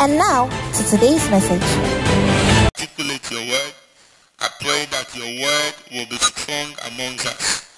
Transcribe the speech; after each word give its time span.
And 0.00 0.16
now 0.16 0.48
to 0.48 0.82
today's 0.88 1.28
message. 1.28 1.60
Articulate 2.64 3.30
your 3.30 3.42
word. 3.42 3.74
I 4.38 4.48
pray 4.58 4.86
that 4.92 5.14
your 5.14 5.28
word 5.44 5.74
will 5.92 6.06
be 6.08 6.16
strong 6.16 6.72
amongst 6.90 7.26
us. 7.26 7.68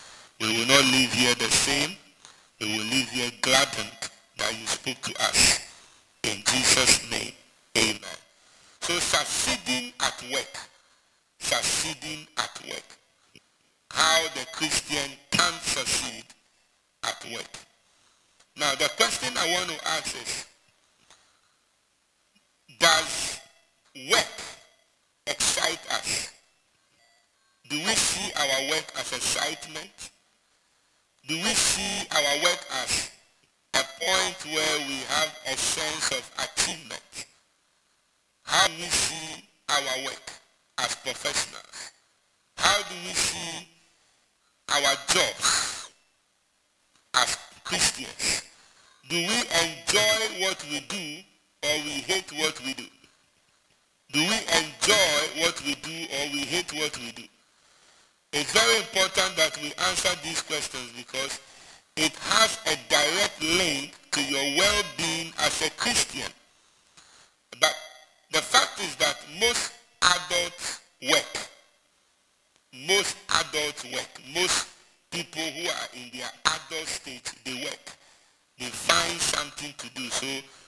We 0.40 0.46
will 0.56 0.68
not 0.68 0.84
leave 0.84 1.12
here 1.12 1.34
the 1.34 1.50
same. 1.50 1.96
We 2.60 2.66
will 2.66 2.84
leave 2.84 3.08
here 3.08 3.32
gladdened 3.40 3.90
that 4.38 4.52
you 4.56 4.64
spoke 4.68 5.00
to 5.00 5.14
us. 5.24 5.62
In 6.22 6.36
Jesus' 6.46 7.10
name, 7.10 7.32
amen. 7.76 8.18
So 8.82 8.94
succeeding 9.00 9.92
at 9.98 10.22
work. 10.32 10.58
Succeeding 11.40 12.28
at 12.38 12.56
work. 12.68 12.86
How 13.90 14.22
the 14.36 14.46
Christian 14.52 15.10
can 15.32 15.54
succeed 15.54 16.24
at 17.02 17.26
work. 17.34 17.50
Now 18.56 18.76
the 18.76 18.88
question 18.96 19.36
I 19.36 19.52
want 19.54 19.70
to 19.70 19.88
ask 19.88 20.14
is, 20.14 20.46
does 22.82 23.38
work 24.10 24.34
excite 25.28 25.78
us? 25.92 26.32
Do 27.70 27.76
we 27.76 27.94
see 27.94 28.32
our 28.34 28.70
work 28.70 28.84
as 28.98 29.12
excitement? 29.12 30.10
Do 31.28 31.34
we 31.36 31.54
see 31.54 32.06
our 32.10 32.42
work 32.42 32.58
as 32.82 33.10
a 33.74 33.84
point 34.04 34.36
where 34.52 34.78
we 34.88 34.98
have 35.14 35.30
a 35.46 35.56
sense 35.56 36.10
of 36.10 36.28
achievement? 36.42 37.26
How 38.42 38.66
do 38.66 38.74
we 38.76 38.88
see 38.90 39.44
our 39.68 40.04
work 40.04 40.32
as 40.78 40.96
professionals? 40.96 41.92
How 42.56 42.78
do 42.82 42.94
we 43.06 43.14
see 43.14 43.68
our 44.74 44.94
jobs 45.06 45.88
as 47.14 47.38
Christians? 47.62 48.42
Do 49.08 49.16
we 49.16 49.38
enjoy 49.62 50.44
what 50.44 50.66
we 50.68 50.80
do 50.80 51.22
or 51.62 51.74
we 51.84 52.02
hate 52.02 52.30
what 52.32 52.60
we 52.64 52.74
do? 52.74 52.84
Do 54.12 54.20
we 54.20 54.38
enjoy 54.60 55.42
what 55.42 55.62
we 55.64 55.74
do 55.76 55.92
or 55.92 56.32
we 56.32 56.40
hate 56.40 56.72
what 56.74 56.96
we 56.98 57.12
do? 57.12 57.22
It's 58.32 58.52
very 58.52 58.76
important 58.78 59.36
that 59.36 59.58
we 59.62 59.72
answer 59.88 60.10
these 60.22 60.42
questions 60.42 60.90
because 60.96 61.40
it 61.96 62.12
has 62.16 62.58
a 62.66 62.76
direct 62.88 63.42
link 63.42 63.92
to 64.12 64.22
your 64.24 64.58
well-being 64.58 65.32
as 65.38 65.62
a 65.62 65.70
Christian. 65.70 66.30
But 67.60 67.74
the 68.32 68.40
fact 68.40 68.80
is 68.80 68.96
that 68.96 69.16
most 69.38 69.72
adults 70.02 70.80
work. 71.10 71.48
Most 72.88 73.16
adults 73.28 73.84
work. 73.84 74.08
Most 74.34 74.68
people 75.10 75.42
who 75.42 75.68
are 75.68 75.88
in 75.94 76.18
their 76.18 76.30
adult 76.46 76.88
state, 76.88 77.32
they 77.44 77.54
work. 77.64 77.92
They 78.58 78.66
find 78.66 79.20
something 79.20 79.74
to 79.76 79.88
do. 79.90 80.08
So 80.08 80.26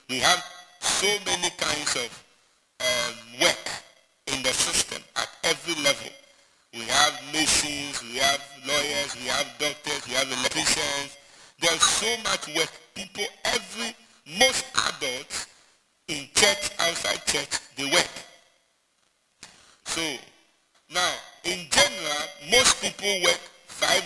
we 0.09 0.19
have 0.19 0.43
so 0.85 1.07
many 1.25 1.49
kinds 1.57 1.95
of 1.95 2.23
um, 2.79 3.41
work 3.41 3.69
in 4.27 4.41
the 4.43 4.53
system 4.53 5.01
at 5.15 5.27
every 5.43 5.75
level. 5.83 6.09
We 6.73 6.81
have 6.81 7.13
masons, 7.33 8.03
we 8.03 8.19
have 8.19 8.41
lawyers, 8.67 9.15
we 9.15 9.27
have 9.27 9.47
doctors, 9.57 10.07
we 10.07 10.13
have 10.13 10.27
electricians. 10.27 11.17
There's 11.59 11.81
so 11.81 12.07
much 12.23 12.47
work. 12.55 12.71
People, 12.93 13.25
every, 13.45 13.95
most 14.39 14.65
adults 14.75 15.47
in 16.07 16.27
church, 16.35 16.69
outside 16.79 17.25
church, 17.25 17.59
they 17.77 17.85
work. 17.85 18.09
So, 19.85 20.01
now, 20.93 21.13
in 21.45 21.65
general, 21.71 22.23
most 22.51 22.81
people 22.81 23.21
work 23.23 23.39
five 23.67 24.03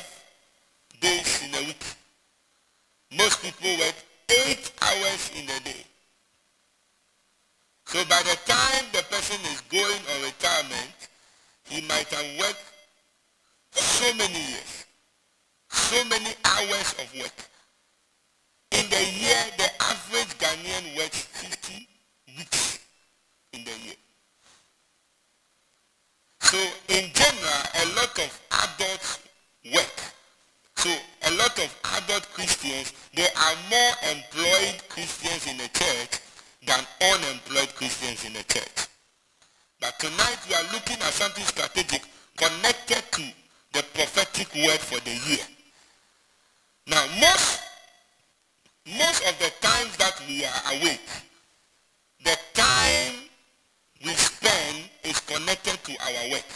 days 1.01 1.43
in 1.43 1.55
a 1.55 1.67
week. 1.67 1.83
Most 3.17 3.41
people 3.41 3.69
work 3.77 3.95
eight 4.29 4.71
hours 4.81 5.31
in 5.35 5.43
a 5.49 5.59
day. 5.61 5.85
So 7.89 8.05
by 8.05 8.21
the 8.21 8.37
time 8.45 8.85
the 8.93 9.01
person 9.09 9.41
is 9.49 9.61
going 9.61 10.01
on 10.13 10.21
retirement, 10.21 11.09
he 11.63 11.81
might 11.87 12.05
have 12.09 12.37
worked 12.37 12.63
so 13.71 14.13
many 14.13 14.37
years, 14.37 14.85
so 15.69 16.05
many 16.05 16.29
hours 16.45 16.93
of 17.01 17.11
work. 17.19 17.33
In 18.73 18.87
the 18.91 19.03
year, 19.19 19.41
the 19.57 19.69
average 19.81 20.37
Ghanaian 20.37 20.97
works 20.97 21.23
50 21.33 21.87
weeks 22.37 22.77
in 23.53 23.63
the 23.63 23.71
year. 23.83 23.97
So 26.41 26.59
in 26.89 27.09
general, 27.11 27.61
a 27.73 27.85
lot 27.97 28.19
of 28.19 28.41
adults 28.51 29.17
work. 29.73 29.97
So 30.75 30.91
a 31.25 31.31
lot 31.31 31.57
of 31.57 31.75
adult 31.97 32.31
Christians, 32.33 32.93
there 33.15 33.31
are 33.35 33.55
more 33.71 34.13
employed 34.13 34.77
Christians 34.89 35.47
in 35.47 35.57
the 35.57 35.67
church 35.69 36.19
than 36.65 36.79
unemployed 37.01 37.73
Christians 37.75 38.25
in 38.25 38.33
the 38.33 38.43
church. 38.43 38.87
But 39.79 39.97
tonight 39.99 40.39
we 40.47 40.55
are 40.55 40.73
looking 40.73 40.97
at 40.97 41.13
something 41.13 41.43
strategic 41.45 42.03
connected 42.35 43.03
to 43.11 43.23
the 43.73 43.83
prophetic 43.93 44.53
word 44.55 44.79
for 44.79 44.99
the 45.01 45.15
year. 45.29 45.45
Now 46.87 47.05
most, 47.19 47.61
most 48.97 49.23
of 49.27 49.37
the 49.39 49.51
times 49.61 49.95
that 49.97 50.21
we 50.27 50.43
are 50.43 50.79
awake, 50.79 51.09
the 52.23 52.37
time 52.53 53.15
we 54.03 54.11
spend 54.13 54.89
is 55.03 55.19
connected 55.21 55.77
to 55.83 55.91
our 56.01 56.31
work. 56.31 56.49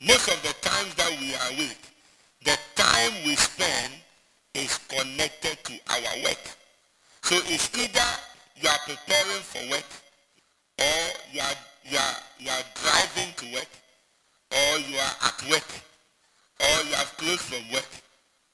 Most 0.00 0.28
of 0.28 0.42
the 0.42 0.54
times 0.60 0.94
that 0.94 1.10
we 1.20 1.34
are 1.34 1.52
awake, 1.54 1.80
the 2.44 2.56
time 2.74 3.12
we 3.24 3.34
spend 3.36 3.92
is 4.54 4.78
connected 4.88 5.58
to 5.64 5.72
our 5.90 6.22
work. 6.24 6.38
So 7.22 7.36
it's 7.46 7.76
either 7.76 8.06
you 8.60 8.68
are 8.68 8.78
preparing 8.84 9.42
for 9.42 9.70
work, 9.70 9.84
or 10.78 11.02
you 11.32 11.40
are, 11.40 11.56
you 11.84 11.98
are, 11.98 12.16
you 12.38 12.50
are 12.50 12.64
driving 12.74 13.32
to 13.36 13.52
work, 13.54 13.68
or 14.52 14.78
you 14.78 14.96
are 14.96 15.16
at 15.22 15.50
work, 15.50 15.68
or 16.60 16.88
you 16.88 16.94
have 16.94 17.16
closed 17.16 17.40
from 17.40 17.72
work, 17.72 17.88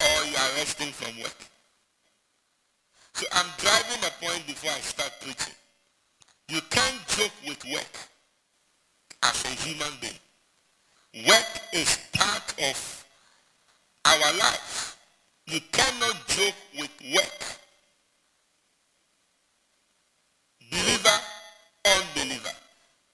or 0.00 0.24
you 0.26 0.36
are 0.36 0.50
resting 0.58 0.92
from 0.92 1.16
work. 1.22 1.36
So 3.14 3.26
I'm 3.32 3.46
driving 3.58 4.02
a 4.04 4.24
point 4.24 4.46
before 4.46 4.70
I 4.70 4.80
start 4.80 5.12
preaching. 5.20 5.54
You 6.48 6.60
can't 6.70 7.06
joke 7.08 7.32
with 7.46 7.64
work 7.72 8.08
as 9.22 9.44
a 9.44 9.48
human 9.48 9.92
being. 10.00 11.26
Work 11.28 11.46
is 11.72 11.98
part 12.12 12.54
of 12.58 13.04
our 14.06 14.32
life. 14.38 14.96
You 15.46 15.60
cannot 15.70 16.26
joke 16.26 16.54
with 16.78 16.90
work. 17.14 17.61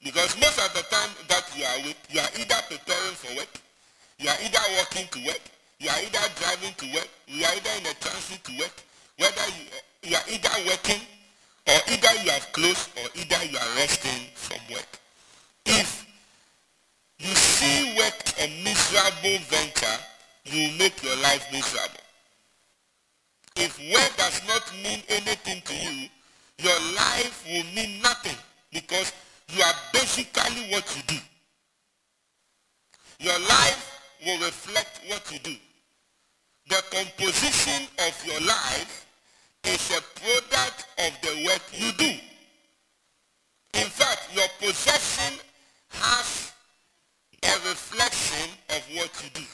Because 0.08 0.40
most 0.40 0.56
of 0.56 0.72
the 0.72 0.80
time 0.88 1.10
that 1.28 1.44
you 1.54 1.64
are 1.68 1.84
with, 1.84 2.00
you 2.08 2.18
are 2.18 2.32
either 2.40 2.56
preparing 2.64 3.12
for 3.12 3.36
work, 3.36 3.60
you 4.16 4.30
are 4.30 4.40
either 4.40 4.64
walking 4.78 5.06
to 5.12 5.18
work, 5.26 5.40
you 5.78 5.90
are 5.90 6.00
either 6.00 6.24
driving 6.40 6.72
to 6.78 6.86
work, 6.96 7.08
you 7.26 7.44
are 7.44 7.52
either 7.52 7.70
in 7.76 7.84
a 7.84 7.94
transit 8.00 8.42
to 8.44 8.52
work, 8.56 8.72
whether 9.18 9.44
you, 9.52 9.68
you 10.08 10.16
are 10.16 10.24
either 10.32 10.48
working 10.64 11.02
or 11.68 11.76
either 11.92 12.24
you 12.24 12.30
have 12.30 12.50
closed 12.56 12.88
or 12.96 13.04
either 13.20 13.44
you 13.52 13.58
are 13.58 13.76
resting 13.76 14.32
from 14.32 14.56
work. 14.72 14.88
If 15.66 16.06
you 17.18 17.34
see 17.36 17.94
work 17.98 18.16
a 18.40 18.48
miserable 18.64 19.44
venture, 19.44 19.98
you 20.46 20.70
will 20.72 20.78
make 20.78 21.02
your 21.04 21.16
life 21.16 21.44
miserable. 21.52 22.00
If 23.56 23.76
work 23.92 24.16
does 24.16 24.40
not 24.48 24.72
mean 24.82 25.02
anything 25.10 25.60
to 25.68 25.74
you, 25.76 26.08
your 26.56 26.80
life 26.96 27.44
will 27.44 27.68
mean 27.76 28.00
nothing 28.00 28.38
because 28.72 29.12
you 29.50 29.62
are 29.62 29.74
basically 29.92 30.70
what 30.70 30.96
you 30.96 31.02
do. 31.06 31.16
Your 33.20 33.38
life 33.40 34.00
will 34.24 34.38
reflect 34.38 35.00
what 35.08 35.30
you 35.32 35.38
do. 35.40 35.56
The 36.68 36.82
composition 36.90 37.86
of 38.06 38.26
your 38.26 38.40
life 38.40 39.06
is 39.64 39.90
a 39.90 40.02
product 40.20 40.86
of 40.98 41.12
the 41.22 41.44
work 41.46 41.62
you 41.72 41.92
do. 41.92 42.12
In 43.74 43.86
fact, 43.86 44.28
your 44.34 44.46
possession 44.60 45.38
has 45.88 46.52
a 47.42 47.52
reflection 47.68 48.50
of 48.70 48.82
what 48.94 49.10
you 49.22 49.30
do. 49.34 49.46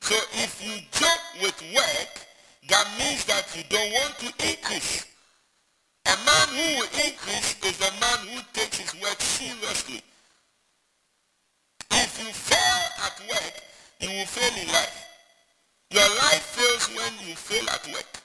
So 0.00 0.14
if 0.34 0.62
you 0.64 0.80
joke 0.92 1.42
with 1.42 1.74
work, 1.74 2.26
that 2.68 2.86
means 2.98 3.24
that 3.24 3.44
you 3.56 3.62
don't 3.68 3.92
want 3.92 4.18
to 4.18 4.48
increase. 4.48 5.07
A 6.08 6.16
man 6.24 6.48
who 6.56 6.80
will 6.80 6.92
increase 7.04 7.56
is 7.62 7.80
a 7.80 7.92
man 8.00 8.18
who 8.32 8.40
takes 8.54 8.78
his 8.78 8.94
work 9.02 9.20
seriously. 9.20 10.00
If 11.90 12.18
you 12.18 12.32
fail 12.32 12.80
at 13.04 13.20
work, 13.28 13.54
you 14.00 14.08
will 14.08 14.26
fail 14.26 14.62
in 14.62 14.68
life. 14.68 15.04
Your 15.90 16.08
life 16.08 16.42
fails 16.56 16.88
when 16.96 17.28
you 17.28 17.34
fail 17.34 17.68
at 17.68 17.86
work. 17.88 18.22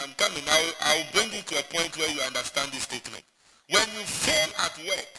I'm 0.00 0.12
coming. 0.14 0.42
I'll, 0.48 0.72
I'll 0.80 1.12
bring 1.12 1.32
you 1.32 1.42
to 1.42 1.58
a 1.58 1.62
point 1.62 1.96
where 1.96 2.10
you 2.10 2.20
understand 2.22 2.72
this 2.72 2.84
statement. 2.84 3.22
When 3.68 3.86
you 3.94 4.04
fail 4.06 4.48
at 4.58 4.76
work, 4.78 5.12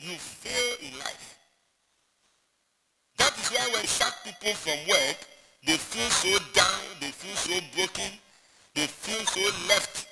you 0.00 0.16
fail 0.16 0.76
in 0.82 0.98
life. 0.98 1.38
That 3.18 3.38
is 3.38 3.50
why 3.50 3.68
when 3.72 3.84
sack 3.86 4.14
people 4.24 4.54
from 4.54 4.78
work, 4.88 5.18
they 5.66 5.76
feel 5.76 6.10
so 6.10 6.38
down, 6.52 6.80
they 7.00 7.10
feel 7.10 7.36
so 7.36 7.60
broken, 7.76 8.10
they 8.74 8.86
feel 8.86 9.24
so 9.26 9.40
left 9.68 10.06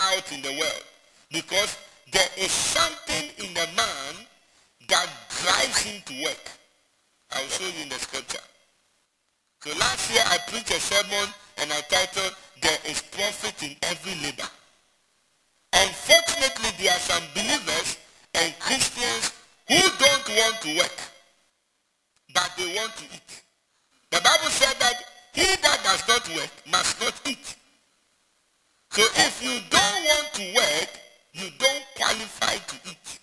out 0.00 0.32
in 0.32 0.42
the 0.42 0.50
world. 0.50 0.84
Because 1.30 1.76
there 2.12 2.28
is 2.36 2.50
something 2.50 3.30
in 3.38 3.50
a 3.56 3.66
man 3.76 4.26
that 4.88 5.08
drives 5.28 5.82
him 5.82 6.02
to 6.06 6.24
work. 6.24 6.50
I'll 7.32 7.46
show 7.46 7.64
you 7.64 7.82
in 7.82 7.88
the 7.88 7.94
scripture. 7.94 8.42
So 9.62 9.70
last 9.78 10.10
year 10.10 10.22
I 10.26 10.38
preached 10.48 10.70
a 10.70 10.80
sermon 10.80 11.28
and 11.58 11.72
I 11.72 11.80
titled, 11.82 12.34
There 12.62 12.78
is 12.88 13.02
Profit 13.02 13.62
in 13.62 13.76
Every 13.82 14.14
Labor. 14.22 14.48
Unfortunately, 15.72 16.70
there 16.78 16.92
are 16.92 16.98
some 16.98 17.22
believers 17.34 17.98
and 18.34 18.58
Christians 18.58 19.32
who 19.68 19.78
don't 19.78 20.28
want 20.28 20.60
to 20.62 20.76
work, 20.78 20.98
but 22.34 22.50
they 22.56 22.74
want 22.74 22.96
to 22.96 23.04
eat. 23.04 23.42
The 24.10 24.20
Bible 24.20 24.50
said 24.50 24.74
that 24.80 24.94
he 25.32 25.44
that 25.62 25.80
does 25.84 26.08
not 26.08 26.28
work 26.36 26.50
must 26.72 27.00
not 27.00 27.20
eat. 27.28 27.56
So 28.90 29.02
if 29.02 29.42
you 29.42 29.54
don't 29.70 30.04
want 30.04 30.28
to 30.34 30.44
work, 30.54 30.90
you 31.32 31.48
don't 31.58 31.84
qualify 31.94 32.56
to 32.56 32.76
eat. 32.90 33.20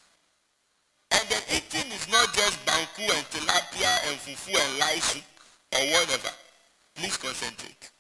And 1.12 1.28
the 1.28 1.40
eating 1.56 1.92
is 1.92 2.08
not 2.10 2.34
just 2.34 2.58
banku 2.66 3.04
and 3.04 3.26
tilapia 3.32 3.92
and 4.08 4.16
fufu 4.20 4.56
and 4.56 4.80
lice 4.80 5.22
or 5.76 5.84
whatever. 5.92 6.32
Please 6.96 7.18
concentrate. 7.18 7.92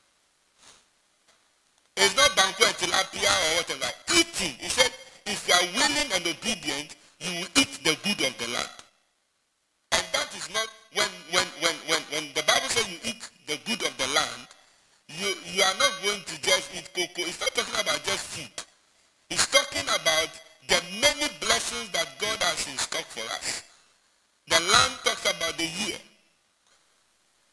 It's 1.97 2.15
not 2.15 2.31
banku 2.31 2.63
and 2.65 2.75
tilapia 2.77 3.27
or 3.27 3.57
whatever. 3.57 3.91
Eating. 4.15 4.55
He 4.59 4.69
said, 4.69 4.91
if 5.25 5.47
you 5.47 5.53
are 5.53 5.67
willing 5.75 6.11
and 6.13 6.25
obedient, 6.25 6.95
you 7.19 7.41
will 7.41 7.51
eat 7.59 7.79
the 7.83 7.97
good 8.03 8.27
of 8.27 8.37
the 8.37 8.47
land. 8.53 8.69
And 9.91 10.03
that 10.13 10.33
is 10.35 10.47
not 10.53 10.67
when 10.93 11.09
when 11.31 11.45
when 11.59 11.75
when 11.87 12.01
when 12.11 12.23
the 12.33 12.43
Bible 12.43 12.69
says 12.69 12.87
you 12.89 12.99
eat 13.03 13.29
the 13.47 13.57
good 13.65 13.81
of 13.83 13.97
the 13.97 14.07
land, 14.13 14.47
you 15.17 15.33
you 15.53 15.63
are 15.63 15.77
not 15.77 15.91
going 16.03 16.21
to 16.21 16.41
just 16.41 16.69
eat 16.75 16.89
cocoa. 16.93 17.27
It's 17.27 17.39
not 17.41 17.53
talking 17.55 17.79
about 17.79 18.03
just 18.03 18.25
food. 18.27 18.65
It's 19.29 19.47
talking 19.47 19.83
about 19.83 20.29
the 20.67 20.79
many 21.01 21.27
blessings 21.39 21.89
that 21.91 22.07
God 22.19 22.41
has 22.43 22.67
in 22.67 22.77
stock 22.77 23.05
for 23.05 23.25
us. 23.33 23.63
The 24.47 24.59
land 24.59 24.93
talks 25.03 25.25
about 25.25 25.57
the 25.57 25.65
year. 25.65 25.97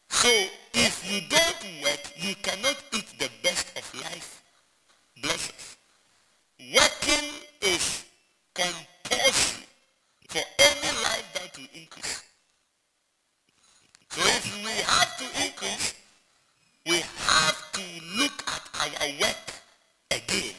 So 0.09 0.29
if 0.73 1.11
you 1.11 1.21
don't 1.27 1.83
work, 1.83 2.03
you 2.15 2.35
cannot 2.35 2.77
eat 2.93 3.07
the 3.19 3.29
best 3.43 3.77
of 3.77 4.01
life 4.01 4.43
blessings. 5.21 5.77
Working 6.73 7.29
is 7.61 8.05
compulsory 8.53 9.65
for 10.29 10.41
any 10.59 10.91
life 11.03 11.27
that 11.33 11.57
will 11.57 11.67
increase. 11.73 12.23
So 14.09 14.21
if 14.23 14.63
we 14.63 14.71
have 14.71 15.17
to 15.17 15.45
increase, 15.45 15.93
we 16.85 16.99
have 16.99 17.71
to 17.73 17.81
look 18.17 18.43
work 19.19 19.45
again. 20.11 20.55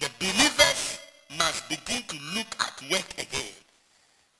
The 0.00 0.10
believers 0.18 0.98
must 1.38 1.68
begin 1.68 2.02
to 2.08 2.16
look 2.34 2.50
at 2.60 2.82
work 2.90 3.12
again. 3.18 3.54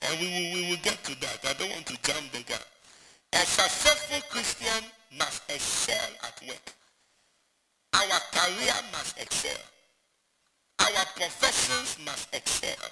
And 0.02 0.20
we 0.20 0.26
will, 0.26 0.54
we 0.54 0.70
will 0.70 0.82
get 0.82 1.02
to 1.04 1.20
that. 1.20 1.38
I 1.48 1.52
don't 1.54 1.70
want 1.70 1.86
to 1.86 1.96
jump 2.02 2.32
the 2.32 2.42
gun. 2.42 2.58
A 3.34 3.38
successful 3.38 4.20
Christian 4.28 4.84
must 5.18 5.42
excel 5.48 6.08
at 6.24 6.48
work. 6.48 6.74
Our 7.94 8.20
career 8.32 8.74
must 8.92 9.18
excel. 9.18 9.60
Our 10.80 11.04
professions 11.16 11.98
must 12.04 12.34
excel. 12.34 12.90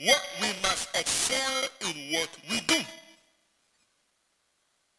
What 0.00 0.22
we 0.40 0.48
must 0.62 0.94
excel 0.94 1.64
in 1.80 2.12
what 2.12 2.28
we 2.50 2.60
do. 2.60 2.80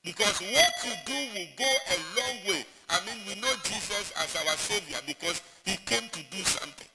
Because 0.04 0.42
what 0.42 0.74
you 0.84 0.94
do 1.06 1.14
will 1.36 1.48
go 1.58 1.66
a 1.66 1.98
long 2.20 2.48
way. 2.48 2.66
I 2.90 3.00
mean, 3.06 3.18
we 3.28 3.40
know 3.40 3.54
Jesus 3.64 4.12
as 4.18 4.36
our 4.36 4.58
Savior 4.58 4.98
because 5.06 5.42
he 5.64 5.78
came 5.86 6.10
to 6.10 6.22
do 6.32 6.44
something. 6.44 6.88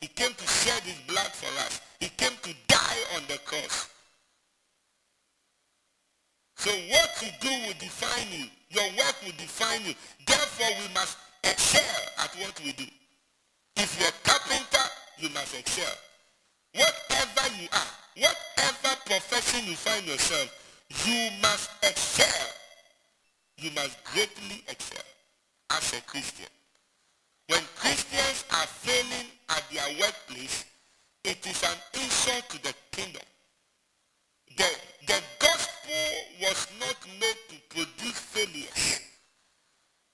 He 0.00 0.08
came 0.08 0.32
to 0.32 0.46
shed 0.46 0.82
his 0.82 0.98
blood 1.06 1.28
for 1.28 1.52
us. 1.66 1.80
He 2.00 2.08
came 2.08 2.32
to 2.42 2.54
die 2.68 3.02
on 3.16 3.22
the 3.28 3.36
cross. 3.44 3.88
So 6.56 6.70
what 6.70 7.10
you 7.22 7.28
do 7.40 7.50
will 7.66 7.78
define 7.78 8.28
you. 8.32 8.46
Your 8.70 8.88
work 8.96 9.16
will 9.24 9.36
define 9.36 9.84
you. 9.84 9.94
Therefore, 10.26 10.72
we 10.80 10.94
must 10.94 11.18
excel 11.44 12.02
at 12.18 12.30
what 12.36 12.58
we 12.64 12.72
do. 12.72 12.84
If 13.76 13.98
you're 14.00 14.08
a 14.08 14.28
carpenter, 14.28 14.88
you 15.18 15.28
must 15.30 15.54
excel. 15.54 15.92
Whatever 16.74 17.54
you 17.60 17.68
are, 17.72 17.92
whatever 18.16 18.96
profession 19.04 19.68
you 19.68 19.76
find 19.76 20.06
yourself, 20.06 20.48
you 21.04 21.30
must 21.42 21.70
excel. 21.82 22.46
You 23.58 23.70
must 23.72 24.02
greatly 24.04 24.64
excel 24.68 25.02
as 25.70 25.92
a 25.94 26.00
Christian. 26.02 26.46
When 27.48 27.62
Christians 27.76 28.44
are 28.50 28.66
failing 28.66 29.26
at 29.48 29.64
their 29.72 29.88
workplace, 30.00 30.64
it 31.24 31.44
is 31.46 31.62
an 31.62 31.76
insult 32.00 32.48
to 32.50 32.62
the 32.62 32.74
kingdom. 32.92 33.22
The, 34.56 34.68
the 35.06 35.20
gospel 35.38 36.04
was 36.42 36.66
not 36.78 36.96
made 37.20 37.38
to 37.48 37.56
produce 37.74 38.18
failures. 38.18 39.00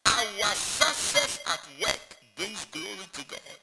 Our 0.06 0.54
success 0.54 1.40
at 1.46 1.60
work 1.82 2.00
brings 2.36 2.64
glory 2.66 3.06
to 3.12 3.24
God. 3.26 3.60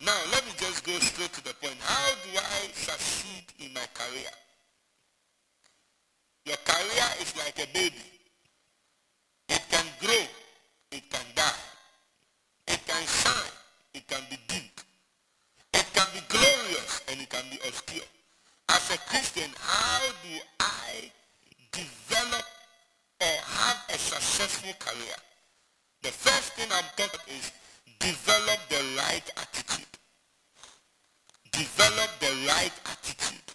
Now, 0.00 0.18
let 0.32 0.44
me 0.44 0.52
just 0.58 0.84
go 0.84 0.92
straight 0.98 1.32
to 1.32 1.44
the 1.44 1.54
point. 1.54 1.76
How 1.80 2.10
do 2.24 2.38
I 2.38 2.72
succeed 2.72 3.44
in 3.60 3.72
my 3.72 3.86
career? 3.94 4.30
Your 6.44 6.56
career 6.64 7.08
is 7.20 7.36
like 7.36 7.58
a 7.58 7.72
baby. 7.72 8.15
Grow. 10.00 10.26
It 10.92 11.10
can 11.10 11.26
die. 11.34 11.62
It 12.68 12.80
can 12.86 13.06
shine. 13.06 13.52
It 13.94 14.06
can 14.06 14.20
be 14.30 14.36
deep. 14.46 14.80
It 15.72 15.86
can 15.94 16.06
be 16.12 16.20
glorious 16.28 17.02
and 17.08 17.20
it 17.20 17.28
can 17.30 17.44
be 17.50 17.56
obscure. 17.66 18.04
As 18.68 18.90
a 18.90 18.98
Christian, 19.08 19.50
how 19.58 20.00
do 20.22 20.38
I 20.60 21.10
develop 21.72 22.44
or 23.20 23.36
have 23.44 23.78
a 23.88 23.98
successful 23.98 24.72
career? 24.78 25.16
The 26.02 26.08
first 26.08 26.52
thing 26.54 26.68
I'm 26.72 26.84
talking 26.96 27.20
is 27.28 27.52
develop 27.98 28.58
the 28.68 28.82
right 28.98 29.30
attitude. 29.36 29.86
Develop 31.52 32.10
the 32.20 32.32
right 32.46 32.72
attitude 32.84 33.54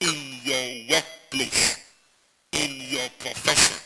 in 0.00 0.16
your 0.44 0.96
workplace, 0.96 1.78
in 2.52 2.70
your 2.88 3.08
profession. 3.18 3.76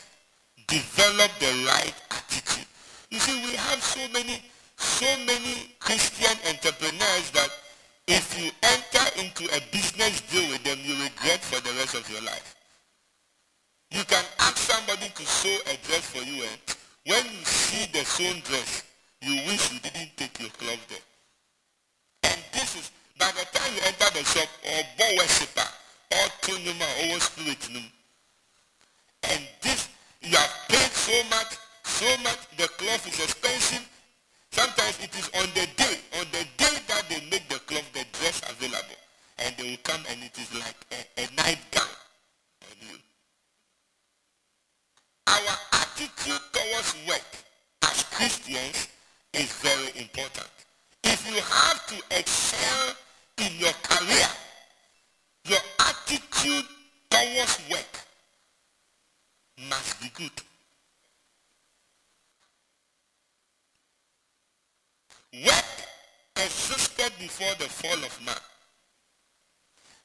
Develop 0.69 1.31
the 1.39 1.65
right 1.65 1.93
attitude. 2.11 2.65
You 3.09 3.19
see, 3.19 3.35
we 3.45 3.55
have 3.57 3.81
so 3.81 4.01
many, 4.13 4.41
so 4.77 5.09
many 5.25 5.75
Christian 5.79 6.37
entrepreneurs 6.47 7.31
that 7.31 7.49
if 8.07 8.37
you 8.37 8.51
enter 8.63 9.05
into 9.19 9.45
a 9.55 9.59
business 9.71 10.21
deal 10.29 10.47
with 10.49 10.63
them, 10.63 10.77
you 10.83 10.93
regret 11.03 11.41
for 11.41 11.59
the 11.61 11.73
rest 11.77 11.95
of 11.95 12.09
your 12.09 12.21
life. 12.21 12.55
You 13.91 14.03
can 14.05 14.23
ask 14.39 14.57
somebody 14.57 15.09
to 15.09 15.25
sew 15.25 15.57
a 15.65 15.75
dress 15.87 16.05
for 16.05 16.23
you 16.23 16.43
and 16.43 16.77
when 17.05 17.25
you 17.25 17.43
see 17.43 17.89
the 17.91 18.05
sewn 18.05 18.39
dress, 18.45 18.83
you 19.21 19.33
wish 19.47 19.73
you 19.73 19.79
didn't 19.79 20.15
take 20.15 20.39
your 20.39 20.49
clothes 20.51 20.85
there. 20.89 22.31
And 22.31 22.39
this 22.53 22.75
is, 22.75 22.91
by 23.17 23.31
the 23.31 23.45
time 23.57 23.73
you 23.73 23.81
enter 23.81 24.13
the 24.13 24.23
shop, 24.23 24.47
or 24.63 24.83
bow 24.97 25.15
worshiper, 25.17 25.67
or 26.11 26.27
tunuma, 26.41 27.15
or 27.15 27.19
spirit 27.19 27.69
and 29.23 29.41
this, 29.61 29.88
you 30.21 30.35
have 30.35 30.55
paid 30.67 30.91
so 30.91 31.23
much, 31.29 31.57
so 31.83 32.05
much, 32.23 32.39
the 32.57 32.67
cloth 32.77 33.07
is 33.07 33.19
expensive. 33.19 33.87
Sometimes 34.51 34.99
it 35.01 35.15
is 35.17 35.29
on 35.39 35.47
the 35.53 35.67
day, 35.77 35.95
on 36.19 36.25
the 36.31 36.45
day 36.57 36.75
that 36.87 37.05
they 37.07 37.21
make 37.29 37.47
the 37.47 37.59
cloth, 37.59 37.87
the 37.93 38.05
dress 38.17 38.41
available. 38.49 38.99
And 39.37 39.55
they 39.57 39.69
will 39.71 39.83
come 39.83 40.01
and 40.09 40.21
it 40.23 40.37
is 40.37 40.53
like 40.53 40.75
a, 40.91 41.21
a 41.21 41.35
nightgown 41.35 41.95
on 42.67 42.75
you. 42.81 42.97
Our 45.27 45.55
attitude 45.73 46.41
towards 46.51 46.95
work 47.07 47.29
as 47.83 48.03
Christians 48.03 48.89
is 49.33 49.51
very 49.61 50.01
important. 50.01 50.49
If 51.03 51.25
you 51.33 51.39
have 51.41 51.85
to 51.87 52.17
excel 52.17 52.95
in 53.37 53.53
your 53.57 53.73
career, 53.83 54.27
your 55.45 55.59
attitude 55.79 56.65
towards 57.09 57.59
work 57.71 58.08
must 59.67 60.01
be 60.01 60.09
good. 60.13 60.31
Work 65.45 65.65
existed 66.37 67.11
before 67.19 67.53
the 67.59 67.65
fall 67.65 67.97
of 68.05 68.25
man. 68.25 68.35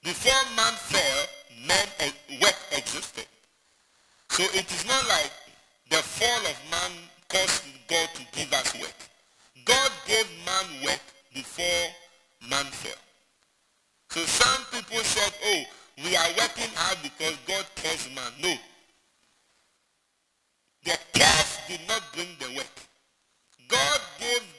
Before 0.02 0.56
man 0.56 0.74
fell, 0.74 1.26
man 1.66 1.86
work 2.42 2.56
existed. 2.72 3.26
So 4.30 4.42
it 4.42 4.70
is 4.70 4.86
not 4.86 5.06
like 5.08 5.32
the 5.90 5.96
fall 5.96 6.44
of 6.50 6.58
man 6.70 6.90
caused 7.28 7.64
God 7.88 8.08
to 8.14 8.22
give 8.32 8.52
us 8.52 8.74
work. 8.80 8.94
God 9.64 9.90
gave 10.06 10.26
man 10.44 10.84
work 10.84 11.00
before 11.32 11.86
man 12.50 12.66
fell. 12.66 13.00
So 14.10 14.20
some 14.20 14.64
people 14.72 15.02
said, 15.02 15.32
oh, 15.46 15.64
we 16.04 16.16
are 16.16 16.28
working 16.38 16.70
hard 16.74 16.98
because 17.02 17.36
God 17.46 17.64
caused 17.76 18.14
man. 18.14 18.32
No, 18.42 18.54
the 20.84 20.98
cash 21.14 21.66
did 21.66 21.80
not 21.88 22.02
bring 22.12 22.36
the 22.38 22.56
work. 22.56 22.66
God 23.68 24.00
gave 24.20 24.53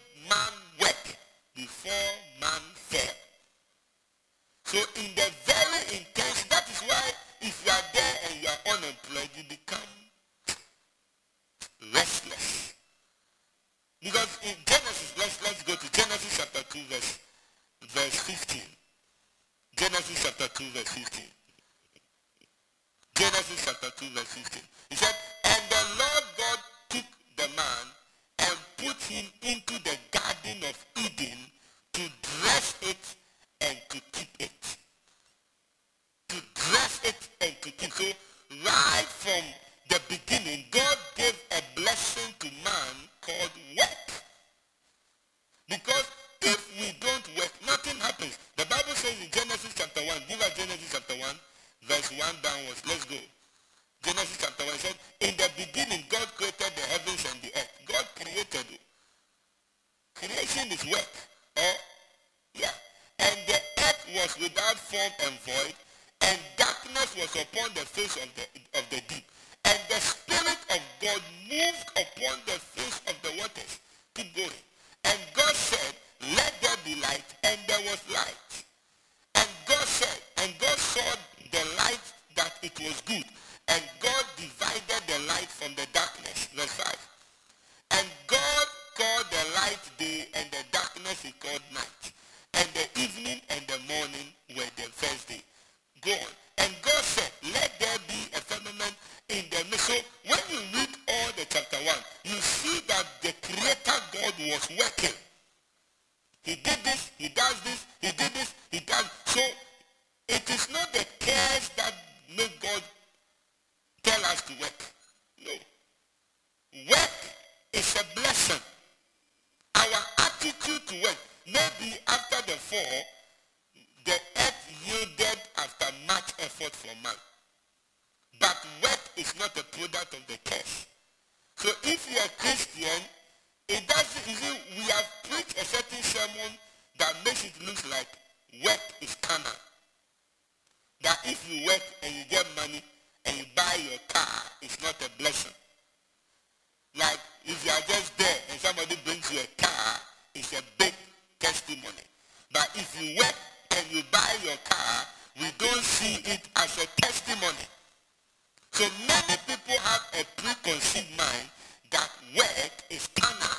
So 158.75 158.83
many 159.07 159.37
people 159.47 159.79
have 159.87 160.03
a 160.19 160.25
preconceived 160.35 161.17
mind 161.17 161.47
that 161.91 162.09
work 162.35 162.75
is 162.89 163.07
carnal. 163.15 163.55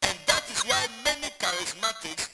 And 0.00 0.16
that 0.24 0.48
is 0.48 0.62
why 0.64 0.86
many 1.04 1.28
charismatics 1.38 2.30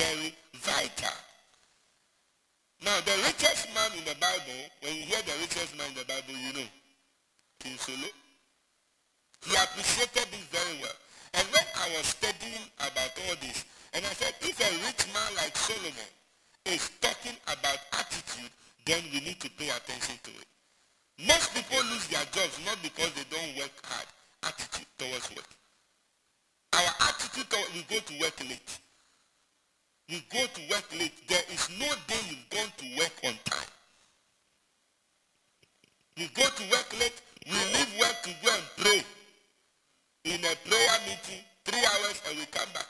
very 0.00 0.32
vital. 0.64 1.18
Now, 2.80 2.96
the 3.04 3.12
richest 3.28 3.68
man 3.76 3.92
in 3.98 4.04
the 4.08 4.16
Bible, 4.16 4.60
when 4.80 4.96
you 4.96 5.04
hear 5.04 5.20
the 5.28 5.36
richest 5.44 5.76
man 5.76 5.88
in 5.92 5.96
the 6.00 6.08
Bible, 6.08 6.32
you 6.32 6.52
know, 6.56 6.68
King 7.60 7.76
Solo. 7.76 8.08
He 9.44 9.52
appreciated 9.52 10.32
this 10.32 10.48
very 10.48 10.80
well. 10.80 10.96
And 11.34 11.44
when 11.52 11.66
I 11.76 11.92
was 11.92 12.08
studying 12.16 12.64
about 12.80 13.12
all 13.28 13.36
this, 13.44 13.64
and 13.92 14.00
I 14.04 14.12
said, 14.16 14.32
if 14.40 14.56
a 14.56 14.70
rich 14.88 15.04
man 15.12 15.30
like 15.36 15.56
Solomon 15.56 16.10
is 16.64 16.88
talking 17.04 17.36
about 17.44 17.78
attitude, 17.92 18.50
then 18.86 19.04
we 19.12 19.20
need 19.20 19.40
to 19.44 19.50
pay 19.60 19.68
attention 19.68 20.16
to 20.24 20.30
it. 20.32 20.48
Most 21.28 21.52
people 21.52 21.84
lose 21.92 22.08
their 22.08 22.24
jobs 22.32 22.56
not 22.64 22.80
because 22.82 23.12
they 23.12 23.28
don't 23.28 23.52
work 23.60 23.76
hard. 23.84 24.08
Attitude 24.48 24.88
towards 24.96 25.28
work. 25.36 25.50
Our 26.72 26.92
attitude 27.12 27.50
towards, 27.50 27.74
we 27.76 27.84
go 27.84 28.00
to 28.00 28.14
work 28.24 28.40
late. 28.48 28.80
You 30.10 30.18
go 30.28 30.44
to 30.44 30.60
work 30.68 30.90
late. 30.98 31.14
There 31.28 31.46
is 31.52 31.70
no 31.78 31.86
day 32.08 32.18
you've 32.28 32.50
gone 32.50 32.72
to 32.78 32.86
work 32.98 33.14
on 33.22 33.34
time. 33.44 33.70
You 36.16 36.26
go 36.34 36.42
to 36.42 36.62
work 36.72 36.90
late. 36.98 37.22
We 37.46 37.54
leave 37.54 37.94
work 38.00 38.16
to 38.24 38.30
go 38.42 38.50
and 38.52 38.64
pray. 38.76 39.02
In 40.24 40.40
a 40.40 40.54
prayer 40.66 40.98
meeting, 41.06 41.44
three 41.64 41.78
hours 41.78 42.20
and 42.28 42.38
we 42.38 42.44
come 42.46 42.68
back. 42.74 42.88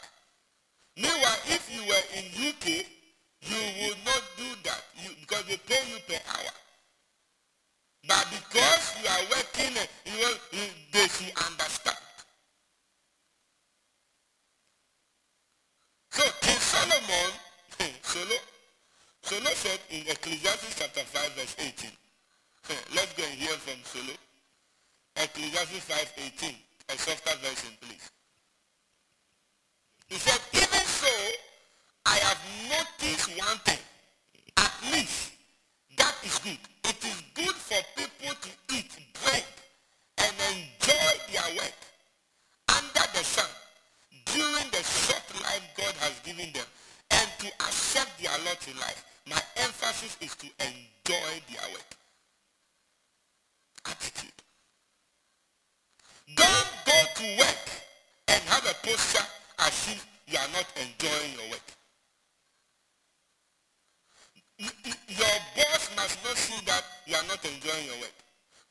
Meanwhile, 0.97 1.41
if 1.49 1.69
you 1.71 1.85
were 1.85 2.07
in 2.17 2.25
UK, 2.49 2.87
you 3.43 3.61
would 3.85 3.99
not 4.07 4.23
do 4.39 4.49
that 4.65 4.83
you, 5.05 5.11
because 5.21 5.45
they 5.45 5.59
pay 5.59 5.81
you 5.93 5.99
per 6.09 6.21
hour. 6.33 6.53
But 8.09 8.27
because 8.31 8.97
you 8.97 9.09
are 9.09 9.25
working, 9.29 9.77
eh, 9.77 9.87
you, 10.07 10.59
you, 10.59 10.67
they 10.91 11.07
should 11.07 11.37
understand. 11.37 12.00
on. 17.11 17.33
Solo. 18.03 18.37
Solo 19.23 19.51
said 19.55 19.79
in 19.91 20.03
Ecclesiastes 20.09 20.75
chapter 20.79 21.01
5 21.01 21.33
verse 21.35 21.57
18. 21.59 21.91
Let's 22.95 23.13
go 23.15 23.25
and 23.25 23.35
hear 23.35 23.57
from 23.59 23.79
Solo. 23.85 24.15
Ecclesiastes 25.17 25.85
5, 25.85 26.13
18. 26.43 26.55
A 26.91 26.99
softer 26.99 27.37
version, 27.39 27.71
please. 27.81 28.11
He 30.09 30.17
said, 30.17 30.41
even 30.53 30.87
so, 30.87 31.15
I 32.07 32.17
have 32.17 32.39
noticed 32.69 33.29
one 33.39 33.59
thing. 33.59 33.79
At 34.57 34.73
least, 34.93 35.33
that 35.97 36.15
is 36.25 36.39
good. 36.41 36.59
It 36.85 37.05
is 37.05 37.23
good 37.35 37.55
for 37.55 37.81
people 37.97 38.35
to 38.35 38.51
eat, 38.75 38.91
drink, 39.23 39.47
and 40.19 40.35
enjoy 40.51 41.13
their 41.31 41.57
work 41.63 41.79
under 42.77 43.07
the 43.15 43.23
sun 43.23 43.51
during 44.27 44.71
the 44.73 44.83
short 44.83 45.23
life 45.43 45.63
God 45.77 45.95
has 46.01 46.19
given 46.25 46.53
them 46.53 46.67
to 47.41 47.47
accept 47.65 48.21
their 48.21 48.37
lot 48.45 48.61
in 48.69 48.77
life. 48.77 49.05
My 49.29 49.41
emphasis 49.57 50.17
is 50.21 50.35
to 50.37 50.47
enjoy 50.61 51.33
their 51.49 51.67
work. 51.73 51.91
Attitude. 53.87 54.37
Don't 56.37 56.73
go 56.85 56.99
to 57.17 57.25
work 57.39 57.65
and 58.29 58.43
have 58.45 58.65
a 58.67 58.75
posture 58.87 59.27
as 59.61 59.89
if 59.89 60.07
you 60.29 60.39
are 60.39 60.53
not 60.53 60.69
enjoying 60.77 61.33
your 61.33 61.49
work. 61.51 61.67
Your 65.09 65.37
boss 65.57 65.91
must 65.97 66.23
not 66.23 66.37
see 66.37 66.61
that 66.67 66.85
you 67.07 67.17
are 67.17 67.25
not 67.25 67.43
enjoying 67.43 67.87
your 67.87 68.01
work. 68.05 68.17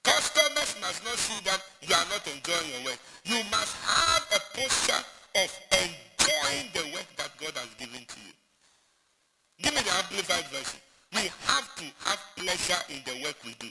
Customers 0.04 0.76
must 0.80 1.04
not 1.04 1.18
see 1.18 1.44
that 1.44 1.62
you 1.82 1.96
are 1.96 2.06
not 2.14 2.22
enjoying 2.28 2.70
your 2.78 2.92
work. 2.92 3.00
You 3.26 3.42
must 3.50 3.76
have 3.82 4.24
a 4.30 4.40
posture 4.56 5.04
of 5.36 5.50
enjoying 5.74 6.70
the 6.74 6.94
work 6.94 7.08
that 7.18 7.32
God 7.42 7.58
has 7.58 7.74
given 7.80 8.06
to 8.06 8.20
you. 8.22 8.39
Give 9.62 9.74
me 9.74 9.82
the 9.82 9.92
amplified 9.92 10.46
version. 10.46 10.80
We 11.14 11.32
have 11.48 11.76
to 11.76 11.84
have 12.06 12.20
pleasure 12.36 12.82
in 12.90 13.02
the 13.06 13.24
work 13.24 13.36
we 13.44 13.54
do. 13.60 13.68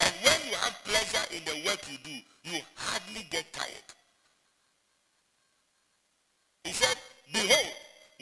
And 0.00 0.14
when 0.22 0.50
you 0.50 0.56
have 0.56 0.82
pleasure 0.84 1.26
in 1.36 1.44
the 1.44 1.68
work 1.68 1.80
you 1.90 1.98
do, 2.02 2.50
you 2.50 2.60
hardly 2.74 3.26
get 3.30 3.52
tired. 3.52 3.88
He 6.64 6.72
said, 6.72 6.96
Behold, 7.32 7.74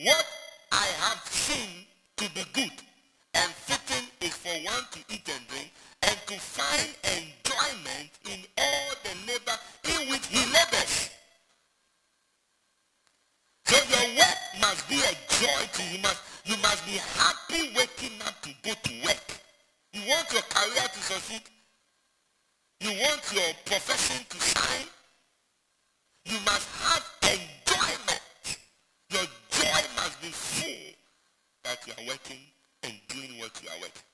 what 0.03 0.27
I 0.73 0.87
have 1.01 1.23
seen 1.27 1.87
to 2.17 2.31
be 2.35 2.45
good 2.53 2.73
and 3.35 3.53
fitting 3.53 4.07
is 4.21 4.35
for 4.35 4.53
one 4.65 4.85
to 4.93 4.99
eat 5.09 5.29
and 5.29 5.47
drink 5.49 5.71
and 6.03 6.17
to 6.27 6.39
find 6.39 6.89
enjoyment 7.05 8.11
in 8.31 8.41
all 8.59 8.91
the 9.05 9.33
labor 9.33 9.59
in 9.85 10.11
which 10.11 10.27
he 10.27 10.39
labors. 10.53 11.11
So 13.67 13.77
your 13.77 14.17
work 14.19 14.39
must 14.61 14.89
be 14.89 14.97
a 14.97 15.26
joy 15.41 15.85
you. 15.93 15.99
Must, 16.03 16.23
you 16.45 16.57
must 16.63 16.85
be 16.87 16.97
happy 17.19 17.71
waking 17.77 18.17
up 18.27 18.41
to 18.43 18.51
go 18.63 18.73
to 18.73 18.93
work. 19.05 19.29
You 19.93 20.01
want 20.09 20.33
your 20.33 20.43
career 20.43 20.89
to 20.89 21.01
succeed? 21.01 21.43
You 22.81 22.91
want 23.01 23.23
your 23.33 23.51
profession 23.65 24.25
to 24.29 24.39
shine? 24.39 24.89
You 26.25 26.39
must 26.45 26.69
have 26.83 27.05
enjoyment. 27.23 28.59
Your 29.11 29.27
joy 29.51 29.83
must 29.97 30.21
be 30.21 30.29
full 30.29 30.95
that 31.65 31.79
you 31.87 31.93
are 31.99 32.09
working 32.09 32.41
and 32.83 32.93
doing 33.09 33.39
what 33.39 33.53
you 33.63 33.69
are 33.69 33.81
working. 33.81 34.07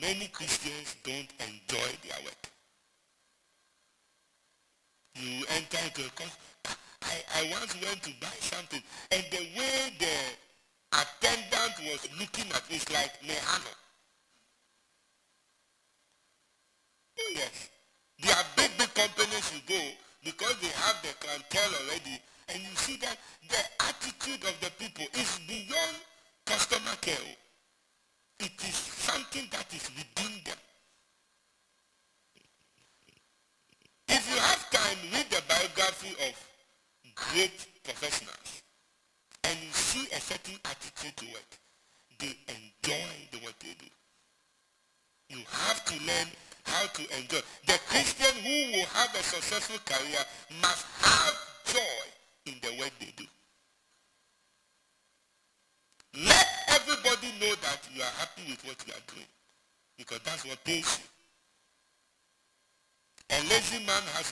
Many 0.00 0.28
Christians 0.28 0.96
don't 1.02 1.32
enjoy 1.40 1.90
their 2.06 2.22
work. 2.24 2.42
You 5.16 5.44
enter 5.56 5.78
into 5.84 6.02
a. 6.02 6.57
I, 7.34 7.40
I 7.40 7.50
once 7.50 7.74
went 7.82 8.02
to 8.02 8.10
buy 8.20 8.36
something 8.40 8.82
and 9.10 9.24
the 9.30 9.38
way 9.58 9.92
the 9.98 10.16
attendant 10.92 11.74
was 11.90 12.08
looking 12.18 12.50
at 12.52 12.68
me 12.70 12.76
is 12.76 12.90
like 12.90 13.12
Mehano. 13.22 13.87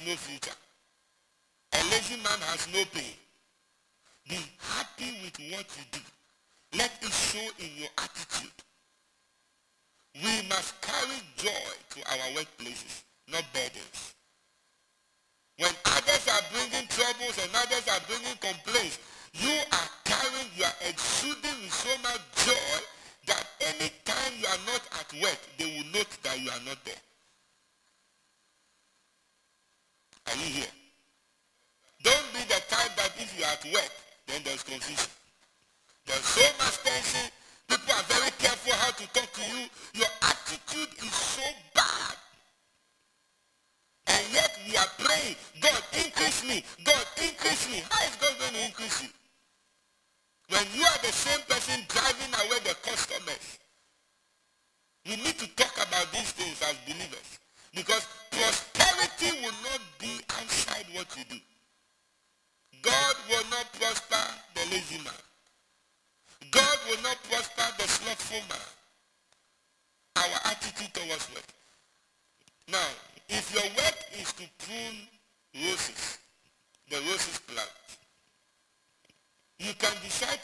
Man 0.07 0.17
has 0.17 0.29
no 0.29 0.33
future. 0.33 0.56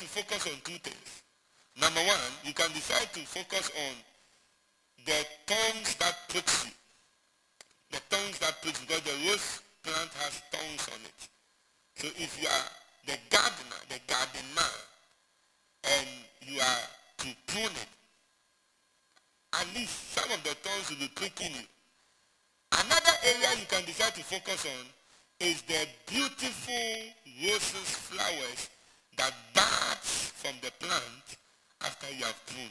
To 0.02 0.08
focus 0.08 0.46
on 0.50 0.58
two 0.64 0.78
things. 0.82 1.22
Number 1.80 2.00
one, 2.00 2.30
you 2.42 2.52
can 2.52 2.70
decide 2.74 3.06
to 3.14 3.20
focus 3.20 3.70
on 3.70 3.94
the 5.06 5.18
thorns 5.46 5.94
that 6.02 6.16
pricks 6.28 6.66
you. 6.66 6.72
The 7.92 8.02
thorns 8.10 8.38
that 8.40 8.60
pricks 8.62 8.80
because 8.80 9.02
the 9.02 9.14
rose 9.30 9.62
plant 9.82 10.10
has 10.18 10.42
thorns 10.50 10.88
on 10.90 11.00
it. 11.06 11.20
So 11.94 12.06
if 12.18 12.34
you 12.42 12.48
are 12.48 12.70
the 13.06 13.16
gardener, 13.30 13.80
the 13.88 14.00
gardener, 14.10 14.72
and 15.86 16.08
you 16.42 16.58
are 16.58 16.84
to 17.18 17.28
prune 17.46 17.70
it, 17.70 17.92
at 19.54 19.66
least 19.74 20.18
some 20.18 20.30
of 20.32 20.42
the 20.42 20.54
thorns 20.66 20.90
will 20.90 20.98
be 20.98 21.10
pricking 21.14 21.54
you. 21.54 21.66
Another 22.72 23.14
area 23.22 23.60
you 23.60 23.66
can 23.68 23.84
decide 23.84 24.14
to 24.16 24.24
focus 24.24 24.66
on 24.66 24.86
is 25.38 25.62
the 25.62 25.86
beautiful 26.06 26.90
roses, 27.38 27.90
flowers 28.10 28.68
that 29.16 29.32
buds 29.54 30.32
from 30.36 30.54
the 30.62 30.70
plant 30.78 31.36
after 31.82 32.06
you 32.14 32.24
have 32.24 32.46
pruned. 32.46 32.70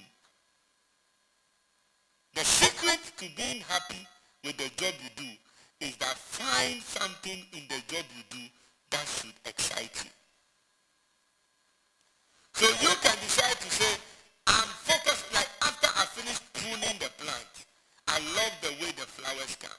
The 2.34 2.46
secret 2.46 3.00
to 3.18 3.26
being 3.36 3.62
happy 3.68 4.08
with 4.44 4.58
the 4.58 4.70
job 4.82 4.94
you 5.04 5.10
do 5.16 5.30
is 5.86 5.96
that 5.98 6.18
find 6.18 6.82
something 6.82 7.44
in 7.54 7.64
the 7.68 7.82
job 7.88 8.06
you 8.16 8.24
do 8.30 8.44
that 8.92 9.06
should 9.08 9.34
excite 9.46 10.04
you. 10.04 10.12
So 12.54 12.68
you 12.68 12.94
can 13.02 13.16
decide 13.24 13.60
to 13.60 13.70
say, 13.70 13.98
I'm 14.48 14.68
focused, 14.86 15.34
like 15.34 15.50
after 15.62 15.88
I 15.88 16.06
finish 16.06 16.40
pruning 16.54 16.98
the 17.00 17.10
plant, 17.18 17.66
I 18.08 18.20
love 18.20 18.54
the 18.62 18.70
way 18.84 18.92
the 18.92 19.08
flowers 19.08 19.58
come. 19.60 19.72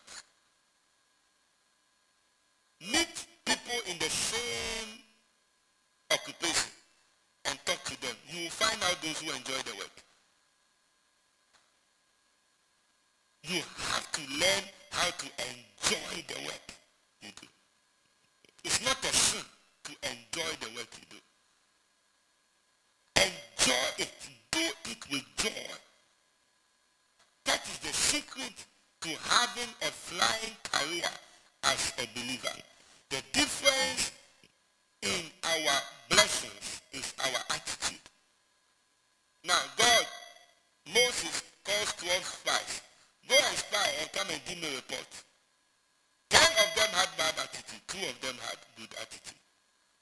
Meet 2.91 3.27
people 3.45 3.79
in 3.91 3.99
the 3.99 4.11
same 4.11 4.89
occupation 6.11 6.71
and 7.45 7.59
talk 7.65 7.83
to 7.85 8.01
them. 8.01 8.17
You 8.33 8.45
will 8.45 8.51
find 8.51 8.83
out 8.85 8.97
those 9.03 9.21
who 9.21 9.31
enjoy 9.31 9.61
the 9.71 9.77
work. 9.77 9.93
You 13.45 13.61
have 13.77 14.11
to 14.13 14.21
learn 14.41 14.65
how 14.91 15.11
to 15.11 15.27
enjoy 15.51 16.25
the 16.29 16.47
work 16.47 16.73
you 17.21 17.29
do. 17.39 17.47
It's 18.65 18.83
not 18.85 18.97
a 19.05 19.13
sin 19.13 19.45
to 19.85 19.93
enjoy 20.03 20.51
the 20.61 20.71
work 20.77 20.89
you 20.97 21.07
do. 21.11 21.17
Enjoy 23.17 23.87
it, 23.99 24.13
do 24.51 24.61
it 24.61 25.11
with 25.11 25.25
joy. 25.37 25.75
That 27.45 27.61
is 27.67 27.79
the 27.81 27.93
secret 27.93 28.65
to 29.03 29.09
having 29.29 29.75
a 29.83 29.91
flying 29.91 30.57
career 30.73 31.11
as 31.65 31.93
a 31.99 32.09
believer. 32.19 32.57
The 33.11 33.23
difference 33.35 34.13
in 35.03 35.25
our 35.45 35.81
blessings 36.09 36.81
is 36.93 37.13
our 37.19 37.41
attitude. 37.51 37.99
Now, 39.45 39.59
God, 39.77 40.07
Moses 40.95 41.43
calls 41.65 41.93
12 41.99 42.25
spies. 42.25 42.83
Go 43.29 43.35
and 43.35 43.57
spy 43.59 43.89
and 44.01 44.13
come 44.13 44.29
and 44.31 44.41
give 44.47 44.59
me 44.59 44.69
a 44.71 44.77
report. 44.77 45.11
Ten 46.31 46.51
of 46.63 46.69
them 46.75 46.91
had 46.95 47.11
bad 47.19 47.35
attitude. 47.39 47.83
Two 47.87 48.03
of 48.07 48.17
them 48.23 48.37
had 48.47 48.59
good 48.79 48.93
attitude. 49.01 49.43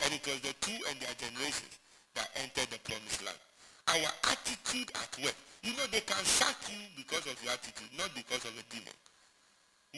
And 0.04 0.14
it 0.14 0.24
was 0.24 0.40
the 0.40 0.54
two 0.60 0.76
and 0.88 0.96
their 1.00 1.14
generations 1.16 1.80
that 2.14 2.28
entered 2.36 2.68
the 2.70 2.80
promised 2.84 3.24
land. 3.24 3.40
Our 3.88 4.12
attitude 4.32 4.92
at 4.94 5.12
work. 5.24 5.36
You 5.62 5.76
know, 5.76 5.84
they 5.92 6.00
can 6.00 6.24
sack 6.24 6.56
you 6.68 6.80
because 6.96 7.26
of 7.26 7.36
your 7.44 7.52
attitude, 7.52 7.92
not 7.98 8.14
because 8.14 8.44
of 8.44 8.52
a 8.56 8.64
demon. 8.72 8.96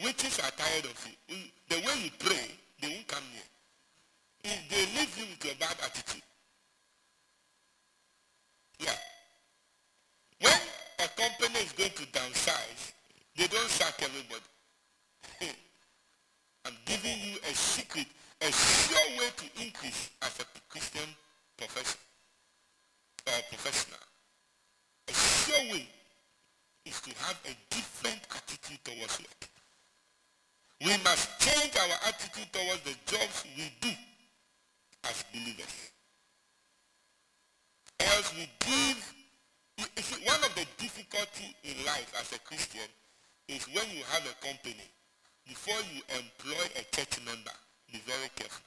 Witches 0.03 0.39
are 0.39 0.51
tired 0.51 0.85
of 0.85 0.97
you. 1.07 1.35
Mm, 1.35 1.51
the 1.69 1.77
way 1.87 1.95
you 2.03 2.11
pray, 2.19 2.51
they 2.81 2.87
won't 2.89 3.07
come 3.07 3.23
near. 3.31 3.47
If 4.43 4.59
they 4.69 4.83
leave 4.99 5.17
you 5.17 5.25
with 5.31 5.55
a 5.55 5.59
bad 5.59 5.75
attitude. 5.83 6.23
Yeah. 8.79 8.97
A 11.03 11.07
company 11.19 11.59
is 11.59 11.73
going 11.73 11.91
to 11.91 12.05
downsize, 12.17 12.93
they 13.35 13.47
don't 13.47 13.67
sack 13.67 13.95
everybody. 14.01 14.39
Hmm. 15.41 15.51
I'm 16.65 16.73
giving 16.85 17.19
you 17.19 17.37
a 17.43 17.53
secret, 17.53 18.07
a 18.39 18.49
sure 18.49 19.19
way 19.19 19.27
to 19.35 19.65
increase 19.65 20.11
as 20.21 20.39
a 20.39 20.45
Christian 20.69 21.09
professor 21.57 21.97
or 23.27 23.33
professional. 23.49 23.99
A 25.09 25.13
sure 25.13 25.73
way 25.73 25.87
is 26.85 27.01
to 27.01 27.09
have 27.25 27.37
a 27.45 27.73
different 27.73 28.21
attitude 28.31 28.79
towards 28.85 29.19
work. 29.19 29.49
We 30.79 30.95
must 31.03 31.37
change 31.39 31.75
our 31.75 31.97
attitude 32.07 32.47
towards 32.53 32.81
the 32.83 32.95
jobs 33.05 33.43
we 33.57 33.73
do 33.81 33.89
as 35.03 35.23
believers. 35.33 35.91
Else 37.99 38.33
we 38.35 38.49
give, 38.59 39.13
you 39.77 40.03
see, 40.03 40.23
one 40.25 40.43
of 40.43 40.53
the 40.55 40.65
difficulty 40.77 41.55
in 41.63 41.85
life 41.85 42.13
as 42.19 42.31
a 42.31 42.39
Christian 42.39 42.87
is 43.47 43.65
when 43.67 43.85
you 43.95 44.03
have 44.11 44.23
a 44.25 44.45
company, 44.45 44.89
before 45.47 45.79
you 45.93 46.01
employ 46.09 46.65
a 46.75 46.83
church 46.95 47.19
member, 47.25 47.51
be 47.91 47.99
very 48.05 48.29
careful. 48.35 48.65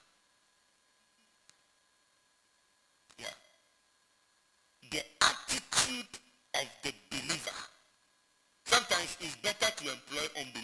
Yeah. 3.18 3.36
The 4.90 5.02
attitude 5.22 6.12
of 6.54 6.66
the 6.82 6.92
believer. 7.10 7.58
Sometimes 8.64 9.16
it's 9.20 9.36
better 9.36 9.72
to 9.76 9.92
employ 9.92 10.26
unbelievers. 10.36 10.55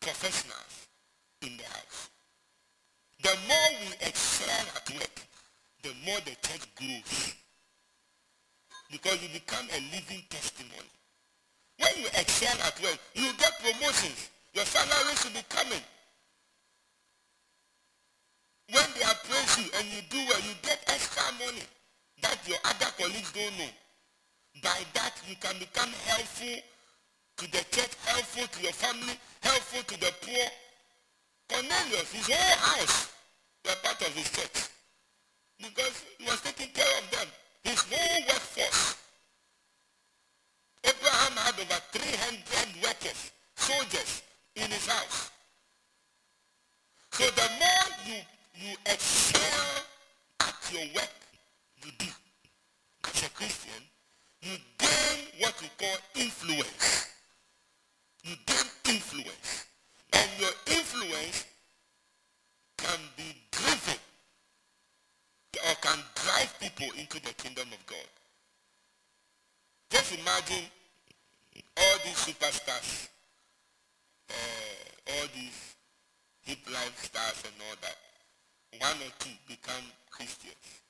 Professionals 0.00 0.88
in 1.42 1.56
the 1.56 1.64
house. 1.64 2.10
The 3.22 3.30
more 3.48 3.70
we 3.80 4.06
excel 4.06 4.66
at 4.74 4.90
work, 4.90 5.16
the 5.82 5.92
more 6.04 6.18
the 6.24 6.34
church 6.42 6.66
grows. 6.74 7.34
Because 8.90 9.22
you 9.22 9.28
become 9.32 9.66
a 9.70 9.80
living 9.94 10.22
testimony. 10.28 10.90
When 11.78 12.02
you 12.02 12.06
excel 12.18 12.54
at 12.66 12.80
work, 12.82 12.98
you 13.14 13.30
get 13.38 13.52
promotions. 13.60 14.30
Your 14.52 14.64
salary 14.64 15.14
should 15.16 15.34
be 15.34 15.42
coming. 15.48 15.82
When 18.70 18.86
they 18.94 19.02
appraise 19.02 19.58
you 19.58 19.70
and 19.78 19.86
you 19.88 20.00
do 20.10 20.18
well, 20.28 20.40
you 20.40 20.54
get 20.62 20.82
extra 20.88 21.24
money 21.38 21.64
that 22.22 22.38
your 22.46 22.58
other 22.64 22.90
colleagues 22.98 23.32
don't 23.32 23.58
know. 23.58 23.72
By 24.62 24.78
that, 24.94 25.14
you 25.28 25.36
can 25.40 25.58
become 25.58 25.90
helpful 26.06 26.58
to 27.36 27.50
the 27.50 27.64
church, 27.70 27.90
helpful 28.06 28.46
to 28.46 28.62
your 28.62 28.72
family, 28.72 29.14
helpful 29.42 29.82
to 29.82 30.00
the 30.00 30.12
poor. 30.22 30.46
Cornelius, 31.48 32.12
his 32.12 32.26
whole 32.26 32.56
house 32.58 33.12
were 33.64 33.76
part 33.82 34.00
of 34.00 34.14
his 34.14 34.30
church. 34.30 34.68
Because 35.58 36.04
he 36.18 36.24
was 36.24 36.40
taking 36.40 36.68
care 36.72 36.98
of 36.98 37.10
them. 37.10 37.28
His 37.62 37.80
whole 37.80 38.20
workforce. 38.28 38.96
Abraham 40.84 41.32
had 41.38 41.54
over 41.60 41.80
300 41.92 42.82
workers, 42.82 43.32
soldiers 43.56 44.22
in 44.56 44.70
his 44.70 44.86
house. 44.86 45.30
So 47.12 47.24
the 47.24 47.48
more 47.58 47.88
you, 48.06 48.20
you 48.54 48.76
excel 48.86 49.84
at 50.40 50.54
your 50.72 50.82
work 50.94 51.10
you 51.84 51.90
do 51.98 52.06
as 53.04 53.22
a 53.22 53.30
Christian, 53.30 53.82
you 54.42 54.56
gain 54.78 55.24
what 55.38 55.54
we 55.60 55.68
call 55.78 55.96
influence 56.14 57.13
you 58.24 58.34
gain 58.46 58.96
influence. 58.96 59.66
And 60.12 60.28
your 60.40 60.50
influence 60.66 61.44
can 62.78 62.98
be 63.16 63.36
driven 63.50 64.00
or 65.68 65.74
can 65.80 65.98
drive 66.14 66.54
people 66.60 66.88
into 66.98 67.20
the 67.20 67.32
kingdom 67.34 67.68
of 67.72 67.86
God. 67.86 68.08
Just 69.90 70.14
imagine 70.14 70.64
all 71.76 71.96
these 72.04 72.16
superstars, 72.16 73.08
uh, 74.30 75.12
all 75.12 75.26
these 75.34 75.74
hip 76.42 76.58
life 76.72 77.04
stars 77.04 77.42
and 77.44 77.54
all 77.68 77.76
that. 77.82 77.96
One 78.80 78.96
or 79.06 79.12
two 79.18 79.30
become 79.46 79.84
Christians 80.10 80.82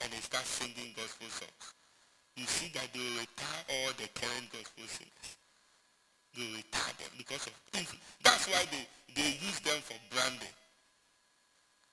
and 0.00 0.12
they 0.12 0.18
start 0.18 0.44
singing 0.44 0.92
gospel 0.96 1.28
songs. 1.28 1.74
You 2.36 2.44
see 2.46 2.70
that 2.74 2.92
they 2.92 3.00
retire 3.00 3.64
all 3.70 3.92
the 3.96 4.08
current 4.14 4.52
gospel 4.52 4.84
singers. 4.86 5.36
They 6.36 6.44
retire 6.52 6.92
them 7.00 7.08
because 7.16 7.46
of 7.46 7.54
influence. 7.72 8.04
That's 8.22 8.46
why 8.46 8.62
they, 8.68 8.84
they 9.16 9.40
use 9.40 9.58
them 9.60 9.80
for 9.80 9.96
branding. 10.12 10.52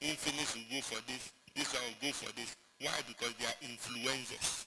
Infinite 0.01 0.51
will 0.51 0.67
go 0.67 0.81
for 0.83 0.99
this, 1.07 1.31
this 1.55 1.71
one 1.71 1.83
will 1.87 2.01
go 2.03 2.11
for 2.11 2.31
this. 2.35 2.55
Why? 2.81 2.91
Because 3.07 3.31
they 3.39 3.47
are 3.47 3.59
influencers. 3.63 4.65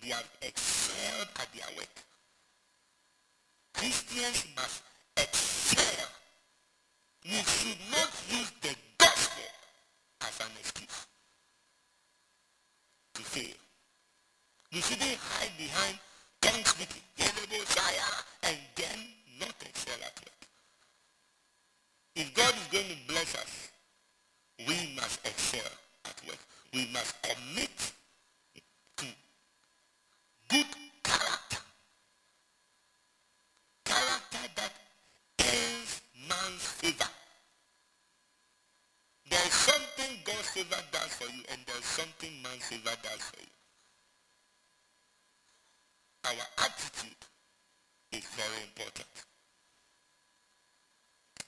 They 0.00 0.10
have 0.10 0.30
excelled 0.42 1.26
at 1.42 1.48
their 1.50 1.66
work. 1.76 1.90
Christians 3.74 4.46
must 4.54 4.82
excel. 5.16 6.06
We 7.24 7.42
should 7.42 7.82
not 7.90 8.10
use 8.30 8.52
the 8.62 8.74
gospel 8.98 9.50
as 10.22 10.38
an 10.38 10.54
excuse 10.60 11.06
to 13.14 13.22
fail. 13.22 13.58
You 14.70 14.80
shouldn't 14.80 15.18
hide 15.18 15.50
behind 15.58 15.98
tongue 16.40 16.64
speaking, 16.64 17.02
and 18.48 18.56
then 18.78 18.98
not 19.40 19.54
excel 19.62 19.94
at 20.06 20.14
work. 20.22 20.48
If 22.16 22.34
God 22.34 22.54
is 22.54 22.66
going 22.72 22.86
to 22.88 22.96
bless 23.12 23.34
us, 23.34 23.68
we 24.66 24.94
must 24.96 25.20
excel 25.26 25.70
at 26.04 26.20
work. 26.26 26.38
We 26.72 26.88
must 26.92 27.14
commit 27.22 27.92
to 28.98 29.06
good 30.48 30.66
character. 31.02 31.62
Character 33.84 34.48
that 34.56 34.72
earns 35.40 36.00
man's 36.28 36.62
favor. 36.62 37.10
There's 39.30 39.52
something 39.52 40.16
God's 40.24 40.48
favor 40.50 40.82
does 40.92 41.12
for 41.14 41.24
you 41.24 41.42
and 41.50 41.60
there's 41.66 41.84
something 41.84 42.30
man's 42.42 42.64
favor 42.64 42.96
does 43.02 43.22
for 43.22 43.40
you. 43.40 43.46
Our 46.24 46.64
attitude 46.64 46.97
very 48.38 48.62
important. 48.70 49.10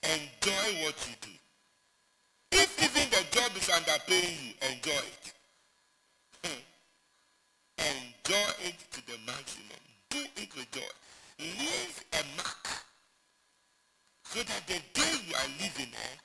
Enjoy 0.03 0.67
what 0.83 0.99
you 1.07 1.15
do. 1.23 1.35
If 2.51 2.71
even 2.83 3.07
the 3.15 3.23
job 3.31 3.51
is 3.55 3.69
underpaying 3.71 4.35
you, 4.43 4.53
enjoy 4.75 4.99
it. 5.07 5.25
Hmm. 6.43 6.63
enjoy 7.79 8.51
it 8.67 8.79
to 8.91 9.07
the 9.07 9.17
maximum. 9.25 9.83
Do 10.11 10.19
it 10.37 10.51
with 10.57 10.71
joy. 10.73 10.93
Leave 11.39 12.05
a 12.13 12.23
mark 12.37 12.67
so 14.25 14.43
that 14.43 14.67
the 14.67 14.81
day 14.93 15.13
you 15.27 15.35
are 15.35 15.51
leaving 15.61 15.95
eh, 15.95 16.17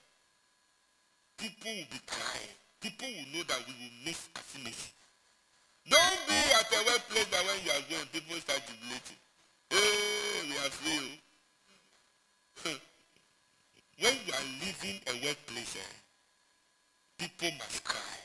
people 1.38 1.72
will 1.72 1.90
be 1.94 2.02
crying. 2.08 2.56
People 2.82 3.08
will 3.08 3.30
know 3.38 3.44
that 3.50 3.62
we 3.68 3.74
will 3.78 3.96
miss 4.06 4.30
Asimesi. 4.34 4.90
Don't 5.90 6.22
be 6.28 6.34
at 6.58 6.74
a 6.74 6.80
workplace 6.90 7.26
that 7.30 7.46
when 7.46 7.58
you 7.66 7.72
are 7.72 7.86
going, 7.90 8.08
people 8.12 8.36
start 8.42 8.62
jubilating. 8.66 9.18
Hey, 9.70 10.15
Oh. 10.66 10.72
when 14.00 14.14
you 14.26 14.34
are 14.34 14.48
leaving 14.62 15.00
a 15.08 15.14
workplace, 15.26 15.76
eh, 15.76 15.96
people 17.20 17.52
must 17.60 17.84
cry. 17.84 18.18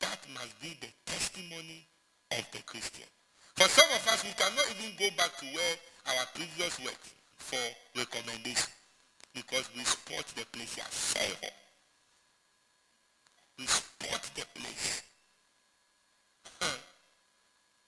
That 0.00 0.18
must 0.34 0.60
be 0.60 0.76
the 0.80 0.88
testimony 1.06 1.86
of 2.32 2.44
the 2.52 2.62
Christian. 2.64 3.06
For 3.56 3.66
some 3.68 3.88
of 3.96 4.06
us, 4.08 4.24
we 4.24 4.30
cannot 4.32 4.66
even 4.78 4.94
go 4.98 5.08
back 5.16 5.36
to 5.38 5.46
where 5.46 5.76
our 6.08 6.26
previous 6.34 6.78
work 6.80 7.00
for 7.36 7.58
recommendation 7.96 8.70
because 9.34 9.70
we 9.74 9.82
spot 9.84 10.26
the 10.36 10.44
place 10.52 10.74
here. 10.74 10.84
Sell 10.90 11.50
We 13.58 13.66
spot 13.66 14.30
the 14.34 14.44
place. 14.54 15.02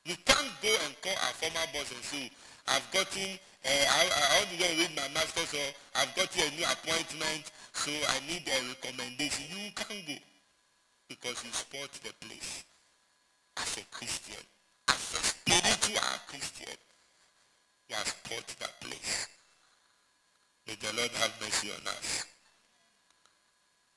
we 0.06 0.16
can't 0.16 0.50
go 0.62 0.74
and 0.86 1.00
call 1.02 1.12
our 1.12 1.34
former 1.36 1.66
boss 1.74 1.92
and 1.92 2.02
say, 2.02 2.30
I've 2.70 2.87
gotten, 2.92 3.38
uh, 3.66 3.68
I, 3.68 4.00
I 4.06 4.38
want 4.38 4.50
to 4.50 4.56
go 4.59 4.66
read 4.78 4.94
my 4.94 5.09
master's 5.12 5.54
or 5.54 5.68
I've 5.96 6.14
gotten 6.14 6.40
a 6.40 6.50
new 6.56 6.64
appointment, 6.64 7.50
so 7.74 7.90
I 7.90 8.20
need 8.30 8.46
a 8.46 8.59
recommendation. 8.68 9.44
You 9.50 9.72
can't 9.74 10.06
go 10.06 10.14
because 11.09 11.42
you 11.44 11.50
spot 11.50 11.90
the 12.04 12.12
place 12.24 12.64
as 13.56 13.76
a 13.78 13.85
Christian, 13.90 14.42
as 14.87 14.94
a 14.94 15.18
spiritual 15.18 16.00
Christian. 16.28 16.78
You 17.88 17.96
have 17.96 18.06
spot 18.06 18.46
that 18.61 18.80
place. 18.80 19.26
May 20.68 20.76
the 20.76 20.96
Lord 20.96 21.11
have 21.11 21.33
mercy 21.40 21.70
on 21.74 21.87
us. 21.88 22.24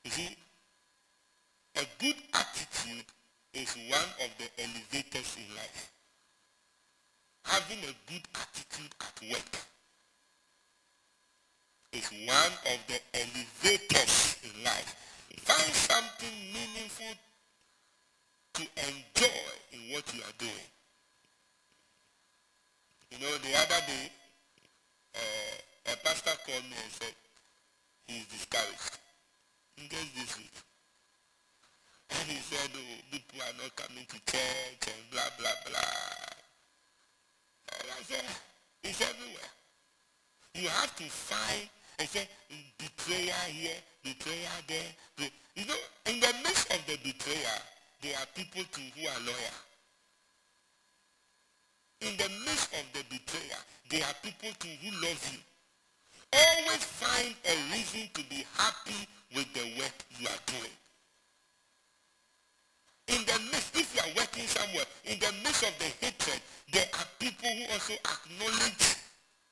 You 0.04 0.10
see, 0.10 0.36
a 1.76 1.86
good 2.00 2.16
attitude 2.34 3.06
is 3.54 3.76
one 3.88 4.10
of 4.18 4.30
the 4.38 4.50
elevators 4.58 5.36
in 5.38 5.54
life. 5.54 5.93
Having 7.44 7.78
a 7.84 7.94
good 8.10 8.24
attitude 8.34 8.92
at 9.00 9.30
work 9.30 9.54
is 11.92 12.10
one 12.26 12.52
of 12.72 12.78
the 12.88 12.98
elevators 13.14 14.36
in 14.42 14.64
life. 14.64 14.96
Find 15.38 15.74
something 15.74 16.34
meaningful 16.52 17.14
to 18.54 18.62
enjoy 18.62 19.44
in 19.72 19.92
what 19.92 20.14
you 20.14 20.20
are 20.22 20.36
doing. 20.38 20.68
You 23.10 23.18
know, 23.20 23.36
the 23.38 23.54
other 23.58 23.86
day, 23.86 24.10
uh, 25.14 25.92
a 25.92 25.96
pastor 25.98 26.32
called 26.46 26.64
me 26.64 26.76
and 26.82 26.92
said 26.92 27.14
he's 28.06 28.26
discouraged. 28.26 28.98
And 29.78 29.90
guess 29.90 30.06
this 30.16 30.38
week. 30.38 30.54
And 32.10 32.28
he 32.28 32.38
said, 32.38 32.70
oh, 32.74 33.02
people 33.10 33.40
are 33.42 33.62
not 33.62 33.76
coming 33.76 34.06
to 34.06 34.16
church 34.32 34.88
and 34.88 35.10
blah, 35.10 35.28
blah, 35.38 35.50
blah. 35.66 36.33
And 37.80 37.88
I 37.90 38.02
said, 38.02 38.24
it's 38.82 39.00
everywhere. 39.00 39.50
You 40.54 40.68
have 40.68 40.94
to 40.96 41.04
find 41.04 41.68
and 41.98 42.08
say, 42.08 42.28
betrayer 42.78 43.32
here, 43.48 43.76
betrayer 44.02 44.56
there. 44.68 45.30
You 45.56 45.66
know, 45.66 45.74
in 46.06 46.20
the 46.20 46.32
midst 46.42 46.72
of 46.72 46.84
the 46.86 46.96
betrayer, 47.02 47.58
there 48.02 48.14
are 48.16 48.26
people 48.34 48.62
too 48.72 48.82
who 48.96 49.08
are 49.08 49.20
loyal. 49.24 49.58
In 52.00 52.16
the 52.16 52.28
midst 52.44 52.72
of 52.74 52.84
the 52.92 53.04
betrayer, 53.08 53.60
there 53.90 54.02
are 54.02 54.14
people 54.22 54.50
too 54.58 54.68
who 54.82 54.90
love 55.00 55.30
you. 55.32 55.38
Always 56.32 56.84
find 56.84 57.34
a 57.46 57.54
reason 57.72 58.08
to 58.14 58.22
be 58.28 58.44
happy 58.56 59.08
with 59.34 59.52
the 59.54 59.64
work 59.78 59.94
you 60.18 60.26
are 60.26 60.42
doing. 60.46 60.74
In 63.08 63.20
the 63.24 63.38
midst, 63.52 63.76
if 63.76 63.94
you 63.94 64.00
are 64.00 64.14
working 64.16 64.46
somewhere, 64.46 64.84
in 65.04 65.18
the 65.18 65.32
midst 65.44 65.62
of 65.62 65.74
the 65.78 65.90
hatred, 66.00 66.40
there 66.72 66.86
are 66.94 67.06
people 67.18 67.50
who 67.50 67.64
also 67.72 67.94
acknowledge 67.94 68.96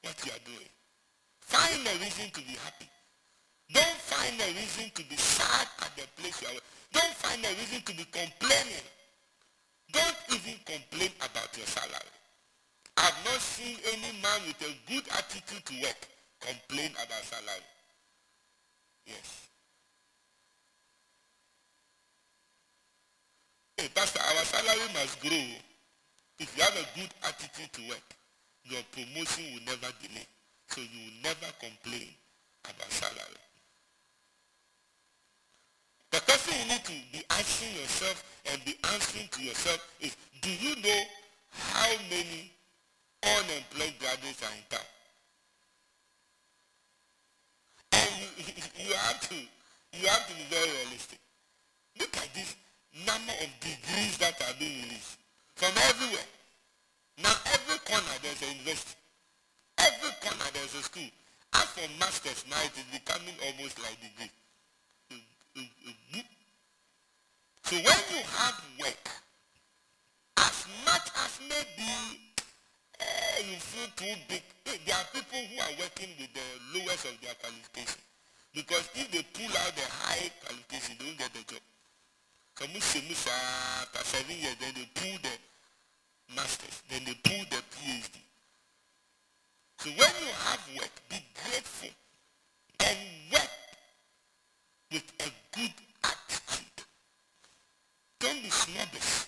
what 0.02 0.16
you 0.24 0.32
are 0.32 0.44
doing. 0.44 0.70
Find 1.40 1.80
a 1.86 1.94
reason 2.02 2.30
to 2.32 2.40
be 2.40 2.56
happy. 2.64 2.88
Don't 3.72 4.00
find 4.08 4.40
a 4.40 4.48
reason 4.56 4.90
to 4.94 5.02
be 5.04 5.16
sad 5.16 5.68
at 5.80 5.92
the 5.96 6.04
place 6.20 6.40
you 6.40 6.48
are. 6.48 6.60
Don't 6.92 7.14
find 7.14 7.44
a 7.44 7.52
reason 7.60 7.80
to 7.82 7.92
be 7.92 8.04
complaining. 8.04 8.86
Don't 9.92 10.16
even 10.32 10.56
complain 10.64 11.10
about 11.20 11.52
your 11.56 11.66
salary. 11.66 12.16
I've 12.96 13.16
not 13.24 13.40
seen 13.40 13.76
any 13.86 14.12
man 14.20 14.40
with 14.46 14.60
a 14.64 14.72
good 14.88 15.04
attitude 15.12 15.64
to 15.64 15.74
work 15.82 16.00
complain 16.40 16.90
about 16.92 17.22
salary. 17.24 17.68
Yes. 19.06 19.48
Hey, 23.76 23.88
Pastor, 23.94 24.20
our 24.20 24.44
grow. 25.20 25.46
If 26.38 26.56
you 26.56 26.62
have 26.62 26.76
a 26.76 26.86
good 26.98 27.10
attitude 27.24 27.72
to 27.72 27.82
work, 27.88 28.06
your 28.64 28.80
promotion 28.92 29.44
will 29.52 29.64
never 29.66 29.92
delay. 30.00 30.26
So 30.68 30.80
you 30.80 31.00
will 31.04 31.22
never 31.22 31.50
complain 31.60 32.08
about 32.64 32.90
salary. 32.90 33.42
The 36.10 36.20
question 36.20 36.54
you 36.60 36.72
need 36.72 36.84
to 36.84 36.92
be 37.12 37.24
asking 37.30 37.74
yourself 37.80 38.24
and 38.50 38.64
be 38.64 38.76
answering 38.92 39.28
to 39.32 39.42
yourself 39.42 39.80
is, 40.00 40.16
do 40.40 40.50
you 40.50 40.76
know 40.76 41.00
how 41.50 41.88
many 42.10 42.52
unemployed 43.24 43.94
graduates 43.98 44.42
are 44.42 44.52
in 44.52 44.64
town? 44.68 44.86
you 48.76 48.94
have 48.94 49.20
to 49.28 49.34
you 49.92 50.08
have 50.08 50.26
to 50.26 50.34
be 50.34 50.44
very 50.50 50.68
realistic. 50.84 51.18
Look 51.98 52.16
at 52.16 52.28
this 52.34 52.56
number 53.06 53.32
of 53.32 53.48
degrees 53.60 54.18
that 54.18 54.36
are 54.42 54.54
being 54.58 54.84
released 54.84 55.18
from 55.56 55.72
everywhere. 55.88 56.28
Now 57.22 57.34
every 57.52 57.78
corner 57.88 58.16
there's 58.22 58.42
a 58.42 58.52
university. 58.52 58.96
Every 59.78 60.12
corner 60.20 60.48
there's 60.52 60.74
a 60.76 60.82
school. 60.82 61.10
As 61.54 61.68
for 61.72 61.88
masters 61.98 62.44
now 62.48 62.60
it 62.64 62.76
is 62.76 62.88
becoming 62.92 63.34
almost 63.40 63.80
like 63.80 63.96
degree. 64.00 64.30
So 67.72 67.76
when 67.76 68.00
you 68.12 68.20
have 68.36 68.60
work, 68.80 69.08
as 70.36 70.66
much 70.84 71.08
as 71.24 71.40
maybe 71.48 71.88
uh, 73.00 73.40
you 73.48 73.56
feel 73.56 73.88
too 73.96 74.12
big, 74.28 74.42
there 74.84 74.96
are 74.96 75.08
people 75.14 75.40
who 75.40 75.56
are 75.56 75.74
working 75.80 76.10
with 76.20 76.32
the 76.36 76.48
lowest 76.76 77.06
of 77.06 77.16
their 77.22 77.32
qualification. 77.40 78.00
Because 78.52 78.88
if 78.94 79.10
they 79.10 79.24
pull 79.32 79.48
out 79.56 79.72
the 79.72 79.88
high 79.88 80.28
qualification, 80.44 80.96
they 80.98 81.06
don't 81.06 81.18
get 81.18 81.32
the 81.32 81.54
job. 81.54 81.62
So 82.54 82.64
after 82.64 84.04
seven 84.04 84.36
years, 84.36 84.56
then 84.60 84.74
they 84.74 84.88
pull 84.94 85.18
the 85.22 86.34
masters, 86.36 86.82
then 86.88 87.02
they 87.04 87.14
pull 87.14 87.44
the 87.50 87.56
PhD. 87.56 88.20
So 89.78 89.90
when 89.90 90.10
you 90.20 90.32
have 90.46 90.60
work, 90.78 90.92
be 91.08 91.16
grateful 91.34 91.88
and 92.86 92.98
work 93.32 93.50
with 94.92 95.12
a 95.20 95.56
good 95.56 95.72
attitude. 96.04 96.84
Don't 98.20 98.42
be 98.42 98.50
snobbish. 98.50 99.26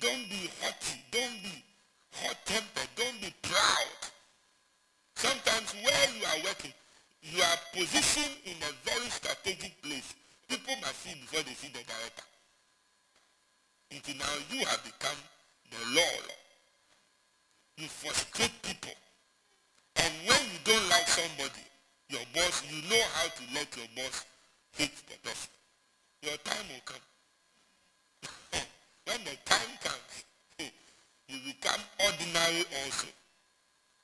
Don't 0.00 0.28
be 0.30 0.50
haughty. 0.62 1.00
Don't 1.10 1.42
be 1.42 1.64
hot-tempered. 2.12 2.88
Don't 2.96 3.20
be 3.20 3.34
proud. 3.42 4.10
Sometimes 5.16 5.74
where 5.82 6.08
you 6.18 6.24
are 6.24 6.44
working, 6.44 6.72
you 7.22 7.42
are 7.42 7.58
positioned 7.72 8.36
in 8.44 8.56
a 8.62 8.72
very 8.88 9.08
strategic 9.10 9.82
place. 9.82 10.14
People 10.48 10.74
must 10.80 11.02
see 11.02 11.14
before 11.14 11.42
they 11.42 11.54
see 11.54 11.68
the 11.68 11.82
director. 11.82 12.26
Until 13.90 14.16
now, 14.16 14.34
you 14.50 14.64
have 14.66 14.82
become 14.84 15.18
the 15.70 15.96
law. 15.96 16.16
You 17.76 17.88
frustrate 17.88 18.52
people. 18.62 18.92
And 19.96 20.12
when 20.26 20.40
you 20.52 20.58
don't 20.64 20.88
like 20.88 21.08
somebody, 21.08 21.64
your 22.08 22.22
boss, 22.34 22.62
you 22.70 22.82
know 22.88 23.02
how 23.14 23.26
to 23.26 23.42
let 23.54 23.76
your 23.76 23.86
boss 23.96 24.24
hate 24.72 24.94
the 25.08 25.18
person. 25.28 25.50
Your 26.22 26.36
time 26.38 26.66
will 26.68 26.84
come. 26.84 27.02
when 29.06 29.18
the 29.24 29.36
time 29.44 29.72
comes, 29.82 30.24
you 31.28 31.38
become 31.44 31.80
ordinary 32.04 32.64
also. 32.84 33.08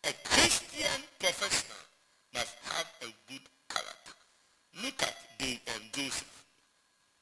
A 0.05 0.13
Christian 0.25 1.03
professional 1.19 1.79
must 2.35 2.57
have 2.65 2.87
a 3.03 3.07
good. 3.31 3.52
Look 4.81 5.03
at 5.03 5.15
David 5.39 5.61
and 5.75 5.93
Joseph. 5.93 6.45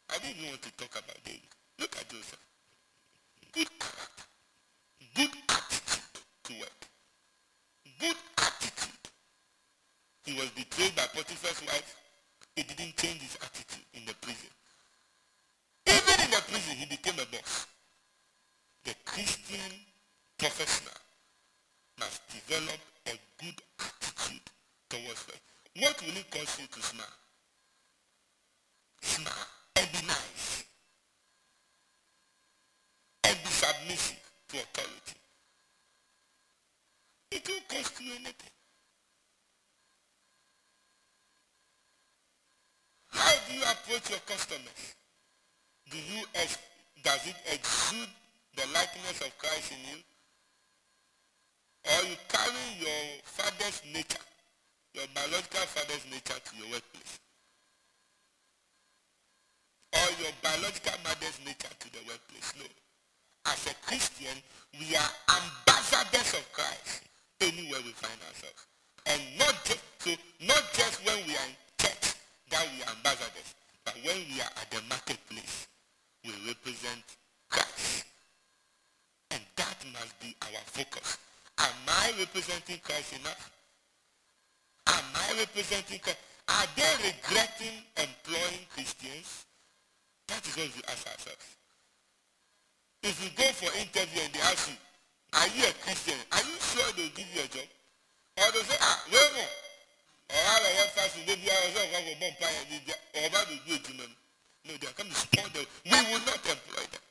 I 0.08 0.18
didn't 0.18 0.46
want 0.46 0.62
to 0.62 0.70
talk 0.76 0.92
about 0.92 1.18
David. 1.24 1.50
Look 1.78 1.96
at 1.96 2.08
Joseph. 2.08 2.38
Good 3.52 3.68
character. 3.78 4.24
Good 5.16 5.30
attitude 5.48 6.14
to 6.44 6.52
work. 6.60 6.80
Good 7.98 8.16
attitude. 8.38 9.04
He 10.24 10.34
was 10.34 10.50
betrayed 10.50 10.94
by 10.94 11.06
Potiphar's 11.12 11.60
wife. 11.66 11.96
He 12.54 12.62
didn't 12.62 12.96
change 12.96 13.20
his 13.20 13.36
attitude 13.42 13.84
in 13.94 14.04
the 14.06 14.14
prison. 14.20 14.50
Even 15.86 16.24
in 16.24 16.30
the 16.30 16.42
prison, 16.46 16.76
he 16.76 16.86
became 16.86 17.18
a 17.18 17.26
boss. 17.26 17.66
The 18.84 18.94
Christian 19.04 19.72
professional 20.38 20.94
must 21.98 22.22
develop 22.30 22.78
a 23.06 23.18
good 23.42 23.58
attitude 23.80 24.46
towards 24.88 25.26
work. 25.26 25.42
What 25.78 26.00
will 26.02 26.16
it 26.16 26.30
cost 26.30 26.60
you 26.60 26.66
to 26.66 26.82
smile? 26.82 27.06
Smile 29.00 29.46
and 29.76 30.06
nice. 30.06 30.64
And 33.24 33.38
submissive 33.44 34.30
to 34.48 34.56
authority. 34.58 35.20
It 37.32 37.48
won't 37.48 37.68
cost 37.68 38.00
you 38.00 38.12
anything. 38.12 38.34
How 43.08 43.32
do 43.48 43.54
you 43.54 43.62
approach 43.62 44.10
your 44.10 44.20
customers? 44.26 44.94
Do 45.90 45.96
you 45.98 46.24
does 47.02 47.26
it 47.26 47.36
exude 47.52 48.08
the 48.56 48.62
likeness 48.74 49.20
of 49.20 49.36
Christ 49.38 49.72
in 49.72 49.78
you? 49.90 49.98
Or 51.86 52.08
you 52.08 52.16
carry 52.28 52.66
your 52.78 53.20
father's 53.24 53.82
nature, 53.92 54.22
your 54.94 55.06
biological 55.14 55.66
father's 55.66 56.04
nature 56.10 56.38
to 56.38 56.56
your 56.56 56.70
workplace? 56.70 57.18
Or 59.92 60.08
your 60.22 60.32
biological 60.42 60.98
mother's 61.02 61.38
nature 61.44 61.74
to 61.78 61.88
the 61.92 62.02
workplace? 62.06 62.54
No. 62.58 62.66
As 63.46 63.66
a 63.66 63.74
Christian, 63.86 64.36
we 64.78 64.94
are 64.94 65.12
ambassadors 65.26 66.34
of 66.34 66.44
Christ 66.52 67.02
anywhere 67.40 67.80
we 67.84 67.92
find 67.92 68.20
ourselves. 68.28 68.66
And 69.06 69.20
not 69.38 69.56
just, 69.64 69.82
so 69.98 70.10
not 70.46 70.62
just 70.74 71.04
when 71.04 71.16
we 71.26 71.34
are 71.34 71.48
in 71.48 71.56
church 71.80 72.14
that 72.50 72.66
we 72.76 72.82
are 72.84 72.92
ambassadors, 72.94 73.54
but 73.84 73.94
when 74.04 74.16
we 74.30 74.40
are 74.40 74.52
at 74.60 74.70
the 74.70 74.80
marketplace, 74.88 75.66
we 76.24 76.30
represent 76.46 77.02
Christ. 77.48 78.04
And 79.30 79.40
that 79.56 79.78
must 79.92 80.20
be 80.20 80.36
our 80.42 80.62
focus. 80.66 81.18
Am 81.58 81.74
I 81.88 82.12
representing 82.18 82.78
Christ 82.84 83.14
enough? 83.18 83.50
Am 84.86 85.04
I 85.14 85.38
representing 85.38 85.98
Christ? 85.98 86.18
Are 86.48 86.66
they 86.76 87.10
regretting 87.10 87.82
employing 87.96 88.66
Christians? 88.74 89.46
That 90.30 90.46
is 90.46 90.54
what 90.54 90.70
we 90.70 90.82
ask 90.86 91.02
ourselves. 91.10 91.46
If 93.02 93.18
you 93.18 93.34
go 93.34 93.50
for 93.58 93.66
interview 93.74 94.22
and 94.22 94.30
they 94.30 94.44
ask 94.46 94.70
you, 94.70 94.78
are 95.34 95.50
you 95.58 95.66
a 95.66 95.74
Christian? 95.82 96.18
Are 96.30 96.44
you 96.46 96.54
sure 96.62 96.86
they'll 96.94 97.16
give 97.18 97.26
you 97.34 97.42
a 97.42 97.50
job? 97.50 97.66
Or 98.38 98.46
they'll 98.54 98.62
say, 98.62 98.78
ah, 98.78 98.98
wait 99.10 99.30
more. 99.34 99.54
Or 100.30 100.38
I 100.38 100.70
have 100.86 100.94
fasting, 100.94 101.26
maybe 101.26 101.50
I 101.50 101.58
was 101.66 101.74
going 101.74 101.90
to 101.90 102.14
bomb 102.22 102.36
pie 102.38 102.54
or 102.54 103.22
about 103.26 103.46
to 103.50 103.58
do 103.66 103.74
it 103.74 103.82
to 103.90 103.92
them. 103.98 104.12
No, 104.70 104.72
they 104.78 104.86
are 104.86 104.94
coming 104.94 105.10
to 105.10 105.18
spoil 105.18 105.50
them. 105.50 105.66
We 105.82 105.98
will 106.14 106.22
not 106.22 106.38
employ 106.46 106.86
them. 106.86 107.04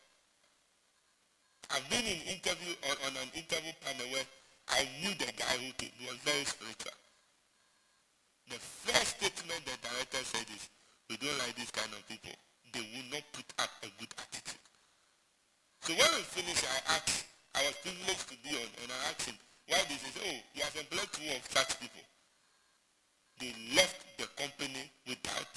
I've 1.76 1.88
been 1.92 2.08
in 2.08 2.40
interview 2.40 2.72
on, 2.88 2.96
on 3.04 3.14
an 3.20 3.30
interview 3.36 3.76
panel 3.84 4.08
where 4.16 4.28
I 4.72 4.88
knew 5.04 5.12
the 5.20 5.28
guy 5.36 5.60
who 5.60 5.76
came. 5.76 5.92
He 6.00 6.08
was 6.08 6.24
very 6.24 6.48
spiritual. 6.48 6.96
The 8.48 8.60
first 8.64 9.20
statement 9.20 9.68
the 9.68 9.76
director 9.84 10.24
said 10.24 10.48
is, 10.56 10.72
we 11.12 11.20
don't 11.20 11.38
like 11.44 11.60
this 11.60 11.70
kind 11.76 11.92
of 11.92 12.00
people. 12.08 12.32
They 12.74 12.82
will 12.82 13.10
not 13.12 13.24
put 13.34 13.50
up 13.58 13.70
a 13.84 13.90
good 13.98 14.14
attitude. 14.18 14.66
So 15.82 15.94
when 15.94 16.10
we 16.16 16.22
finished, 16.22 16.66
I 16.66 16.96
asked, 16.96 17.26
I 17.56 17.66
was 17.66 17.76
privileged 17.82 18.30
to 18.30 18.36
be 18.44 18.56
on, 18.56 18.70
and 18.84 18.92
I 18.92 19.10
asked 19.10 19.26
him, 19.26 19.36
why 19.68 19.82
this? 19.88 20.02
Said, 20.02 20.22
oh, 20.26 20.38
he 20.54 20.62
has 20.62 20.76
employed 20.76 21.10
two 21.14 21.30
of 21.34 21.46
such 21.50 21.80
people. 21.80 22.02
They 23.40 23.54
left 23.76 24.02
the 24.18 24.28
company 24.36 24.92
without 25.08 25.50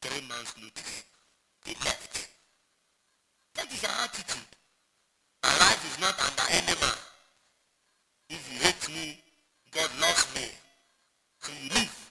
three 0.00 0.22
months 0.28 0.54
notice. 0.60 1.04
They 1.64 1.74
left. 1.84 2.28
That 3.56 3.72
is 3.72 3.82
our 3.84 4.04
attitude. 4.04 4.52
Our 5.42 5.56
life 5.58 5.82
is 5.92 6.00
not 6.00 6.14
under 6.20 6.46
any 6.52 6.74
man. 6.80 6.98
If 8.30 8.42
you 8.52 8.60
hate 8.60 8.88
me, 8.94 9.18
God 9.72 9.90
loves 10.00 10.34
me. 10.36 10.46
So 11.40 11.52
you 11.62 11.70
leave. 11.74 12.10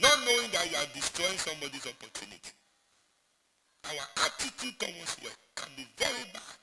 Not 0.00 0.18
knowing 0.24 0.50
that 0.52 0.70
you 0.70 0.76
are 0.76 0.90
destroying 0.94 1.36
somebody's 1.36 1.86
opportunity. 1.86 2.52
Our 3.84 4.24
attitude 4.24 4.78
towards 4.78 5.16
work 5.22 5.38
can 5.56 5.70
be 5.76 5.86
very 5.96 6.24
bad. 6.32 6.60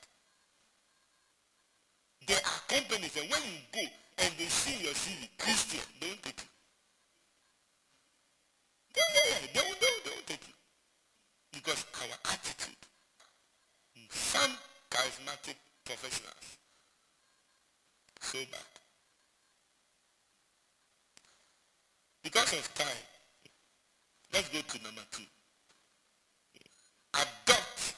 There 2.26 2.36
are 2.36 2.60
companies 2.68 3.16
and 3.16 3.30
when 3.30 3.42
you 3.42 3.58
go 3.72 3.80
and 4.18 4.34
they 4.38 4.44
see 4.44 4.84
your 4.84 4.92
CV, 4.92 5.28
Christian, 5.38 5.80
they 6.00 6.08
won't 6.08 6.22
take 6.22 6.40
you. 6.40 6.48
They 8.94 9.02
they 9.52 9.60
won't, 9.60 9.80
they 9.80 10.10
won't 10.10 10.26
take 10.26 10.46
you. 10.46 10.54
Because 11.52 11.84
our 12.02 12.32
attitude, 12.32 12.76
some 14.10 14.52
charismatic 14.90 15.56
professionals, 15.84 16.58
so 18.20 18.38
bad. 18.50 18.78
Because 22.22 22.52
of 22.52 22.74
time, 22.74 23.04
let's 24.34 24.48
go 24.50 24.60
to 24.60 24.82
number 24.82 25.02
two. 25.10 25.22
Adopt 27.14 27.94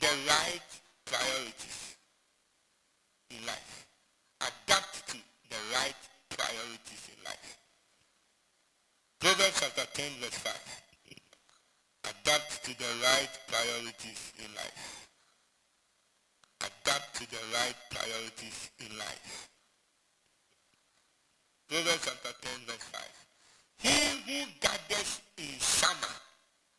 the 0.00 0.12
right 0.28 0.60
priorities 1.04 1.96
in 3.30 3.46
life. 3.46 3.86
Adapt 4.40 5.08
to 5.08 5.16
the 5.50 5.56
right 5.72 5.94
priorities 6.30 7.08
in 7.16 7.24
life. 7.24 7.58
Proverbs 9.20 9.60
chapter 9.60 9.86
10 9.94 10.10
verse 10.20 10.38
5. 10.38 10.52
Adapt 12.04 12.64
to 12.64 12.78
the 12.78 12.90
right 13.02 13.38
priorities 13.48 14.32
in 14.38 14.54
life. 14.54 15.08
Adapt 16.60 17.14
to 17.16 17.30
the 17.30 17.42
right 17.54 17.76
priorities 17.90 18.70
in 18.80 18.98
life. 18.98 19.48
Proverbs 21.68 22.04
chapter 22.04 22.32
10 22.42 22.66
verse 22.66 22.84
5. 22.92 23.25
He 23.78 23.88
who 24.26 24.46
gathers 24.60 25.20
in 25.38 25.60
summer 25.60 26.14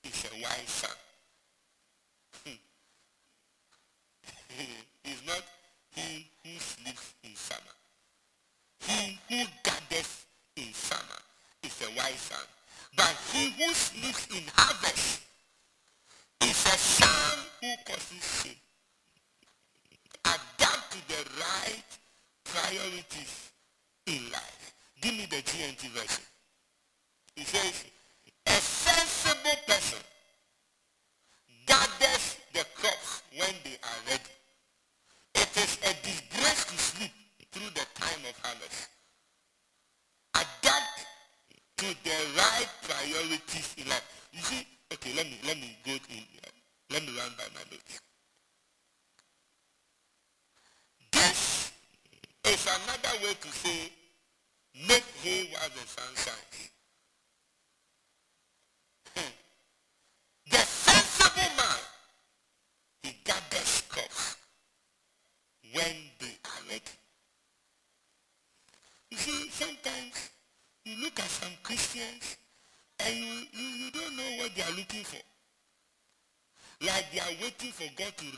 is 0.03 0.25
a 0.25 0.41
wise 0.41 0.69
son. 0.69 0.89
Hmm. 2.45 2.51
Hmm. 4.55 5.11
is 5.11 5.21
not 5.27 5.43
he 5.95 6.27
who 6.43 6.59
sleeps 6.59 7.13
in 7.23 7.35
summer. 7.35 7.75
He 8.81 9.19
who 9.29 9.45
gathers 9.63 10.25
in 10.55 10.73
summer 10.73 11.21
is 11.63 11.81
a 11.81 11.89
wise 11.97 12.19
son. 12.19 12.45
But 12.95 13.15
he 13.31 13.51
who 13.51 13.73
sleeps 13.73 14.27
in 14.35 14.43
harvest 14.55 14.86
Cocky 77.97 78.29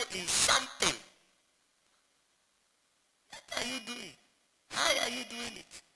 you 0.00 0.20
in 0.20 0.26
something. 0.26 0.94
What 3.30 3.42
are 3.56 3.66
you 3.68 3.80
doing? 3.86 4.12
How 4.70 4.90
are 5.04 5.10
you 5.10 5.24
doing 5.28 5.56
it? 5.56 5.89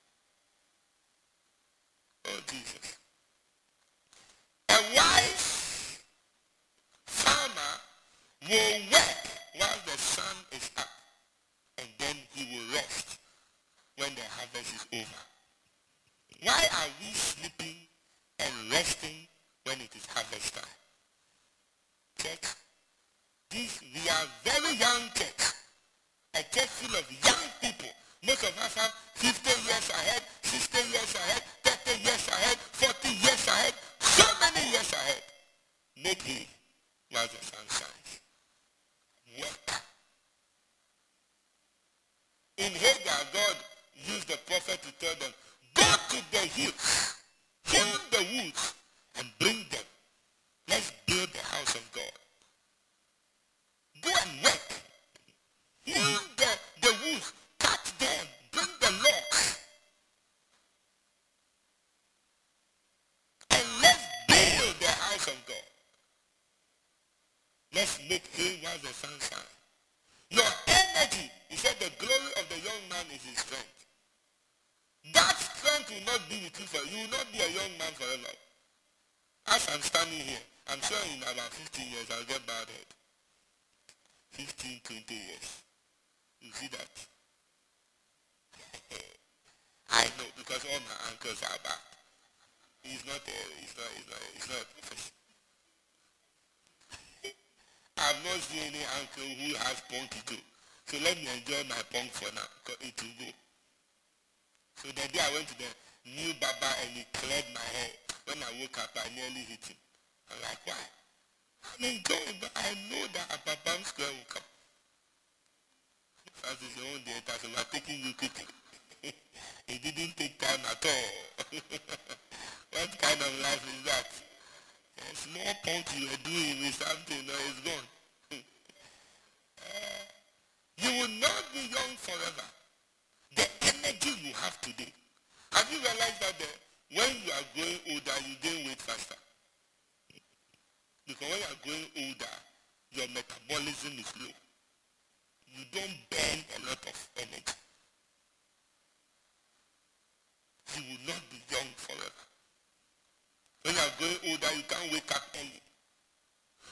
are 153.94 153.98
growing 153.98 154.18
older, 154.32 154.56
you 154.56 154.62
can't 154.68 154.92
wake 154.92 155.10
up 155.14 155.22
early. 155.36 155.62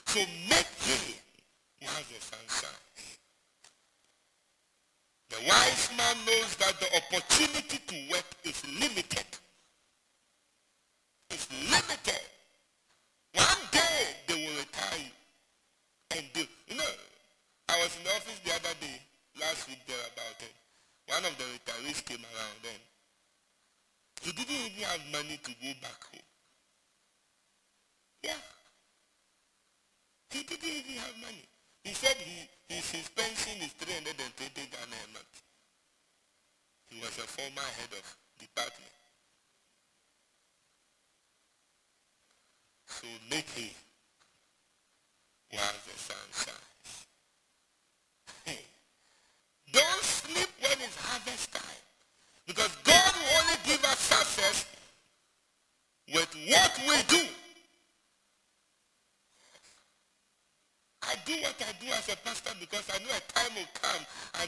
So 0.07 0.20
make 0.49 0.66
hay 0.81 1.14
while 1.81 2.05
the 2.09 2.20
sun 2.20 2.39
shines. 2.49 3.18
The 5.31 5.37
wise 5.49 5.91
man 5.97 6.16
knows 6.27 6.57
that 6.57 6.79
the 6.81 6.89
opportunity 6.97 7.79
to 7.87 7.95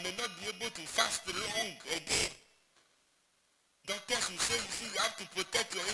may 0.05 0.13
not 0.21 0.29
be 0.37 0.53
able 0.53 0.69
to 0.69 0.85
fast 0.85 1.25
long 1.33 1.73
again. 1.89 2.33
Doctors 3.89 4.29
will 4.29 4.37
say, 4.37 4.61
you 4.61 4.73
see, 4.77 4.89
you 4.93 5.01
have 5.01 5.17
to 5.17 5.25
protect 5.33 5.73
your 5.73 5.85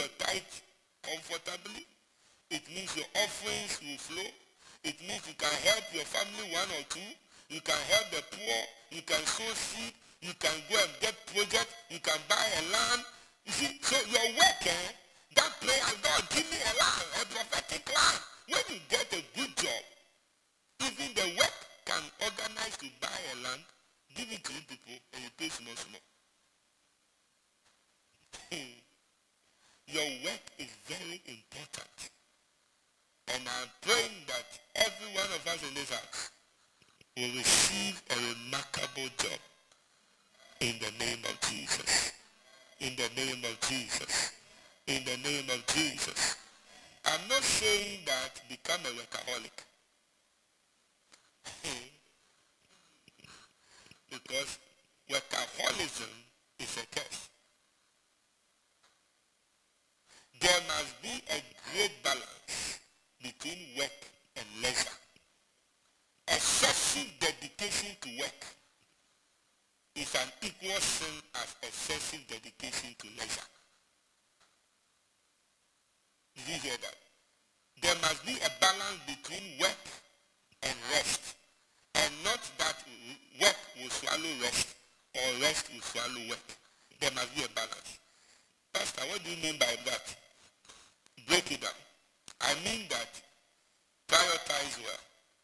your 0.00 0.08
tithe 0.16 0.54
comfortably. 1.04 1.84
It 2.48 2.64
means 2.72 2.96
your 2.96 3.06
offerings 3.20 3.76
will 3.84 4.00
flow. 4.00 4.30
It 4.82 4.96
means 5.04 5.20
you 5.28 5.36
can 5.36 5.52
help 5.68 5.84
your 5.92 6.08
family 6.08 6.48
one 6.56 6.72
or 6.72 6.84
two. 6.88 7.10
You 7.52 7.60
can 7.60 7.76
help 7.92 8.08
the 8.08 8.24
poor. 8.32 8.60
You 8.90 9.02
can 9.04 9.20
sow 9.28 9.52
seed. 9.52 9.92
You 10.24 10.32
can 10.40 10.56
go 10.72 10.80
and 10.80 10.92
get 11.04 11.14
projects. 11.28 11.76
You 11.92 12.00
can 12.00 12.16
buy 12.32 12.40
a 12.40 12.62
land. 12.72 13.04
You 13.44 13.52
see, 13.52 13.76
so 13.84 13.96
your 14.08 14.24
work, 14.40 14.64
eh, 14.64 14.88
that 15.36 15.52
prayer, 15.60 15.84
God, 16.00 16.22
give 16.32 16.48
me 16.48 16.56
a 16.56 16.72
land, 16.80 17.06
a 17.20 17.24
prophetic 17.28 17.84
land. 17.92 18.20
When 18.48 18.64
you 18.72 18.80
get 18.88 19.06
a 19.12 19.22
good 19.36 19.52
job, 19.56 19.84
even 20.80 21.12
the 21.12 21.26
work 21.36 21.56
can 21.84 22.02
organize 22.24 22.76
to 22.80 22.88
buy 23.00 23.20
a 23.32 23.34
land, 23.44 23.62
give 24.14 24.32
it 24.32 24.44
to 24.44 24.52
you 24.52 24.60
people, 24.68 24.96
and 25.12 25.24
you 25.24 25.30
pay 25.36 25.48
small, 25.48 25.76
small. 25.76 26.00
Hmm 28.52 28.79
your 29.92 30.04
work 30.24 30.42
is 30.58 30.68
very 30.86 31.20
important. 31.26 32.10
And 33.28 33.42
I'm 33.46 33.68
praying 33.80 34.26
that 34.26 34.46
every 34.74 35.14
one 35.14 35.30
of 35.34 35.46
us 35.46 35.62
in 35.68 35.74
this 35.74 35.90
house 35.90 36.30
will 37.16 37.32
receive 37.36 38.02
a 38.10 38.16
remarkable 38.34 39.08
job 39.18 39.38
in 40.60 40.74
the 40.78 40.92
name 41.04 41.20
of 41.24 41.40
Jesus. 41.48 42.12
In 42.80 42.94
the 42.96 43.08
name 43.16 43.44
of 43.44 43.60
Jesus. 43.68 44.32
In 44.86 45.04
the 45.04 45.16
name 45.28 45.48
of 45.50 45.66
Jesus. 45.66 46.36
I'm 47.04 47.28
not 47.28 47.42
saying 47.42 48.00
that 48.06 48.40
become 48.48 48.80
a 48.84 48.90
workaholic. 48.90 49.64
because 54.10 54.58
workaholism 55.08 56.10
is 56.58 56.76
a 56.76 56.86
curse. 56.94 57.29
There 60.40 60.60
must 60.68 61.02
be 61.02 61.22
a 61.28 61.38
great 61.70 62.02
balance 62.02 62.80
between 63.22 63.58
work 63.76 63.92
and 64.36 64.46
leisure. 64.62 64.96
Excessive 66.28 67.12
dedication 67.20 67.94
to 68.00 68.08
work 68.18 68.40
is 69.96 70.14
an 70.14 70.28
equal 70.40 70.80
sin 70.80 71.12
as 71.34 71.54
excessive 71.62 72.20
dedication 72.26 72.94
to 72.98 73.06
leisure. 73.18 73.48
Did 76.36 76.48
you 76.48 76.60
hear 76.70 76.78
that? 76.80 76.96
There 77.82 77.96
must 78.00 78.24
be 78.24 78.32
a 78.32 78.50
balance 78.60 79.00
between 79.06 79.60
work 79.60 79.84
and 80.62 80.74
rest. 80.92 81.36
And 81.94 82.12
not 82.24 82.40
that 82.56 82.76
work 83.42 83.56
will 83.76 83.90
swallow 83.90 84.34
rest 84.40 84.74
or 85.14 85.42
rest 85.42 85.68
will 85.72 85.82
swallow 85.82 86.28
work. 86.30 86.46
There 86.98 87.10
must 87.14 87.34
be 87.36 87.42
a 87.44 87.48
balance. 87.48 87.98
Pastor, 88.72 89.02
what 89.10 89.22
do 89.22 89.30
you 89.30 89.42
mean 89.42 89.58
by 89.58 89.76
that? 89.84 90.16
Break 91.26 91.52
it 91.52 91.60
down. 91.60 91.70
I 92.40 92.54
mean 92.64 92.86
that 92.88 93.08
prioritize 94.08 94.78
well. 94.82 95.02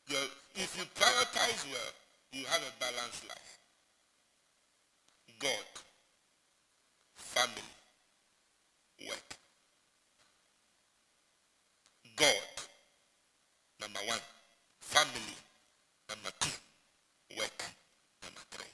You're, 0.09 0.31
if 0.55 0.77
you 0.79 0.85
prioritize 0.95 1.65
well, 1.71 1.93
you 2.33 2.45
have 2.47 2.63
a 2.63 2.73
balanced 2.81 3.29
life. 3.29 3.59
God, 5.39 5.67
family, 7.15 7.63
work. 9.09 9.37
God, 12.17 12.27
number 13.81 14.01
one. 14.07 14.19
Family, 14.81 15.37
number 16.09 16.31
two. 16.41 17.37
Work, 17.39 17.65
number 18.23 18.41
three. 18.51 18.73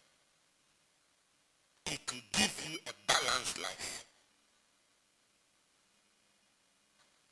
It 1.95 2.01
will 2.13 2.21
give 2.33 2.71
you 2.71 2.79
a 2.87 2.93
balanced 3.09 3.59
life. 3.61 4.05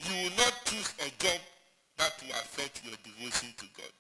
You 0.08 0.24
will 0.24 0.36
not 0.36 0.54
choose 0.64 0.94
a 1.00 1.10
job 1.22 1.40
that 1.98 2.12
will 2.22 2.32
affect 2.32 2.80
your 2.84 2.94
devotion 3.04 3.52
to 3.58 3.66
God. 3.76 3.92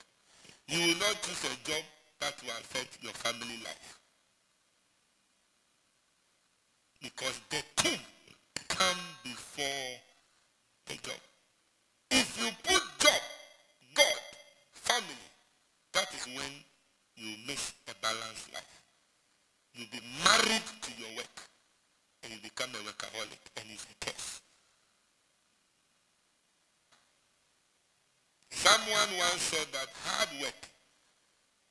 You 0.68 0.80
will 0.80 0.98
not 0.98 1.20
choose 1.22 1.44
a 1.44 1.68
job 1.68 1.84
that 2.20 2.34
will 2.42 2.56
affect 2.60 2.98
your 3.02 3.12
family 3.12 3.58
life. 3.64 3.98
Because 7.02 7.40
the 7.50 7.62
two 7.76 7.96
come 8.68 9.02
before 9.22 10.00
the 10.86 10.94
job. 10.94 11.20
If 12.10 12.40
you 12.40 12.50
put 12.62 12.82
job, 12.98 13.20
God, 13.94 14.20
family, 14.72 15.28
that 15.92 16.08
is 16.14 16.26
when 16.34 16.52
you 17.16 17.36
miss 17.46 17.72
a 17.88 17.94
balanced 18.00 18.52
life. 18.54 18.82
You'll 19.74 19.92
be 19.92 20.00
married 20.24 20.62
to 20.82 20.90
your 20.98 21.16
work 21.16 21.36
and 22.22 22.32
you 22.32 22.38
become 22.42 22.70
a 22.70 22.78
workaholic 22.88 23.42
and 23.56 23.66
it's 23.72 23.84
a 23.84 24.04
curse. 24.04 24.40
Someone 28.50 29.18
once 29.18 29.42
said 29.42 29.66
that 29.72 29.88
hard 30.04 30.28
work 30.42 30.60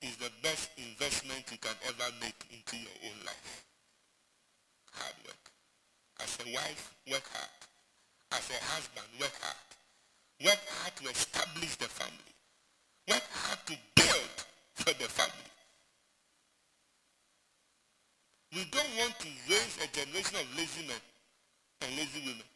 is 0.01 0.15
the 0.17 0.32
best 0.41 0.71
investment 0.77 1.43
you 1.51 1.57
can 1.57 1.75
ever 1.88 2.09
make 2.21 2.39
into 2.51 2.77
your 2.77 2.95
own 3.03 3.25
life. 3.25 3.65
Hard 4.91 5.15
work. 5.25 5.43
As 6.21 6.38
a 6.45 6.53
wife, 6.53 6.95
work 7.11 7.27
hard. 7.34 7.59
As 8.32 8.49
a 8.49 8.59
husband, 8.71 9.07
work 9.19 9.36
hard. 9.41 9.69
Work 10.45 10.59
hard 10.80 10.95
to 10.95 11.09
establish 11.09 11.75
the 11.75 11.88
family. 11.88 12.34
Work 13.09 13.27
hard 13.32 13.59
to 13.67 13.75
build 13.95 14.36
for 14.75 14.93
the 14.95 15.09
family. 15.09 15.51
We 18.55 18.65
don't 18.71 18.93
want 18.97 19.19
to 19.19 19.27
raise 19.49 19.77
a 19.84 19.88
generation 19.93 20.39
of 20.39 20.57
lazy 20.57 20.88
men 20.88 21.03
and 21.82 21.91
lazy 21.97 22.21
women. 22.25 22.49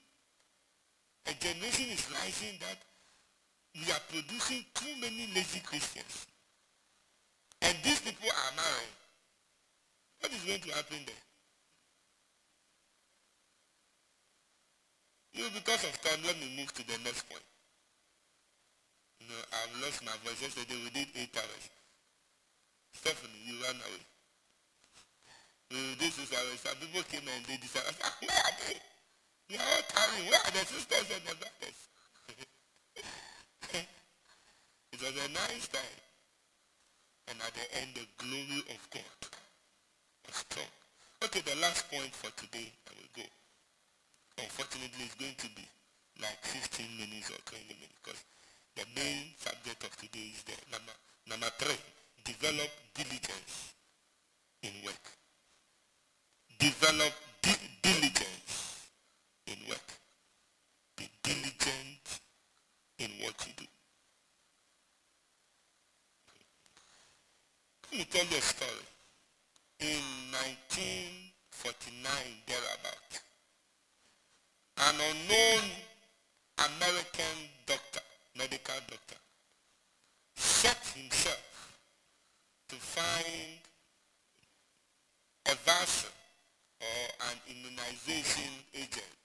A 1.28 1.34
generation 1.36 1.92
is 1.92 2.08
rising 2.10 2.58
that 2.62 2.78
producing 4.14 4.62
too 4.78 4.94
many 5.02 5.26
lazy 5.34 5.60
Christians. 5.66 6.28
And 7.62 7.74
these 7.82 8.02
people 8.02 8.30
are 8.30 8.54
marrying. 8.54 8.96
What 10.22 10.32
is 10.32 10.46
going 10.46 10.62
to 10.62 10.72
happen 10.78 11.02
there? 11.10 11.24
You 15.34 15.50
because 15.50 15.82
of 15.84 15.98
time, 16.06 16.22
let 16.30 16.38
me 16.38 16.54
move 16.54 16.70
to 16.78 16.86
the 16.86 16.94
next 17.02 17.26
point. 17.26 17.42
Know, 19.26 19.40
I've 19.50 19.82
lost 19.82 20.06
my 20.06 20.14
voice. 20.22 20.42
Yesterday 20.44 20.78
we 20.84 20.92
did 20.92 21.08
eight 21.16 21.34
hours. 21.34 21.66
Stephanie, 22.94 23.42
you 23.48 23.56
ran 23.66 23.80
away. 23.82 24.04
Uh, 25.74 25.96
this 25.98 26.20
is 26.22 26.30
our 26.30 26.54
some 26.60 26.78
people 26.78 27.02
came 27.10 27.26
and 27.26 27.46
they 27.48 27.58
decided, 27.58 27.96
ah, 28.04 28.14
where 28.20 28.38
are 28.38 28.56
they? 28.62 28.78
They 29.50 29.58
are 29.58 29.66
all 29.66 29.86
carrying. 29.90 30.30
Where 30.30 30.44
are 30.44 30.54
the 30.54 30.64
sisters 30.70 31.08
and 31.10 31.24
the 31.26 31.34
brothers? 31.40 31.80
it 34.93 34.93
was 35.04 35.14
a 35.20 35.30
nice 35.36 35.68
time. 35.68 36.00
And 37.28 37.38
at 37.44 37.54
the 37.54 37.68
end, 37.80 37.92
the 37.96 38.08
glory 38.18 38.64
of 38.72 38.82
God 38.92 39.20
was 40.28 40.36
strong. 40.36 40.72
Okay, 41.24 41.42
the 41.42 41.60
last 41.62 41.90
point 41.92 42.12
for 42.16 42.32
today, 42.40 42.72
I 42.88 42.92
will 42.96 43.12
go. 43.16 43.28
Unfortunately, 44.40 45.06
it's 45.06 45.16
going 45.16 45.36
to 45.38 45.50
be 45.56 45.68
like 46.22 46.40
15 46.42 46.88
minutes 47.00 47.32
or 47.32 47.40
20 47.46 47.64
minutes 47.68 47.96
because 48.04 48.24
the 48.76 48.86
main 48.96 49.36
subject 49.38 49.84
of 49.84 49.96
today 49.98 50.32
is 50.32 50.44
the 50.44 50.56
number, 50.72 50.96
number 51.28 51.52
three, 51.60 51.80
develop 52.24 52.70
diligence 52.94 53.74
in 54.64 54.72
work. 54.86 55.04
Develop 56.60 57.14
di- 57.42 57.70
diligence 57.82 58.88
in 59.48 59.58
work. 59.70 59.90
Be 60.98 61.10
diligent 61.24 62.20
in 63.00 63.10
what 63.22 63.36
you 63.48 63.54
do. 63.58 63.66
Let 67.92 68.00
me 68.00 68.06
tell 68.10 68.26
you 68.26 68.38
a 68.38 68.42
story. 68.42 68.88
In 69.80 70.02
1949, 70.32 72.12
thereabout, 72.48 73.22
an 74.78 74.96
unknown 74.96 75.64
American 76.58 77.36
doctor, 77.66 78.00
medical 78.38 78.76
doctor, 78.88 79.18
set 80.36 80.78
himself 80.96 81.78
to 82.70 82.76
find 82.76 83.60
a 85.48 85.56
vaccine 85.66 86.10
or 86.82 87.28
an 87.30 87.38
immunization 87.50 88.54
agent 88.74 89.20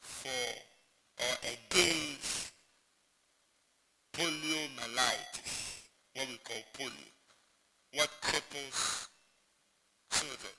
for 0.00 0.28
or 1.18 1.34
against 1.42 2.52
poliomyelitis, 4.12 5.82
what 6.14 6.28
we 6.28 6.38
call 6.44 6.62
polio, 6.74 7.12
what 7.94 8.10
cripples 8.22 9.08
children. 10.10 10.52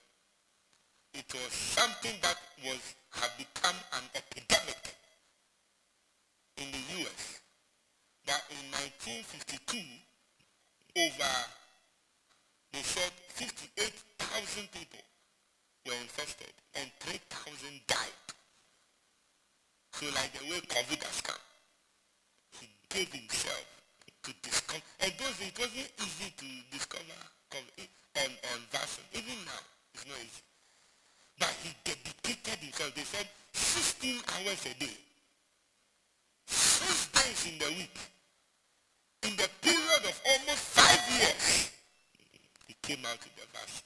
It 1.14 1.26
was 1.34 1.54
something 1.54 2.16
that 2.22 2.38
was 2.64 2.96
had 3.12 3.32
become 3.38 3.76
an 3.94 4.04
epidemic 4.16 4.96
in 6.58 6.68
the 6.72 6.84
US. 7.02 7.42
That 8.26 8.44
in 8.52 8.64
1952, 9.00 9.78
over, 10.98 11.36
they 12.74 12.82
said 12.82 13.12
58,000 13.30 14.72
people 14.72 15.00
were 15.86 15.98
infected 16.02 16.52
and 16.76 16.92
3,000 17.00 17.82
died. 17.88 18.26
So 19.94 20.06
like 20.14 20.34
the 20.34 20.46
way 20.52 20.60
COVID 20.62 21.02
has 21.04 21.22
come, 21.22 21.42
he 22.60 22.68
gave 22.90 23.12
himself 23.14 23.66
to 24.24 24.34
discover. 24.44 24.84
And 25.00 25.14
those 25.18 25.40
it 25.42 25.58
wasn't 25.58 25.92
easy 25.98 26.34
to 26.38 26.46
discover 26.70 27.18
in 37.48 37.58
the 37.60 37.70
week. 37.80 37.98
In 39.24 39.36
the 39.36 39.50
period 39.62 40.04
of 40.04 40.16
almost 40.28 40.64
five 40.76 41.04
years, 41.20 41.72
he 42.68 42.76
came 42.82 43.04
out 43.06 43.20
with 43.24 43.36
the 43.36 43.48
verse. 43.56 43.84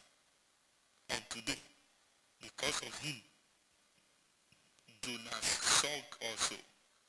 And 1.09 1.21
today, 1.29 1.61
because 2.41 2.81
of 2.81 2.93
him, 2.99 3.15
Jonas 5.01 5.47
Salk 5.81 6.09
also, 6.21 6.55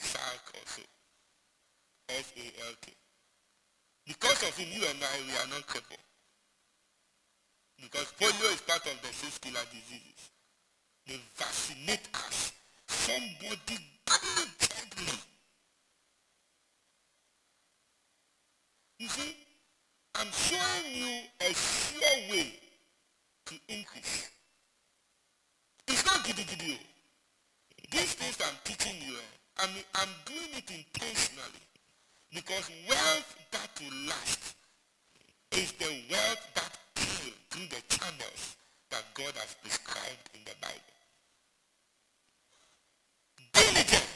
Salk 0.01 0.45
also, 0.55 0.83
S-A-L-K. 2.09 2.93
Because 4.07 4.43
of 4.43 4.57
him, 4.57 4.69
you 4.73 4.83
and 4.89 4.99
I, 5.03 5.17
we 5.27 5.33
are 5.33 5.49
not 5.57 5.67
crippled. 5.67 5.99
Because 7.81 8.13
polio 8.19 8.53
is 8.53 8.61
part 8.63 8.87
of 8.87 9.01
the 9.03 9.09
six 9.09 9.39
killer 9.39 9.65
diseases. 9.71 10.31
They 11.07 11.19
vaccinate 11.37 12.09
us. 12.15 12.53
Somebody 12.87 13.79
diligently. 14.07 15.32
You 19.03 19.09
see, 19.09 19.35
I'm 20.15 20.29
showing 20.31 20.95
you 20.95 21.23
a 21.41 21.53
sure 21.53 22.19
way 22.31 22.55
to 23.47 23.55
increase. 23.69 24.31
It's 25.89 26.07
not 26.07 26.25
giddy 26.25 26.45
giddy. 26.45 26.79
These 27.91 28.15
things 28.15 28.39
I'm 28.47 28.55
teaching 28.63 28.95
you, 29.05 29.15
eh, 29.15 29.65
I 29.65 29.67
mean, 29.75 29.83
I'm 29.97 30.09
doing 30.25 30.55
it 30.55 30.71
intentionally. 30.71 31.67
Because 32.33 32.71
wealth 32.89 33.35
that 33.51 33.71
will 33.81 34.07
last 34.07 34.55
is 35.51 35.73
the 35.73 35.91
wealth 36.09 36.47
that 36.55 36.79
came 36.95 37.35
through 37.51 37.77
the 37.77 37.83
channels 37.89 38.55
that 38.91 39.03
God 39.15 39.35
has 39.35 39.57
prescribed 39.61 40.31
in 40.33 40.43
the 40.45 40.55
Bible. 40.61 40.95
Diligence. 43.53 44.13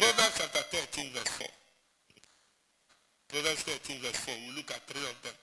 Proverbs 0.00 0.32
chapter 0.38 0.76
13 0.76 1.12
verse 1.12 1.28
4. 1.28 1.46
Proverbs 3.30 3.62
13 3.62 4.00
verse 4.02 4.16
4. 4.16 4.34
We 4.48 4.56
look 4.56 4.70
at 4.72 4.82
three 4.86 5.02
of 5.02 5.22
them. 5.22 5.34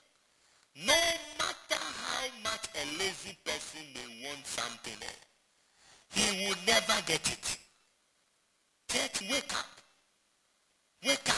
No 0.86 0.94
matter 1.40 1.82
how 1.82 2.28
much 2.44 2.68
a 2.76 2.84
lazy 3.00 3.38
person 3.46 3.82
may 3.96 4.28
want 4.28 4.46
something, 4.46 4.94
eh, 5.02 5.18
he 6.14 6.48
will 6.48 6.56
never 6.68 7.02
get 7.06 7.26
it. 7.32 7.58
Church, 8.90 9.22
wake 9.30 9.54
up. 9.54 9.66
Wake 11.06 11.20
up. 11.20 11.26
Wake 11.28 11.30
up 11.30 11.37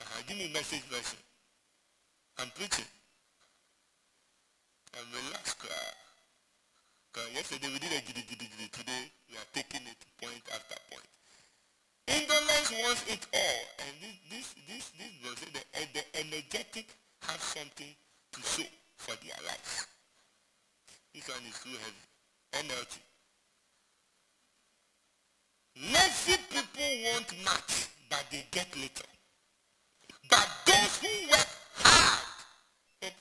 Uh-huh. 0.00 0.22
Give 0.26 0.38
me 0.38 0.50
message 0.52 0.82
version. 0.88 1.18
I'm 2.38 2.48
preaching. 2.54 2.88
I'm 4.96 5.06
relaxed. 5.12 5.60
Because 7.12 7.30
yesterday 7.34 7.68
we 7.68 7.78
did 7.78 7.92
a 7.92 8.00
giddy 8.06 8.22
giddy 8.22 8.48
giddy. 8.48 8.68
Today 8.70 9.10
we 9.28 9.36
are 9.36 9.50
taking 9.52 9.82
it 9.86 9.98
point 10.22 10.42
after 10.54 10.78
point. 10.90 11.10
Indolence 12.08 12.70
wants 12.82 13.04
it 13.10 13.26
all. 13.34 13.62
And 13.84 13.92
this 14.00 14.16
this 14.30 14.54
this 14.66 14.84
this 14.96 15.12
was 15.26 15.36
the, 15.52 15.60
uh, 15.74 15.86
the 15.92 16.02
energetic 16.20 16.86
have 17.22 17.40
something 17.40 17.92
to 18.32 18.40
show 18.42 18.68
for 18.96 19.14
their 19.22 19.36
life. 19.46 19.86
This 21.14 21.28
one 21.28 21.42
is 21.48 21.58
too 21.58 21.76
heavy. 21.76 22.66
NLT. 22.66 22.98
Lazy 25.92 26.36
people 26.50 27.12
want 27.12 27.44
much, 27.44 27.88
but 28.08 28.24
they 28.30 28.46
get 28.50 28.68
little. 28.76 29.19
But 30.30 30.48
those 30.66 30.98
who 30.98 31.30
work 31.30 31.48
hard 31.74 32.20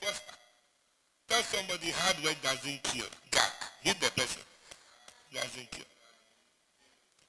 prosper. 0.02 0.36
Tell 1.28 1.42
somebody 1.44 1.92
hard 1.92 2.24
work 2.24 2.36
doesn't 2.42 2.84
kill. 2.84 3.06
God, 3.32 3.52
hit 3.82 4.00
the 4.00 4.12
person. 4.12 4.42
Doesn't 5.34 5.72
kill. 5.72 5.86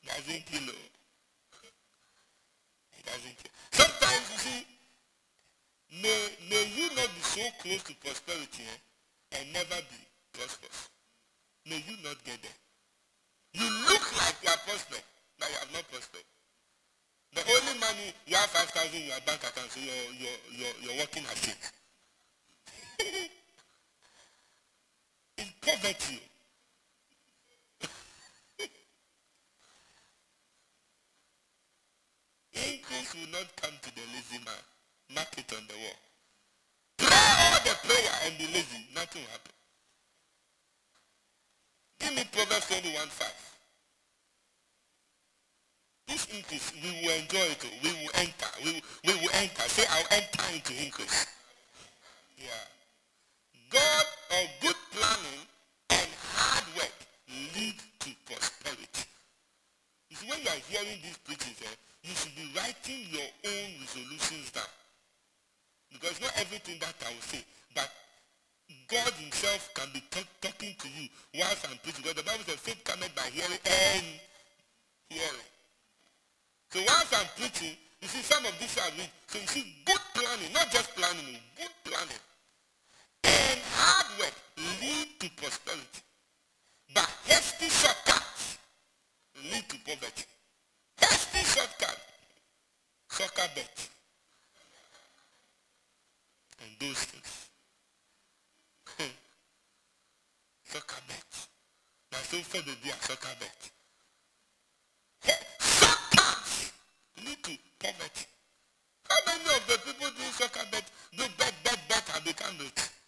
Doesn't 0.07 0.47
kill. 0.47 0.69
It 2.99 3.05
doesn't 3.05 3.37
kill. 3.37 3.53
Sometimes 3.73 4.25
you 4.33 4.39
see, 4.39 4.67
may, 6.03 6.21
may 6.49 6.65
you 6.75 6.89
not 6.97 7.09
be 7.15 7.21
so 7.23 7.43
close 7.61 7.83
to 7.85 7.95
prosperity 7.97 8.65
eh, 8.65 9.39
and 9.39 9.53
never 9.53 9.77
be 9.91 10.01
prosperous. 10.33 10.89
May 11.69 11.85
you 11.87 11.97
not 12.03 12.17
get 12.25 12.41
there. 12.43 12.59
You 13.53 13.67
look 13.89 14.05
like 14.17 14.37
you 14.43 14.49
are 14.49 14.63
prosperous, 14.65 15.05
but 15.39 15.49
you 15.51 15.57
are 15.57 15.73
not 15.75 15.85
prospered. 15.91 16.25
The 17.35 17.43
only 17.43 17.79
money 17.79 18.13
you 18.27 18.37
have 18.37 18.51
five 18.51 18.69
thousand 18.71 19.01
in 19.01 19.07
your 19.07 19.21
bank 19.25 19.41
account, 19.45 19.71
so 19.71 19.79
you're 19.81 19.95
you're 20.19 20.41
you're, 20.51 20.75
you're 20.83 20.99
working 20.99 21.23
as 21.31 21.47
it. 21.47 21.57
it's 25.39 25.51
poverty. 25.63 26.21
Increase 32.53 33.15
will 33.15 33.31
not 33.31 33.47
come 33.57 33.79
to 33.81 33.95
the 33.95 34.03
lazy 34.13 34.39
man. 34.45 34.65
Mark 35.15 35.29
it 35.39 35.53
on 35.57 35.67
the 35.69 35.75
wall. 35.75 35.99
Pray 36.99 37.17
all 37.47 37.61
the 37.63 37.75
prayer 37.87 38.13
and 38.27 38.39
be 38.39 38.47
lazy. 38.47 38.87
Nothing 38.95 39.23
will 39.23 39.31
happen. 39.31 39.55
Give 42.01 42.15
me 42.17 42.25
Proverbs 42.33 42.67
21 42.67 43.09
5. 43.09 43.60
This 46.11 46.27
increase, 46.35 46.73
we 46.83 46.91
will 47.07 47.15
enjoy 47.15 47.47
it. 47.55 47.63
We 47.85 47.91
will 48.03 48.11
enter. 48.19 48.51
We 48.65 48.73
will, 48.75 48.83
we 49.07 49.15
will 49.23 49.35
enter. 49.39 49.63
Say, 49.71 49.87
I'll 49.89 50.11
enter 50.11 50.43
into 50.53 50.75
increase. 50.75 51.27
Yeah. 52.37 52.67
God 53.71 54.07
or 54.35 54.45
good 54.61 54.75
planning 54.91 55.47
and 55.91 56.11
hard 56.35 56.67
work 56.75 56.91
lead 57.55 57.79
to 58.01 58.11
prosperity. 58.27 59.07
You 60.11 60.17
see, 60.17 60.27
when 60.27 60.43
you 60.43 60.51
are 60.51 60.63
hearing 60.67 60.99
these 60.99 61.17
preachings, 61.23 61.63
eh, 61.63 61.79
you 62.03 62.11
should 62.11 62.35
be 62.35 62.51
writing 62.59 63.07
your 63.15 63.31
own 63.47 63.71
resolutions 63.79 64.51
down. 64.51 64.67
Because 65.93 66.21
not 66.21 66.35
everything 66.35 66.81
that 66.81 66.99
I 67.07 67.15
will 67.15 67.23
say, 67.23 67.45
but 67.73 67.87
God 68.91 69.15
himself 69.15 69.71
can 69.75 69.87
be 69.95 70.03
talk, 70.11 70.27
talking 70.41 70.75
to 70.75 70.89
you 70.91 71.07
whilst 71.39 71.71
I'm 71.71 71.79
preaching. 71.87 72.03
Because 72.03 72.19
the 72.19 72.27
Bible 72.27 72.43
says 72.51 72.59
faith 72.59 72.83
cometh 72.83 73.15
by 73.15 73.31
hearing 73.31 73.63
and 73.63 74.07
hearing. 75.09 75.47
So 76.71 76.79
whilst 76.87 77.15
I'm 77.15 77.27
preaching, 77.37 77.77
you 78.01 78.09
see 78.09 78.23
some 78.23 78.47
of 78.47 78.57
this 78.61 78.79
I 78.79 78.91
read. 78.97 79.11
So 79.27 79.39
you 79.39 79.47
see 79.47 79.75
good 79.85 80.01
planning, 80.15 80.53
not 80.55 80.71
just 80.71 80.95
planning, 80.95 81.35
oh, 81.35 81.41
good 81.59 81.75
planning. 81.85 82.23
And 83.25 83.61
hard 83.75 84.07
work 84.21 84.35
lead 84.81 85.09
to 85.19 85.31
prosperity. 85.37 86.03
But 86.95 87.11
hasty 87.27 87.69
shortcuts 87.69 88.59
lead 89.51 89.69
to 89.69 89.77
poverty. 89.85 90.25
Hasty 90.97 91.43
shortcut, 91.45 91.99
soccer 93.09 93.49
bet. 93.55 93.89
And 96.63 96.71
those 96.79 97.03
things. 97.05 97.49
soccer 100.65 101.01
so 102.31 102.37
for 102.47 102.63
the 102.63 102.77
dia 102.83 102.95
soccer 103.01 103.35
bet. 103.41 103.71
Lead 107.25 107.43
to 107.45 107.53
poverty. 107.79 108.27
How 109.09 109.17
many 109.27 109.45
of 109.45 109.67
the 109.67 109.79
people 109.85 110.11
doing 110.17 110.33
soccer 110.33 110.67
bet 110.71 110.85
do 111.17 111.25
bet, 111.39 111.55
bet, 111.65 111.79
bet 111.89 112.05
and 112.15 112.25
become 112.25 112.59
rich? 112.59 113.00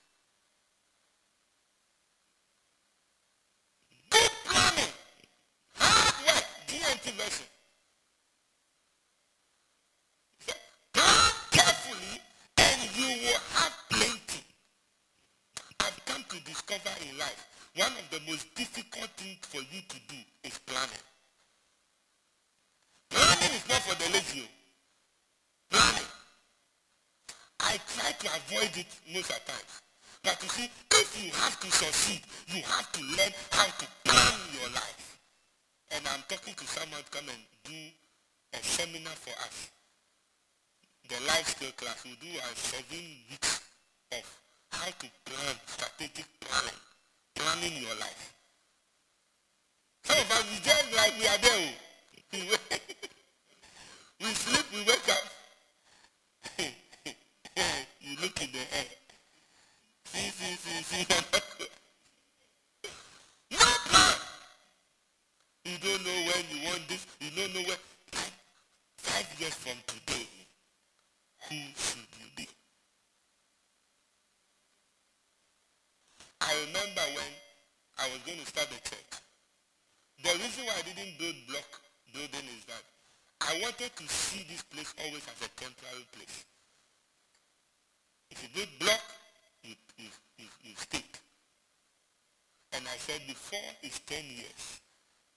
Before 93.52 93.76
it's 93.82 93.98
10 94.00 94.24
years, 94.24 94.80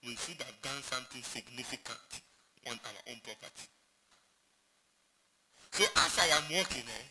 we 0.06 0.16
should 0.16 0.40
have 0.40 0.56
done 0.62 0.80
something 0.82 1.22
significant 1.22 2.22
on 2.66 2.72
our 2.72 3.00
own 3.12 3.20
property. 3.20 3.68
So 5.72 5.84
as 5.84 6.18
I 6.18 6.26
am 6.36 6.44
working, 6.56 6.84
eh, 6.88 7.06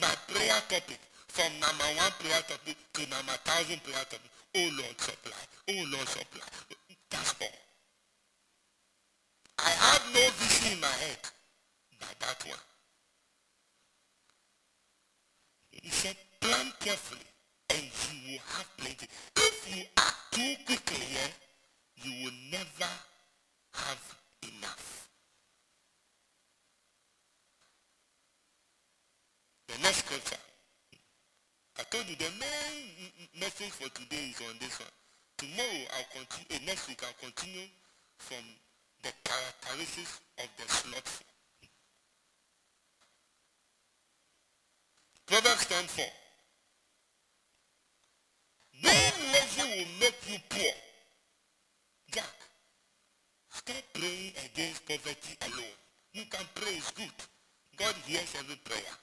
my 0.00 0.12
prayer 0.28 0.60
topic, 0.68 1.00
from 1.28 1.52
number 1.60 1.84
one 1.96 2.12
prayer 2.20 2.42
topic 2.46 2.76
to 2.92 3.00
number 3.08 3.32
thousand 3.44 3.82
prayer 3.82 4.04
topic, 4.04 4.30
oh 4.56 4.70
Lord 4.76 5.00
supply, 5.00 5.40
oh 5.70 5.84
Lord 5.90 6.08
supply. 6.08 6.48
That's 7.10 7.34
all. 7.40 7.48
I 9.58 9.70
had 9.70 10.02
no 10.12 10.20
vision 10.36 10.72
in 10.74 10.80
my 10.80 10.86
head 10.88 11.18
but 11.98 12.14
that 12.20 12.44
one. 12.46 12.58
He 15.70 15.88
said, 15.88 16.16
plan 16.40 16.72
carefully 16.80 17.24
and 17.70 17.82
you 17.82 18.32
will 18.32 18.42
have 18.56 18.76
plenty. 18.76 19.06
If 19.36 19.76
you 19.76 19.84
act 19.96 20.16
too 20.32 20.54
quickly, 20.66 21.06
eh, 21.24 21.30
you 22.02 22.24
will 22.24 22.36
never 22.50 22.90
have 23.74 24.16
enough. 24.42 25.08
The 29.68 29.82
next 29.82 30.04
scripture. 30.06 30.36
I 31.78 31.82
told 31.84 32.08
you 32.08 32.16
the 32.16 32.30
main 32.40 32.88
m- 33.00 33.12
m- 33.20 33.40
message 33.40 33.68
for 33.70 33.88
today 33.90 34.30
is 34.30 34.40
on 34.48 34.56
this 34.60 34.78
one. 34.80 34.88
Tomorrow 35.36 35.84
I'll 35.96 36.20
continue, 36.20 36.46
eh, 36.50 36.66
next 36.66 36.88
week 36.88 37.02
I'll 37.04 37.20
continue 37.28 37.66
from 38.18 38.44
the 39.02 39.12
characteristics 39.24 40.20
of 40.38 40.48
the 40.56 40.72
slothful. 40.72 41.26
Proverbs 45.26 45.66
10 45.66 45.84
4. 45.84 46.04
Being 48.82 49.32
lazy 49.32 49.62
will 49.62 50.00
make 50.00 50.20
you 50.30 50.38
poor. 50.48 50.72
Jack, 52.12 52.34
stop 53.50 53.82
praying 53.94 54.32
against 54.44 54.86
poverty 54.86 55.36
alone. 55.42 55.76
You 56.12 56.24
can 56.30 56.44
pray, 56.54 56.72
it's 56.76 56.90
good. 56.92 57.12
God 57.76 57.94
hears 58.06 58.34
every 58.38 58.56
prayer. 58.56 58.94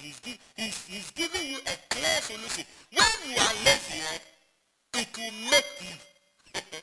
He's, 0.00 0.20
gi- 0.20 1.12
giving 1.14 1.46
you 1.48 1.58
a 1.58 1.76
clear 1.90 2.20
solution. 2.20 2.64
When 2.92 3.30
you 3.30 3.36
are 3.38 3.54
lazy, 3.64 4.00
eh, 4.00 5.00
it 5.00 5.16
will 5.16 5.50
make 5.50 5.64
you. 5.80 6.60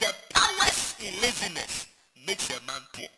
The 0.00 0.14
powers 0.32 0.94
in 1.00 1.20
laziness 1.20 1.86
makes 2.26 2.48
a 2.50 2.60
man 2.66 2.80
poor. 2.92 3.08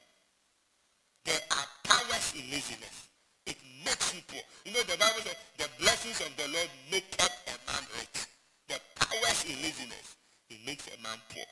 There 1.27 1.41
are 1.51 1.67
powers 1.85 2.33
in 2.35 2.51
laziness. 2.51 3.09
It 3.47 3.57
makes 3.85 4.15
you 4.15 4.21
poor. 4.27 4.41
You 4.65 4.73
know 4.73 4.83
the 4.83 4.97
Bible 4.97 5.21
says 5.23 5.37
the 5.59 5.69
blessings 5.79 6.21
of 6.21 6.35
the 6.37 6.49
Lord 6.53 6.69
make 6.91 7.15
up 7.23 7.31
a 7.47 7.71
man 7.71 7.83
rich. 7.99 8.27
The 8.69 8.81
powers 8.97 9.45
in 9.45 9.57
laziness, 9.63 10.17
it 10.49 10.59
makes 10.67 10.87
a 10.87 11.03
man 11.03 11.19
poor. 11.29 11.45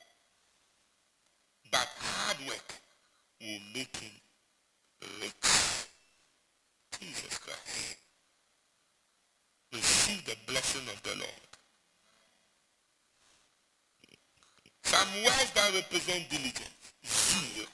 But 1.71 1.89
hard 2.01 2.39
work 2.49 2.75
will 3.41 3.61
make 3.75 3.95
him 3.97 4.13
rich. 5.21 5.88
Jesus 7.01 7.39
Christ. 7.39 7.97
Receive 9.73 10.25
the 10.25 10.37
blessing 10.47 10.89
of 10.89 11.03
the 11.03 11.17
Lord. 11.19 11.49
Some 14.83 15.09
words 15.23 15.51
that 15.53 15.75
represent 15.75 16.31
diligence. 16.31 16.71
Zeal. 17.05 17.67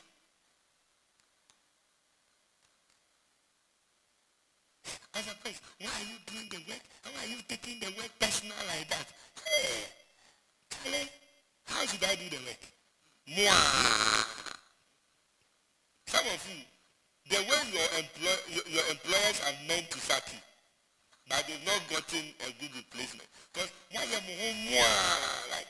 As 5.14 5.28
a 5.28 5.34
priest, 5.42 5.62
why 5.78 5.86
are 5.86 6.06
you 6.10 6.18
doing 6.26 6.48
the 6.50 6.58
work? 6.68 6.82
Why 7.04 7.22
are 7.22 7.28
you 7.30 7.36
taking 7.46 7.78
the 7.78 7.86
work 7.96 8.10
personal 8.18 8.56
like 8.66 8.88
that? 8.88 9.06
Hey, 9.46 9.86
Charlie, 10.70 11.08
how 11.66 11.86
should 11.86 12.02
I 12.02 12.16
do 12.16 12.28
the 12.30 12.42
work? 12.42 12.62
Mwah. 13.30 14.26
Some 16.08 16.26
of 16.26 16.48
you, 16.50 16.64
the 17.30 17.36
way 17.36 17.62
your, 17.72 17.88
employ, 17.98 18.36
your, 18.68 18.84
employers 18.90 19.40
are 19.46 19.56
meant 19.68 19.90
to 19.90 19.98
sack 19.98 20.24
you, 20.32 20.38
but 21.28 21.44
they've 21.48 21.64
not 21.64 21.80
gotten 21.88 22.24
a 22.46 22.52
good 22.60 22.74
replacement. 22.76 23.28
Because 23.52 23.70
I 23.96 24.04
like 25.50 25.68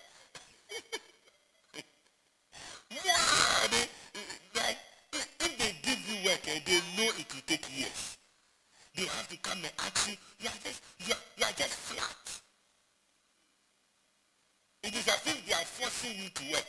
they, 3.70 3.86
like 4.61 4.78
if 5.12 5.59
they 5.59 5.72
give 5.82 6.00
you 6.09 6.28
work 6.28 6.40
and 6.48 6.62
they 6.64 6.80
know 6.96 7.11
it 7.18 7.32
will 7.34 7.42
take 7.46 7.66
years, 7.76 8.16
they 8.96 9.05
have 9.05 9.28
to 9.28 9.36
come 9.38 9.59
and 9.59 9.72
ask 9.80 10.09
you, 10.09 10.16
you 10.40 10.48
are 10.48 10.61
just, 10.64 10.82
you 11.07 11.12
are, 11.14 11.22
you 11.38 11.44
are 11.44 11.52
just 11.57 11.74
flat. 11.74 12.40
It 14.82 14.94
is 14.94 15.09
as 15.09 15.26
if 15.26 15.46
they 15.46 15.55
are 15.55 15.64
forcing 15.64 16.22
you 16.22 16.28
to 16.28 16.52
work. 16.52 16.66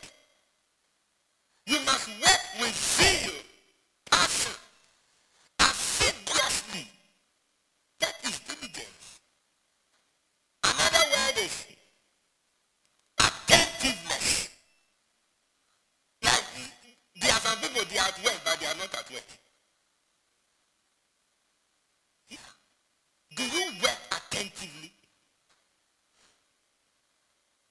You 1.66 1.78
must 1.84 2.08
work 2.08 2.42
with 2.60 2.74
zeal, 2.74 3.32
passion, 4.10 4.52
assiduously. 5.60 6.86
That 8.00 8.14
is 8.24 8.38
diligence. 8.40 9.20
Another 10.64 11.04
word 11.10 11.44
is 11.44 11.66
attentiveness. 13.18 14.48
Like 16.22 16.44
there 17.20 17.32
are 17.32 17.40
some 17.40 17.58
people 17.58 17.82
they 17.90 17.98
are 17.98 18.08
at 18.08 18.24
work 18.24 18.40
but 18.44 18.60
they 18.60 18.66
are 18.66 18.76
not 18.76 18.94
at 18.94 19.10
work. 19.12 19.28
Yeah. 22.28 22.38
Do 23.36 23.42
you 23.44 23.72
work 23.82 23.98
attentively? 24.10 24.92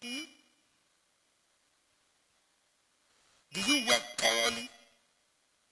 Hmm? 0.04 0.24
Do 3.54 3.62
you 3.62 3.88
work 3.88 4.04
thoroughly? 4.18 4.70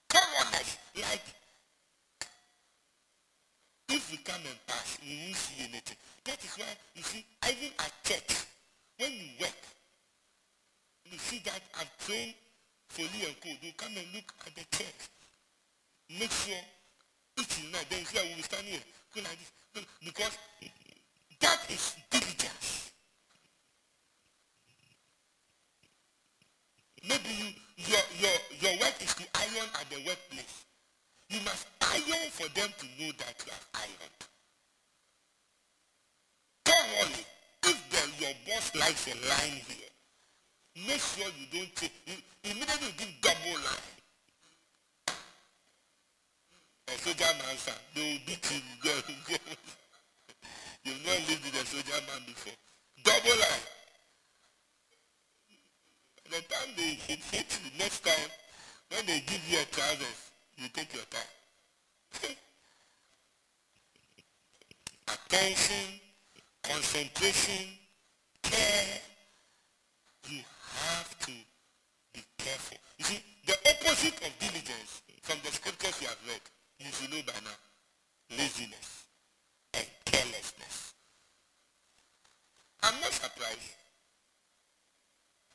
Thoroughness, 0.09 0.77
like 0.95 1.21
if 3.89 4.09
we 4.11 4.17
come 4.17 4.39
and 4.47 4.59
pass, 4.65 4.97
we 5.03 5.17
won't 5.25 5.35
see 5.35 5.63
anything. 5.63 5.97
That 6.23 6.43
is 6.43 6.51
why 6.57 6.65
you 6.95 7.03
see, 7.03 7.25
even 7.45 7.69
at 7.79 7.91
church, 8.03 8.45
when 8.97 9.11
you 9.11 9.27
work, 9.41 9.51
So, 11.99 12.13
Foley 12.87 13.25
and 13.97 14.22
soldier 47.63 47.71
man, 47.71 47.71
sir, 47.71 47.71
they 47.95 48.01
will 48.01 48.19
beat 48.25 48.51
you. 48.51 49.37
You've 50.83 51.05
not 51.05 51.19
lived 51.29 51.45
with 51.45 51.61
a 51.61 51.65
soldier 51.65 52.01
man 52.07 52.21
before. 52.25 52.53
Double 53.03 53.39
line. 53.39 53.65
By 56.29 56.37
the 56.37 56.41
time 56.43 56.69
they 56.75 56.93
hit, 57.07 57.19
hit 57.31 57.59
you 57.63 57.71
next 57.79 58.03
time, 58.03 58.29
when 58.89 59.05
they 59.05 59.19
give 59.25 59.41
you 59.49 59.59
a 59.59 59.65
trousers, 59.65 60.31
you 60.57 60.67
take 60.69 60.93
your 60.93 61.03
time. 61.03 62.35
Attention, 65.07 65.99
concentration, 66.63 67.67
care. 68.41 68.99
You 70.29 70.39
have 70.87 71.19
to 71.19 71.31
be 72.13 72.21
careful. 72.37 72.77
You 72.97 73.05
see, 73.05 73.23
the 73.45 73.53
opposite 73.69 74.15
of 74.25 74.31
diligence 74.39 75.01
from 75.21 75.37
the 75.43 75.51
scriptures 75.51 76.01
you 76.01 76.07
have 76.07 76.17
read, 76.27 76.41
you 76.79 76.91
should 76.91 77.11
know 77.11 77.21
by 77.25 77.33
now, 77.43 78.37
laziness 78.37 79.05
and 79.73 79.85
carelessness. 80.05 80.93
I'm 82.81 82.99
not 83.01 83.11
surprised. 83.11 83.75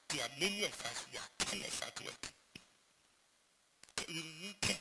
There 0.09 0.23
are 0.25 0.41
many 0.41 0.65
of 0.65 0.73
us, 0.73 1.07
we 1.13 1.19
are 1.19 1.31
careless 1.39 1.81
at 1.87 2.05
work. 2.05 2.33
You 4.09 4.23
don't 4.23 4.61
care. 4.61 4.77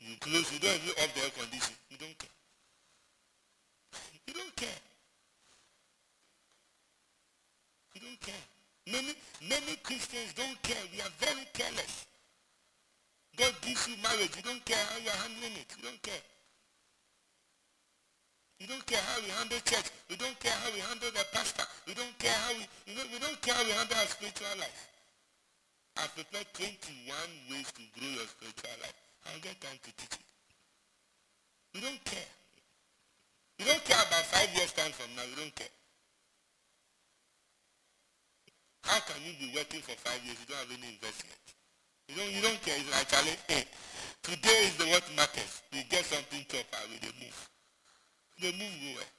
You 0.00 0.16
close, 0.20 0.52
you 0.52 0.60
don't 0.60 0.74
even 0.74 1.02
off 1.02 1.14
the 1.14 1.22
air 1.22 1.30
condition. 1.30 1.74
You 1.90 1.96
don't 1.96 2.18
care. 2.18 2.36
You 4.26 4.34
don't 4.34 4.56
care. 4.56 4.80
You 7.94 8.00
don't 8.02 8.20
care. 8.20 8.44
Many, 8.92 9.14
many 9.48 9.76
Christians 9.82 10.34
don't 10.34 10.60
care. 10.62 10.82
We 10.92 11.00
are 11.00 11.10
very 11.18 11.46
careless. 11.54 12.06
God 13.36 13.52
gives 13.60 13.88
you 13.88 13.94
marriage. 14.02 14.32
You 14.36 14.42
don't 14.42 14.64
care 14.64 14.78
how 14.78 14.96
you 14.96 15.10
are 15.10 15.20
handling 15.26 15.56
it. 15.58 15.68
You 15.76 15.84
don't 15.84 16.02
care. 16.02 16.24
You 18.58 18.66
don't 18.66 18.86
care 18.86 19.02
how 19.04 19.20
we 19.20 19.28
handle 19.28 19.60
church. 19.60 19.92
We 20.08 20.16
don't 20.16 20.38
care 20.40 20.56
how 20.56 20.72
we 20.72 20.80
handle 20.80 21.12
the 21.12 21.24
pastor. 21.32 21.64
We 21.86 21.92
don't 21.92 22.16
care 22.18 22.32
how 22.32 22.56
we, 22.56 22.64
you 22.88 22.96
know, 22.96 23.04
we 23.12 23.18
don't 23.18 23.36
care 23.42 23.52
how 23.52 23.64
we 23.64 23.74
handle 23.76 23.98
our 24.00 24.08
spiritual 24.08 24.56
life. 24.56 24.88
I've 26.00 26.14
prepared 26.16 26.48
21 26.56 26.72
ways 27.52 27.68
to 27.76 27.82
grow 27.92 28.08
your 28.08 28.24
spiritual 28.24 28.76
life. 28.80 28.96
I'll 29.28 29.40
get 29.44 29.60
time 29.60 29.76
to 29.76 29.90
teach 29.92 30.16
it. 30.16 30.26
You 31.76 31.80
don't 31.84 32.00
care. 32.04 32.30
You 33.60 33.64
don't 33.68 33.84
care 33.84 34.00
about 34.00 34.24
five 34.32 34.48
years 34.56 34.72
time 34.72 34.92
from 34.92 35.12
now. 35.16 35.24
You 35.28 35.36
don't 35.36 35.54
care. 35.54 35.72
How 38.84 39.00
can 39.00 39.20
you 39.20 39.36
be 39.36 39.45
working 39.56 39.80
for 39.80 39.96
five 40.04 40.20
years? 40.28 40.36
You 40.44 40.52
don't 40.52 40.60
have 40.60 40.72
any 40.76 40.92
investment. 40.92 41.40
You 42.08 42.14
don't, 42.14 42.30
you 42.30 42.42
don't 42.44 42.60
care. 42.60 42.76
It's 42.76 42.92
like, 42.92 43.08
Charlie, 43.08 43.40
hey, 43.48 43.64
today 44.22 44.68
is 44.68 44.76
the 44.76 44.84
what 44.92 45.02
matters. 45.16 45.64
You 45.72 45.80
get 45.88 46.04
something 46.04 46.44
proper 46.44 46.84
with 46.92 47.00
the 47.00 47.12
move. 47.16 47.38
They 48.36 48.52
move 48.52 48.76
nowhere. 48.84 49.12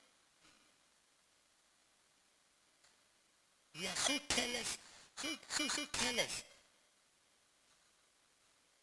We 3.82 3.86
are 3.86 3.98
so 3.98 4.14
careless, 4.30 4.78
so, 5.18 5.28
so, 5.50 5.68
so 5.68 5.82
careless. 5.92 6.44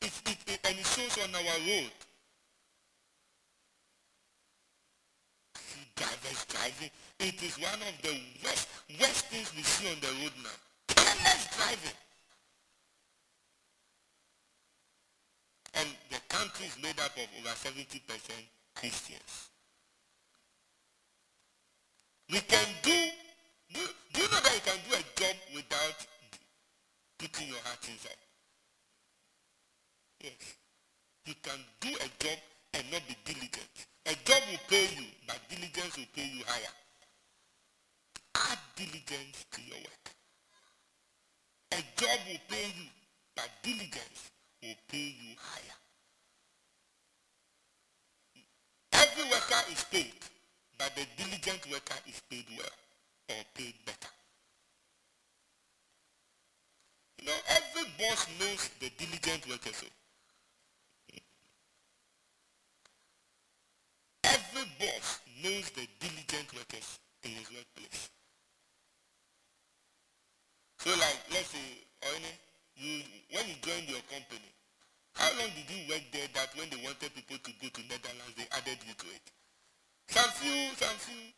It, 0.03 0.13
it, 0.27 0.39
it, 0.47 0.61
and 0.67 0.79
it 0.79 0.87
shows 0.87 1.19
on 1.23 1.35
our 1.35 1.59
road. 1.67 1.95
See 5.57 5.87
drivers 5.97 6.45
driving. 6.47 6.91
It 7.19 7.43
is 7.43 7.59
one 7.59 7.81
of 7.81 7.95
the 8.03 8.15
worst, 8.45 8.69
worst 9.01 9.27
things 9.27 9.53
we 9.57 9.63
see 9.63 9.89
on 9.89 9.99
the 10.01 10.09
road 10.23 10.33
now. 10.43 10.74
Careless 11.25 11.49
driving. 11.57 11.99
And 15.75 15.89
the 16.11 16.21
country 16.29 16.67
is 16.67 16.77
made 16.83 17.01
up 17.01 17.17
of 17.17 17.29
over 17.41 17.55
70% 17.57 18.01
Christians. 18.75 19.51
We 22.31 22.41
can 22.41 22.67
do, 22.83 22.93
do, 23.73 23.81
do 24.13 24.21
you 24.23 24.29
know 24.29 24.41
that 24.41 24.55
you 24.55 24.61
can 24.65 24.79
do 24.89 24.97
a 24.97 25.21
job 25.21 25.37
without 25.55 26.07
putting 27.19 27.49
your 27.49 27.59
heart 27.65 27.81
inside? 27.89 28.21
Yes. 30.23 30.57
You 31.27 31.35
can 31.43 31.59
do 31.81 31.89
a 31.89 32.09
job 32.23 32.39
and 32.75 32.85
not 32.93 33.03
be 33.09 33.17
diligent. 33.25 33.87
A 34.07 34.15
job 34.25 34.43
will 34.51 34.61
pay 34.69 34.85
you, 34.97 35.07
but 35.27 35.39
diligence 35.49 35.97
will 35.97 36.11
pay 36.15 36.29
you 36.29 36.45
higher. 36.47 36.75
Add 38.35 38.59
diligence 38.77 39.47
to 39.53 39.63
your 39.63 39.79
work. 39.79 40.14
A 41.75 41.83
job 41.97 42.19
will 42.29 42.39
pay 42.49 42.67
you, 42.79 42.87
but 43.35 43.51
diligence 43.63 44.31
will 44.63 44.77
pay 44.89 45.11
you 45.11 45.35
higher. 45.37 45.79
Every 48.93 49.25
worker 49.25 49.73
is 49.73 49.83
paid, 49.91 50.15
but 50.79 50.95
the 50.95 51.05
diligent 51.17 51.69
worker 51.69 51.99
is 52.09 52.23
paid 52.31 52.45
well 52.57 52.69
or 53.31 53.43
paid 53.55 53.75
better. 53.85 54.13
You 57.19 57.27
know, 57.27 57.39
every 57.49 57.91
boss 57.99 58.29
knows 58.39 58.71
the 58.79 58.91
diligent 58.97 59.49
worker. 59.49 59.71
So. 59.73 59.87
Every 64.23 64.65
boss 64.79 65.19
knows 65.43 65.71
the 65.71 65.89
diligent 65.99 66.55
workers 66.55 67.01
in 67.25 67.31
his 67.31 67.51
workplace. 67.51 68.14
So 70.85 70.91
like, 71.01 71.17
let's 71.33 71.49
say, 71.49 71.81
you, 72.77 73.01
when 73.33 73.49
you 73.49 73.57
joined 73.65 73.89
your 73.89 74.05
company, 74.13 74.53
how 75.17 75.33
long 75.41 75.49
did 75.57 75.65
you 75.65 75.89
work 75.89 76.05
there 76.13 76.29
that 76.37 76.53
when 76.61 76.69
they 76.69 76.77
wanted 76.85 77.09
people 77.17 77.41
to 77.41 77.53
go 77.57 77.73
to 77.73 77.83
Netherlands, 77.89 78.37
they 78.37 78.45
added 78.53 78.77
you 78.85 78.93
to 78.93 79.09
it? 79.09 79.25
Some 80.13 80.29
few, 80.37 80.77
some 80.77 80.93
few. 81.01 81.33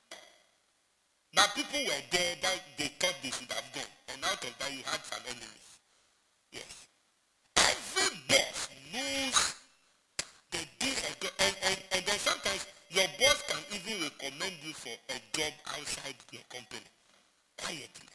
But 1.31 1.55
people 1.55 1.79
were 1.79 2.03
there 2.11 2.35
that 2.43 2.59
they 2.75 2.91
thought 2.99 3.15
they 3.23 3.31
should 3.31 3.47
have 3.55 3.71
gone. 3.71 3.87
And 4.11 4.19
out 4.27 4.43
of 4.43 4.51
that, 4.59 4.71
you 4.75 4.83
had 4.83 4.99
some 5.07 5.23
enemies. 5.31 5.71
Yes. 6.51 6.91
Every 7.55 8.19
boss 8.27 8.67
knows 8.91 9.55
the 10.51 10.67
deal 10.83 10.99
and, 11.23 11.55
and, 11.71 11.79
and 11.95 12.03
then 12.03 12.19
sometimes 12.19 12.67
your 12.91 13.07
boss 13.23 13.47
can 13.47 13.63
even 13.71 14.11
recommend 14.11 14.59
you 14.67 14.75
for 14.75 14.91
a 14.91 15.19
job 15.39 15.55
outside 15.71 16.19
your 16.35 16.43
company. 16.51 16.91
Quietly. 17.63 18.11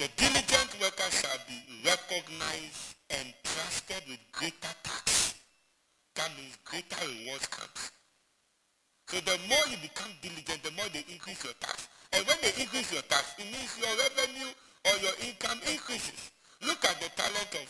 The 0.00 0.08
diligent 0.16 0.80
worker 0.80 1.10
shall 1.12 1.36
be 1.44 1.60
recognized 1.84 2.96
and 3.10 3.34
trusted 3.44 4.00
with 4.08 4.16
greater 4.32 4.72
tax. 4.82 5.34
That 6.16 6.32
means 6.40 6.56
greater 6.64 6.96
rewards 7.04 7.44
comes. 7.48 7.92
So 9.12 9.20
the 9.20 9.36
more 9.44 9.60
you 9.68 9.76
become 9.76 10.08
diligent, 10.24 10.64
the 10.64 10.72
more 10.72 10.88
they 10.88 11.04
increase 11.04 11.44
your 11.44 11.52
tax. 11.60 11.92
And 12.16 12.24
when 12.24 12.40
they 12.40 12.48
increase 12.56 12.88
your 12.96 13.04
tax, 13.12 13.36
it 13.36 13.44
means 13.52 13.76
your 13.76 13.92
revenue 13.92 14.48
or 14.88 14.96
your 15.04 15.12
income 15.20 15.60
increases. 15.68 16.32
Look 16.64 16.80
at 16.88 16.96
the 16.96 17.12
talent 17.12 17.52
of, 17.60 17.68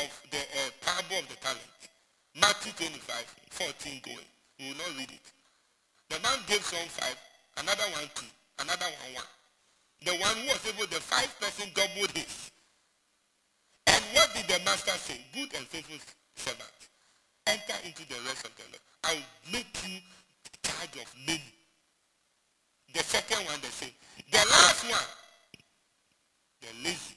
of 0.00 0.08
the 0.32 0.40
uh, 0.40 0.72
parable 0.80 1.20
of 1.20 1.28
the 1.28 1.36
talent. 1.44 1.76
Matthew 2.40 2.72
25, 2.72 3.04
14 3.52 4.00
going. 4.00 4.30
We 4.56 4.72
will 4.72 4.80
not 4.80 4.96
read 4.96 5.12
it. 5.12 5.26
The 6.08 6.24
man 6.24 6.40
gave 6.48 6.64
some 6.64 6.88
five, 6.88 7.20
another 7.60 7.84
one 7.92 8.08
two, 8.16 8.32
another 8.64 8.88
one 8.88 9.20
one. 9.20 9.28
The 10.04 10.12
one 10.12 10.36
who 10.36 10.46
was 10.46 10.66
able, 10.66 10.86
the 10.86 11.00
five 11.00 11.32
person 11.40 11.70
doubled 11.74 12.10
this. 12.10 12.50
And 13.86 14.02
what 14.12 14.32
did 14.34 14.46
the 14.46 14.62
master 14.64 14.92
say? 14.92 15.20
Good 15.32 15.54
and 15.56 15.66
faithful 15.66 15.96
servant. 16.34 16.70
Enter 17.46 17.74
into 17.84 18.06
the 18.08 18.20
rest 18.26 18.44
of 18.46 18.54
the 18.56 18.62
Lord. 18.70 18.82
I 19.04 19.14
will 19.14 19.52
make 19.52 19.66
you 19.86 19.98
charge 20.62 20.96
of 21.02 21.14
many. 21.26 21.52
The 22.92 23.02
second 23.02 23.44
one 23.46 23.58
they 23.62 23.68
say. 23.68 23.92
The 24.30 24.38
last 24.38 24.90
one, 24.90 25.10
the 26.60 26.68
lazy. 26.84 27.16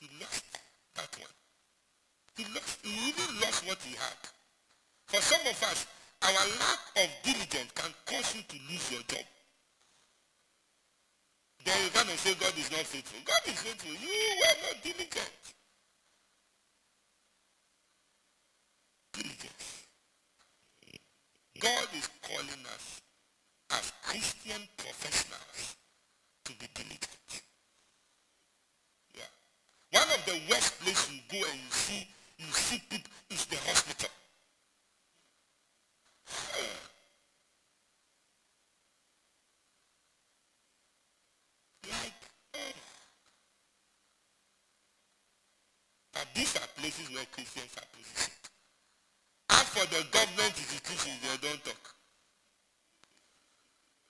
He 0.00 0.08
lost 0.20 0.44
that 0.96 1.16
one. 1.20 1.30
He 2.36 2.44
lost, 2.54 2.78
he 2.82 3.08
even 3.08 3.40
lost 3.40 3.66
what 3.66 3.78
he 3.82 3.94
had. 3.94 4.18
For 5.06 5.20
some 5.20 5.40
of 5.42 5.62
us, 5.62 5.86
our 6.22 6.32
lack 6.32 6.80
of 6.96 7.10
diligence 7.22 7.70
can 7.74 7.90
cause 8.06 8.34
you 8.34 8.42
to 8.48 8.56
lose 8.70 8.90
your 8.90 9.02
job. 9.02 9.24
Then 11.64 11.74
you 11.84 11.90
come 11.90 12.08
and 12.08 12.18
say 12.18 12.34
God 12.34 12.54
is 12.58 12.70
not 12.70 12.80
faithful. 12.80 13.20
God 13.24 13.40
is 13.46 13.60
faithful. 13.62 13.92
You 13.92 14.18
were 14.40 14.56
not 14.66 14.82
diligent. 14.82 15.32
Diligence. 19.12 19.86
God 21.60 21.88
is 21.96 22.08
calling 22.22 22.64
us 22.74 23.00
as 23.70 23.92
Christian 24.02 24.62
professionals 24.76 25.76
to 26.44 26.52
be 26.54 26.66
diligent. 26.74 27.42
Yeah. 29.14 29.30
One 29.92 30.08
of 30.18 30.24
the 30.26 30.40
worst 30.50 30.80
places 30.80 31.12
you 31.12 31.20
go 31.30 31.46
and 31.48 31.60
you 31.60 31.70
see 31.70 32.08
you 32.38 32.46
see 32.52 32.82
people 32.90 33.12
is 33.30 33.46
the 33.46 33.56
hospital. 33.56 34.10
Like, 41.88 42.14
oh. 42.54 42.58
But 46.14 46.26
these 46.34 46.56
are 46.56 46.68
places 46.82 47.14
where 47.14 47.24
Christians 47.30 47.70
are 47.78 47.86
positioned. 47.94 48.42
As 49.54 49.66
for 49.70 49.86
the 49.86 50.02
government 50.10 50.50
institutions, 50.58 51.14
they 51.22 51.38
don't 51.38 51.62
talk. 51.62 51.78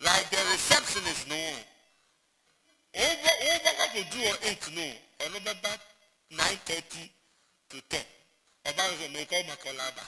Like 0.00 0.24
the 0.32 0.40
receptionist, 0.50 1.28
no. 1.28 1.36
Over, 2.96 3.34
over 3.52 3.72
what 3.76 3.90
we 3.92 4.02
do 4.08 4.20
on 4.24 4.36
8, 4.40 4.72
no. 4.72 4.88
On 5.28 5.32
about 5.36 5.80
9.30 6.32 7.10
to 7.70 7.76
10. 7.92 8.00
Ọba 8.64 8.82
nso 8.88 9.06
mẹ́kọ́ 9.14 9.38
ọmọkọ́lá 9.42 9.86
bá. 9.96 10.04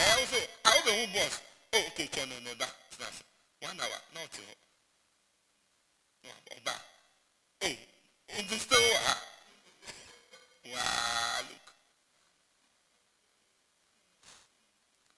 Ẹ 0.00 0.04
ọ́ 0.20 0.24
sọ, 0.30 0.38
àwọn 0.70 0.80
ọbẹ̀ 0.80 0.94
hu 0.98 1.04
bọ́ọ̀sì. 1.14 1.40
Ó 1.76 1.78
kè 1.96 2.04
kẹ́ 2.14 2.24
nọ 2.30 2.36
n'ẹba. 2.44 2.68
One 3.68 3.80
hour, 3.80 4.00
ti 4.32 4.40
hɔ. 4.46 4.54
Ọba. 6.56 6.74
Ee, 7.66 7.76
ibi 8.38 8.56
sọ 8.68 8.76
wà 8.92 9.00
ha. 9.06 9.14
Wow, 10.72 11.40
look. 11.48 11.64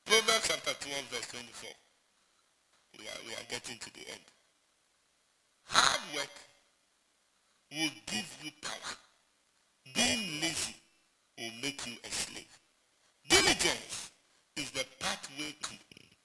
Proverbs 0.06 0.46
chapter 0.46 0.70
12, 0.86 1.04
verse 1.10 1.26
24. 1.34 1.70
We 2.96 3.08
are, 3.08 3.20
we 3.26 3.32
are 3.34 3.46
getting 3.50 3.76
to 3.76 3.92
the 3.92 4.06
end. 4.06 4.22
Hard 5.64 6.00
work 6.14 6.30
will 7.72 7.90
give 8.06 8.38
you 8.40 8.52
power. 8.62 8.94
Being 9.92 10.40
lazy 10.40 10.76
will 11.36 11.50
make 11.60 11.84
you 11.88 11.94
a 12.04 12.10
slave. 12.10 12.46
Diligence 13.28 14.12
is 14.56 14.70
the 14.70 14.86
pathway 15.00 15.50
to 15.60 15.74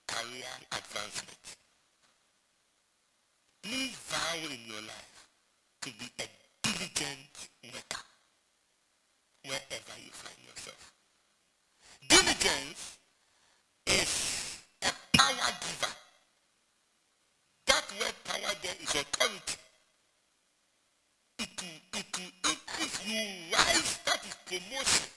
career 0.07 0.53
advancement. 0.77 1.57
Please 3.63 3.97
vow 4.05 4.37
in 4.45 4.61
your 4.71 4.81
life 4.85 5.27
to 5.81 5.89
be 5.97 6.05
a 6.21 6.27
diligent 6.61 7.49
worker 7.65 8.05
wherever 9.43 9.95
you 9.97 10.11
find 10.13 10.37
yourself. 10.45 10.93
Diligence 12.07 12.99
is 13.99 14.61
a 14.83 14.91
power 15.17 15.51
giver. 15.61 15.93
That 17.67 17.85
word 17.99 18.15
power 18.23 18.53
there 18.61 18.75
is 18.81 18.95
authority. 18.95 19.57
It 21.39 21.49
will, 21.61 21.99
it 21.99 22.17
will 22.17 22.51
increase 22.51 23.05
you 23.05 23.23
rise, 23.53 23.99
that 24.05 24.21
is 24.25 24.35
promotion. 24.45 25.07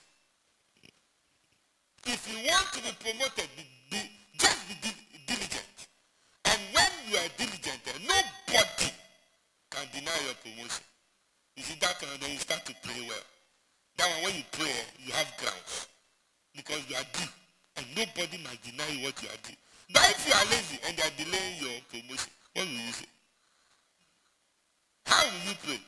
If 2.06 2.28
you 2.28 2.38
want 2.48 2.66
to 2.72 2.82
be 2.82 2.92
promoted, 3.00 3.48
be, 3.56 3.64
be, 3.90 3.98
just 4.38 4.68
be 4.68 4.74
diligent. 5.26 5.88
And 6.44 6.60
when 6.72 6.90
you 7.08 7.16
are 7.16 7.30
diligent, 7.36 7.80
nobody 8.02 8.92
can 9.70 9.86
deny 9.92 10.18
your 10.26 10.34
promotion. 10.42 10.84
You 11.56 11.62
see 11.62 11.78
that 11.80 11.96
one, 12.02 12.20
then 12.20 12.30
you 12.32 12.38
start 12.38 12.64
to 12.66 12.74
pray 12.82 13.00
well. 13.08 13.24
That 13.96 14.08
when 14.24 14.34
you 14.34 14.42
pray, 14.52 14.74
you 14.98 15.12
have 15.12 15.32
grounds. 15.38 15.88
Because 16.54 16.82
you 16.88 16.96
are 16.96 17.06
due. 17.12 17.43
And 17.76 17.86
nobody 17.96 18.38
might 18.44 18.62
deny 18.62 18.88
you 18.88 19.04
what 19.04 19.20
you 19.22 19.28
are 19.28 19.40
doing. 19.42 19.58
But 19.92 20.10
if 20.10 20.26
you 20.26 20.32
are 20.34 20.46
lazy 20.50 20.78
and 20.86 20.96
they 20.96 21.02
are 21.02 21.16
delaying 21.18 21.56
your 21.60 21.80
promotion, 21.90 22.32
what 22.54 22.66
will 22.66 22.72
you 22.72 22.92
say? 22.92 23.06
How 25.06 25.24
will 25.26 25.50
you 25.50 25.56
pray? 25.62 25.80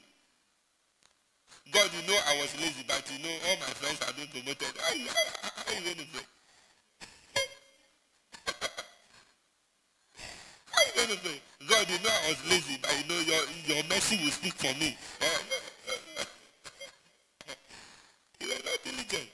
God, 1.72 1.90
you 1.94 2.06
know 2.06 2.18
I 2.26 2.36
was 2.40 2.54
lazy, 2.60 2.84
but 2.86 3.02
you 3.10 3.22
know 3.22 3.34
all 3.48 3.56
my 3.58 3.72
friends 3.74 4.00
are 4.06 4.12
being 4.14 4.28
promoted. 4.28 4.68
How 4.78 4.94
you, 4.94 5.06
how, 5.08 5.50
how 5.66 5.72
you 5.74 5.82
going 5.84 5.96
to 5.96 6.06
pray? 6.12 6.26
how 10.70 10.82
are 10.82 10.86
you 10.86 10.94
going 10.94 11.16
to 11.16 11.22
pray? 11.24 11.40
God, 11.68 11.90
you 11.90 11.98
know 12.04 12.10
I 12.10 12.28
was 12.30 12.50
lazy, 12.50 12.78
but 12.82 12.94
you 12.94 13.08
know 13.08 13.20
your, 13.20 13.42
your 13.66 13.82
mercy 13.88 14.16
will 14.22 14.30
speak 14.30 14.54
for 14.54 14.74
me. 14.78 14.96
you 18.40 18.46
are 18.46 18.62
not 18.64 18.78
diligent. 18.84 19.30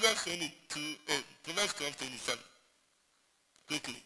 Proverbs 0.00 0.24
22, 0.24 0.80
uh, 0.80 1.20
Proverbs 1.44 1.74
12, 1.74 1.96
27. 1.98 2.38
Quickly. 3.68 4.02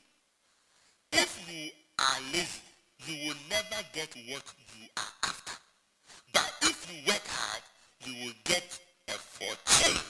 If 1.12 1.30
you 1.46 1.70
are 2.00 2.20
lazy, 2.32 2.66
you 3.06 3.28
will 3.28 3.38
never 3.48 3.78
get 3.94 4.10
what 4.26 4.42
you 4.74 4.90
are 4.96 5.14
after. 5.22 5.54
But 6.32 6.50
if 6.62 6.90
you 6.90 6.98
work 7.06 7.22
hard, 7.30 7.62
you 8.02 8.26
will 8.26 8.34
get 8.42 8.66
a 9.06 9.12
fortune. 9.12 10.02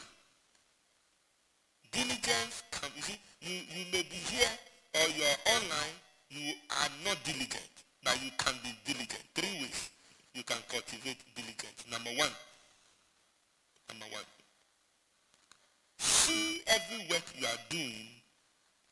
Diligence 1.93 2.62
can 2.70 2.89
you 2.97 3.02
see, 3.02 3.19
you, 3.43 3.61
you 3.69 3.85
may 3.93 4.09
be 4.09 4.16
here 4.16 4.56
or 4.94 5.06
you're 5.12 5.40
online, 5.52 5.97
you 6.31 6.55
are 6.81 6.89
not 7.05 7.23
diligent, 7.24 7.69
but 8.02 8.16
you 8.24 8.31
can 8.39 8.55
be 8.65 8.73
diligent. 8.86 9.23
Three 9.35 9.61
ways 9.61 9.90
you 10.32 10.44
can 10.44 10.56
cultivate 10.66 11.20
diligence. 11.36 11.85
Number 11.90 12.11
one, 12.16 12.32
number 13.93 14.06
one, 14.11 14.24
see 15.98 16.62
every 16.66 17.06
work 17.10 17.22
you 17.36 17.46
are 17.46 17.62
doing 17.68 18.08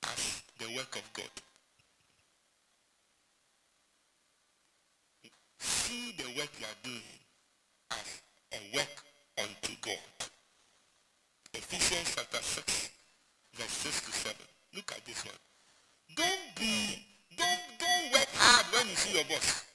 as 0.05 0.43
the 0.59 0.67
work 0.77 0.97
of 0.97 1.13
God. 1.13 1.31
See 5.59 6.15
the 6.17 6.25
work 6.39 6.51
you 6.59 6.67
are 6.67 6.81
doing 6.83 7.03
as 7.93 8.23
a 8.53 8.77
work 8.77 9.03
unto 9.39 9.73
God. 9.81 10.29
Ephesians 11.55 12.15
chapter 12.17 12.43
6, 12.43 12.91
verse 13.55 13.71
6 13.71 14.01
to 14.01 14.13
7. 14.13 14.37
Look 14.75 14.93
at 14.93 15.05
this 15.05 15.25
one. 15.25 15.35
Don't 16.17 16.57
be, 16.57 17.05
don't, 17.37 17.61
don't 17.79 18.13
work 18.13 18.29
hard 18.35 18.67
when 18.75 18.89
you 18.89 18.97
see 18.97 19.17
your 19.17 19.25
boss. 19.25 19.72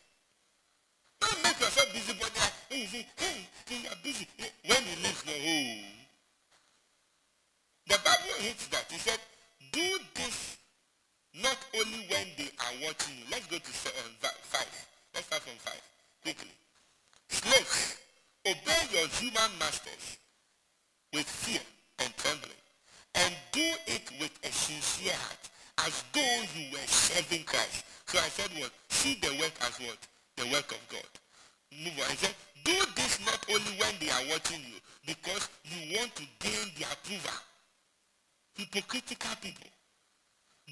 Human 19.88 19.98
masters 19.98 20.18
with 21.14 21.26
fear 21.26 21.62
and 22.00 22.16
trembling, 22.18 22.52
and 23.16 23.34
do 23.52 23.74
it 23.88 24.12
with 24.20 24.32
a 24.44 24.52
sincere 24.52 25.14
heart, 25.14 25.50
as 25.88 26.04
though 26.14 26.44
you 26.56 26.72
were 26.72 26.88
serving 26.88 27.44
Christ. 27.46 27.86
So 28.06 28.20
I 28.20 28.30
said 28.30 28.50
what? 28.60 28.72
See 28.90 29.16
the 29.22 29.30
work 29.40 29.54
as 29.62 29.80
what? 29.80 29.98
The 30.36 30.46
work 30.52 30.72
of 30.72 30.82
God. 30.90 31.10
Move 31.84 31.94
on. 32.00 32.12
I 32.12 32.16
said, 32.16 32.36
do 32.64 32.74
this 32.96 33.20
not 33.26 33.46
only 33.50 33.72
when 33.80 33.94
they 34.00 34.10
are 34.10 34.32
watching 34.32 34.60
you, 34.60 34.80
because 35.06 35.50
you 35.66 35.98
want 35.98 36.16
to 36.16 36.24
gain 36.40 36.72
their 36.78 36.88
approval. 36.92 37.32
Hypocritical 38.56 39.36
people. 39.42 39.70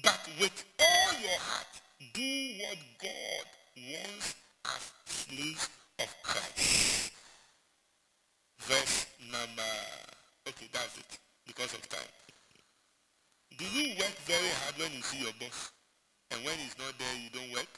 But 0.02 0.28
with 0.40 0.64
all 0.78 1.20
your 1.20 1.38
heart, 1.40 1.72
do 2.12 2.52
what 2.60 2.78
God 3.00 3.46
wants 3.76 4.34
as 4.66 4.92
slaves 5.06 5.68
of 5.98 6.14
Christ. 6.22 7.12
Verse 8.60 9.06
number, 9.30 9.62
okay, 10.48 10.68
that's 10.72 10.98
it, 10.98 11.18
because 11.46 11.72
of 11.72 11.88
time. 11.88 12.00
Do 13.56 13.64
you 13.64 13.96
work 13.96 14.14
very 14.26 14.50
hard 14.60 14.78
when 14.78 14.92
you 14.92 15.02
see 15.02 15.22
your 15.22 15.32
boss? 15.40 15.70
And 16.32 16.44
when 16.44 16.58
he's 16.58 16.76
not 16.76 16.92
there, 16.98 17.16
you 17.22 17.30
don't 17.30 17.52
work? 17.52 17.68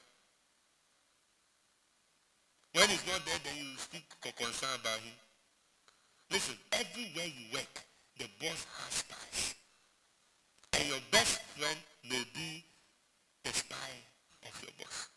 When 2.73 2.89
he's 2.89 3.07
not 3.07 3.25
there, 3.27 3.39
then 3.45 3.55
you 3.59 3.77
speak 3.77 4.03
concern 4.37 4.71
about 4.81 4.99
him. 4.99 5.13
Listen, 6.31 6.55
everywhere 6.73 7.27
you 7.27 7.47
work, 7.55 7.85
the 8.19 8.27
boss 8.41 8.67
has 8.81 8.95
spies. 8.95 9.55
And 10.75 10.89
your 10.89 11.01
best 11.11 11.41
friend 11.57 11.79
may 12.09 12.25
be 12.35 12.65
the 13.45 13.53
spy 13.53 13.91
of 14.47 14.63
your 14.63 14.73
boss. 14.79 15.09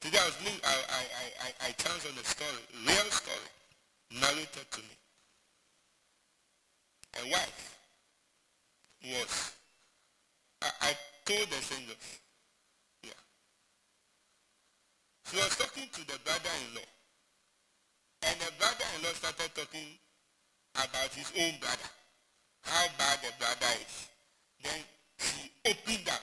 Today 0.00 0.18
I 0.20 0.26
was 0.26 0.36
I, 0.64 0.68
I, 0.68 1.04
I, 1.40 1.68
I 1.68 1.72
chanced 1.72 2.06
on 2.06 2.12
a 2.20 2.24
story, 2.24 2.50
real 2.86 3.10
story, 3.10 3.50
narrated 4.20 4.70
to 4.70 4.80
me. 4.80 4.96
A 7.24 7.30
wife 7.30 7.78
was, 9.02 9.52
I, 10.60 10.68
I 10.82 10.92
told 11.24 11.48
the 11.48 11.56
singers, 11.56 12.20
yeah. 13.02 13.20
She 15.30 15.36
was 15.36 15.56
talking 15.56 15.88
to 15.90 16.00
the 16.06 16.18
brother-in-law. 16.22 16.90
And 18.26 18.40
the 18.40 18.52
brother-in-law 18.58 19.12
started 19.14 19.54
talking 19.54 19.88
about 20.74 21.12
his 21.12 21.32
own 21.38 21.52
brother, 21.60 21.90
how 22.62 22.86
bad 22.98 23.20
the 23.20 23.32
brother 23.38 23.72
is. 23.80 24.08
Then 24.62 24.80
she 25.18 25.50
opened 25.64 26.08
up 26.08 26.22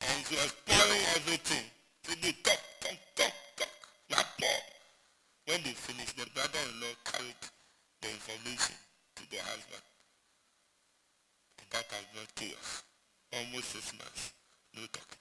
and 0.00 0.26
she 0.26 0.34
was 0.36 0.54
pouring 0.66 1.02
everything. 1.16 1.64
So 2.04 2.14
they 2.20 2.32
talk, 2.42 2.58
talk, 2.80 2.98
talk, 3.14 3.32
talk, 3.56 3.68
not 4.10 4.26
pour. 4.38 4.60
When 5.46 5.62
they 5.62 5.74
finished, 5.74 6.16
the 6.16 6.26
brother-in-law 6.34 6.94
carried 7.04 7.42
the 8.02 8.08
information 8.10 8.76
to 9.16 9.22
the 9.30 9.38
husband. 9.38 9.82
And 11.58 11.66
that 11.70 11.86
has 11.90 12.04
brought 12.14 12.34
chaos. 12.36 12.82
Almost 13.32 13.70
six 13.70 13.92
months, 13.94 14.32
no 14.76 14.82
talking. 14.92 15.18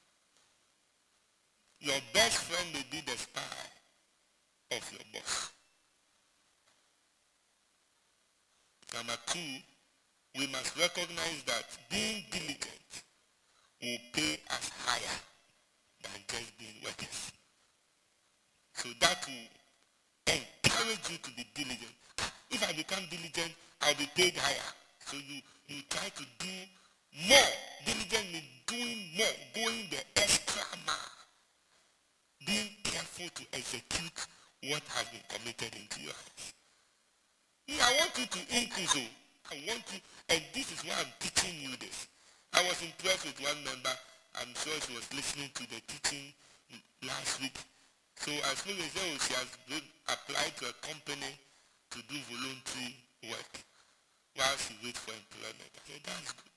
Your 1.79 2.01
best 2.13 2.37
friend 2.37 2.67
may 2.73 2.85
be 2.91 3.01
the 3.01 3.17
spy 3.17 3.41
of 4.71 4.91
your 4.91 5.05
boss. 5.13 5.51
Number 8.95 9.17
two, 9.27 9.39
we 10.39 10.47
must 10.47 10.75
recognize 11.01 11.43
that 11.47 11.65
being 11.89 12.23
diligent 12.29 13.03
will 13.81 13.97
pay 14.13 14.37
us 14.51 14.69
higher 14.85 15.17
than 16.03 16.21
just 16.27 16.57
being 16.59 16.77
workers. 16.83 17.31
So 18.73 18.89
that 18.99 19.25
will 19.25 20.35
encourage 20.35 21.09
you 21.09 21.17
to 21.17 21.31
be 21.31 21.45
diligent. 21.55 21.95
If 22.51 22.67
I 22.67 22.73
become 22.73 23.03
diligent, 23.09 23.53
I'll 23.81 23.95
be 23.95 24.09
paid 24.15 24.35
higher. 24.37 24.71
So 25.07 25.17
you, 25.17 25.41
you 25.67 25.81
try 25.89 26.09
to 26.09 26.23
do 26.37 26.53
more. 27.29 27.49
Diligent 27.85 28.31
means 28.31 28.51
doing 28.67 29.01
more, 29.17 29.37
going 29.55 29.89
the 29.89 30.21
extra 30.21 30.61
mile. 30.85 31.17
Being 32.45 32.69
careful 32.83 33.27
to 33.33 33.43
execute 33.53 34.27
what 34.69 34.83
has 34.93 35.09
been 35.09 35.25
committed 35.29 35.73
into 35.81 36.01
your 36.01 36.13
hands. 36.13 36.53
I 37.81 37.97
want 37.97 38.17
you 38.19 38.25
to 38.25 38.61
increase. 38.61 38.95
Oh. 38.97 39.20
I 39.51 39.59
want 39.67 39.83
you, 39.91 39.99
and 40.29 40.41
this 40.55 40.71
is 40.71 40.79
why 40.87 40.95
I'm 40.95 41.11
teaching 41.19 41.59
you 41.59 41.75
this. 41.75 42.07
I 42.55 42.63
was 42.63 42.79
impressed 42.81 43.27
with 43.27 43.35
one 43.43 43.59
member. 43.67 43.91
I'm 44.39 44.47
sure 44.55 44.71
she 44.79 44.95
was 44.95 45.03
listening 45.11 45.51
to 45.55 45.63
the 45.67 45.83
teaching 45.91 46.31
last 47.03 47.41
week. 47.41 47.59
So 48.15 48.31
I 48.31 48.55
spoke 48.55 48.79
and 48.79 48.91
said, 48.95 49.19
she 49.19 49.33
has 49.35 49.51
been 49.67 49.83
applied 50.07 50.55
to 50.63 50.71
a 50.71 50.75
company 50.79 51.35
to 51.91 51.99
do 52.07 52.15
voluntary 52.31 52.95
work 53.27 53.51
while 54.39 54.55
she 54.55 54.71
waits 54.79 55.03
for 55.03 55.11
employment. 55.11 55.67
I 55.67 55.81
said, 55.83 55.99
that's 56.07 56.31
good. 56.31 56.55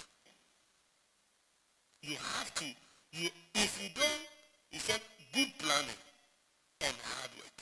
You 2.02 2.14
have 2.14 2.54
to, 2.54 2.64
you, 3.10 3.28
if 3.58 3.82
you 3.82 3.90
don't, 3.90 4.22
he 4.70 4.78
said, 4.78 5.00
good 5.34 5.50
planning 5.58 5.98
and 6.86 6.94
hard 7.02 7.32
work 7.42 7.58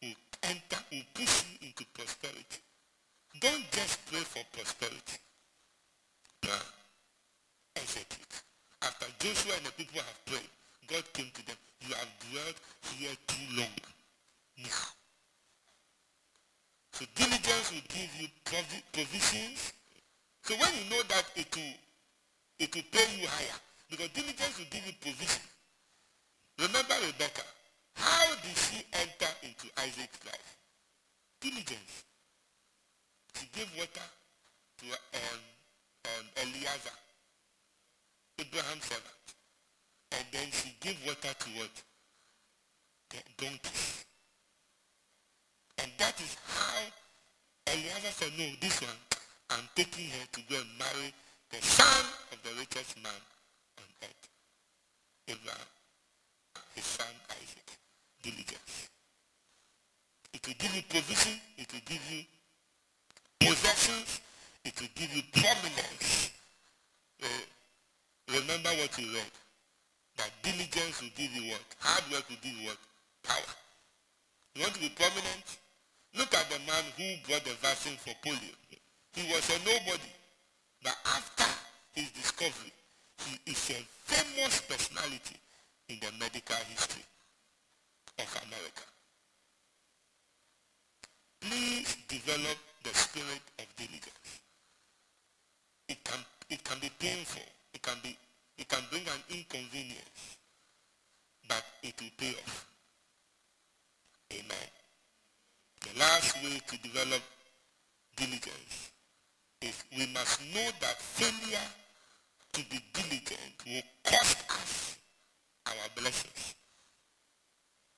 will 0.00 0.16
enter, 0.48 0.80
will 0.92 1.08
push 1.12 1.44
you 1.44 1.68
into 1.68 1.84
prosperity. 1.92 2.64
Don't 3.38 3.70
just 3.70 4.04
pray 4.06 4.20
for 4.20 4.42
prosperity. 4.52 5.18
Execute. 7.76 8.42
After 8.82 9.06
Joshua 9.18 9.52
and 9.56 9.66
the 9.66 9.72
people 9.72 10.00
have 10.00 10.24
prayed, 10.26 10.50
God 10.88 11.04
came 11.12 11.30
to 11.32 11.46
them. 11.46 11.56
You 11.80 11.94
have 11.94 12.08
dwelt 12.30 12.56
here 12.96 13.14
too 13.26 13.56
long. 13.56 13.76
Now. 14.58 14.88
So 16.92 17.04
diligence 17.14 17.72
will 17.72 17.86
give 17.88 18.10
you 18.20 18.28
provisions. 18.92 19.72
So 20.42 20.54
when 20.56 20.68
you 20.74 20.90
know 20.90 21.02
that 21.08 21.24
it 21.36 21.54
will, 21.54 21.76
it 22.58 22.74
will 22.74 22.88
pay 22.90 23.06
you 23.20 23.28
higher, 23.28 23.58
because 23.88 24.08
diligence 24.08 24.58
will 24.58 24.70
give 24.70 24.84
you 24.86 24.92
provision. 25.00 25.42
Remember 26.58 26.94
Rebecca. 27.06 27.42
How 27.94 28.34
did 28.42 28.56
she 28.56 28.84
enter 28.92 29.32
into 29.42 29.68
Isaac's 29.78 30.24
life? 30.26 30.56
Diligence. 31.40 32.04
She 33.34 33.46
gave 33.52 33.68
water 33.76 34.06
to 34.78 34.86
um, 34.86 35.40
um, 36.04 36.26
Eliezer, 36.42 36.96
Abraham's 38.38 38.84
servant. 38.84 39.26
And 40.12 40.24
then 40.32 40.48
she 40.50 40.74
gave 40.80 40.96
water 41.06 41.34
to 41.38 41.48
what? 41.58 41.70
Donkeys. 43.36 44.04
And 45.78 45.90
that 45.98 46.20
is 46.20 46.36
how 46.46 47.72
Eliezer 47.72 48.12
said, 48.12 48.32
no, 48.38 48.46
this 48.60 48.80
one, 48.80 49.00
I'm 49.50 49.68
taking 49.74 50.06
her 50.10 50.26
to 50.32 50.40
go 50.48 50.56
and 50.56 50.78
marry 50.78 51.14
the 51.50 51.60
son 51.64 52.04
of 52.32 52.38
the 52.42 52.50
richest 52.58 52.96
man 53.02 53.12
on 53.78 53.84
earth, 54.02 54.28
Abraham, 55.28 55.66
his 56.74 56.84
son 56.84 57.14
Isaac. 57.30 57.70
Diligence. 58.22 58.88
It 60.32 60.46
will 60.46 60.54
give 60.58 60.76
you 60.76 60.82
provision, 60.82 61.40
it 61.56 61.72
will 61.72 61.80
give 61.86 62.10
you 62.12 62.24
possessions, 63.40 64.20
it 64.64 64.78
will 64.80 64.92
give 64.94 65.14
you 65.14 65.22
prominence. 65.32 66.30
Uh, 67.22 67.26
remember 68.28 68.70
what 68.80 68.92
you 68.98 69.06
read. 69.12 69.32
That 70.16 70.30
diligence 70.42 71.00
will 71.00 71.14
give 71.16 71.32
you 71.32 71.50
what? 71.50 71.64
Hard 71.80 72.04
work 72.12 72.28
will 72.28 72.40
give 72.42 72.52
you 72.52 72.68
what? 72.68 72.76
Power. 73.24 73.54
You 74.54 74.62
want 74.62 74.74
to 74.74 74.80
be 74.80 74.90
prominent? 74.90 75.58
Look 76.16 76.34
at 76.34 76.46
the 76.50 76.58
man 76.66 76.84
who 76.96 77.04
brought 77.26 77.44
the 77.44 77.54
vaccine 77.62 77.96
for 77.96 78.14
polio. 78.26 78.54
He 79.14 79.32
was 79.32 79.48
a 79.48 79.58
nobody. 79.64 80.12
But 80.82 80.96
after 81.06 81.44
his 81.92 82.10
discovery, 82.10 82.72
he 83.24 83.38
is 83.50 83.70
a 83.70 83.80
famous 84.04 84.60
personality 84.62 85.36
in 85.88 85.98
the 86.00 86.10
medical 86.18 86.56
history 86.68 87.04
of 88.18 88.28
America. 88.46 88.84
Please 91.40 91.96
develop 92.08 92.56
the 92.82 92.94
spirit 92.94 93.42
of 93.58 93.66
diligence. 93.76 94.40
It 95.88 96.02
can, 96.04 96.20
it 96.48 96.62
can 96.64 96.78
be 96.80 96.90
painful. 96.98 97.42
It 97.74 97.82
can, 97.82 97.96
be, 98.02 98.16
it 98.58 98.68
can 98.68 98.80
bring 98.90 99.02
an 99.02 99.22
inconvenience. 99.28 100.38
But 101.48 101.64
it 101.82 101.94
will 102.00 102.10
pay 102.16 102.30
off. 102.30 102.66
Amen. 104.32 104.68
The 105.82 105.98
last 105.98 106.36
way 106.44 106.60
to 106.66 106.78
develop 106.82 107.22
diligence 108.16 108.90
is 109.60 109.82
we 109.96 110.06
must 110.14 110.40
know 110.54 110.68
that 110.80 111.00
failure 111.00 111.66
to 112.52 112.60
be 112.70 112.80
diligent 112.92 113.54
will 113.66 113.82
cost 114.04 114.38
us 114.50 114.96
our 115.66 115.88
blessings. 115.96 116.54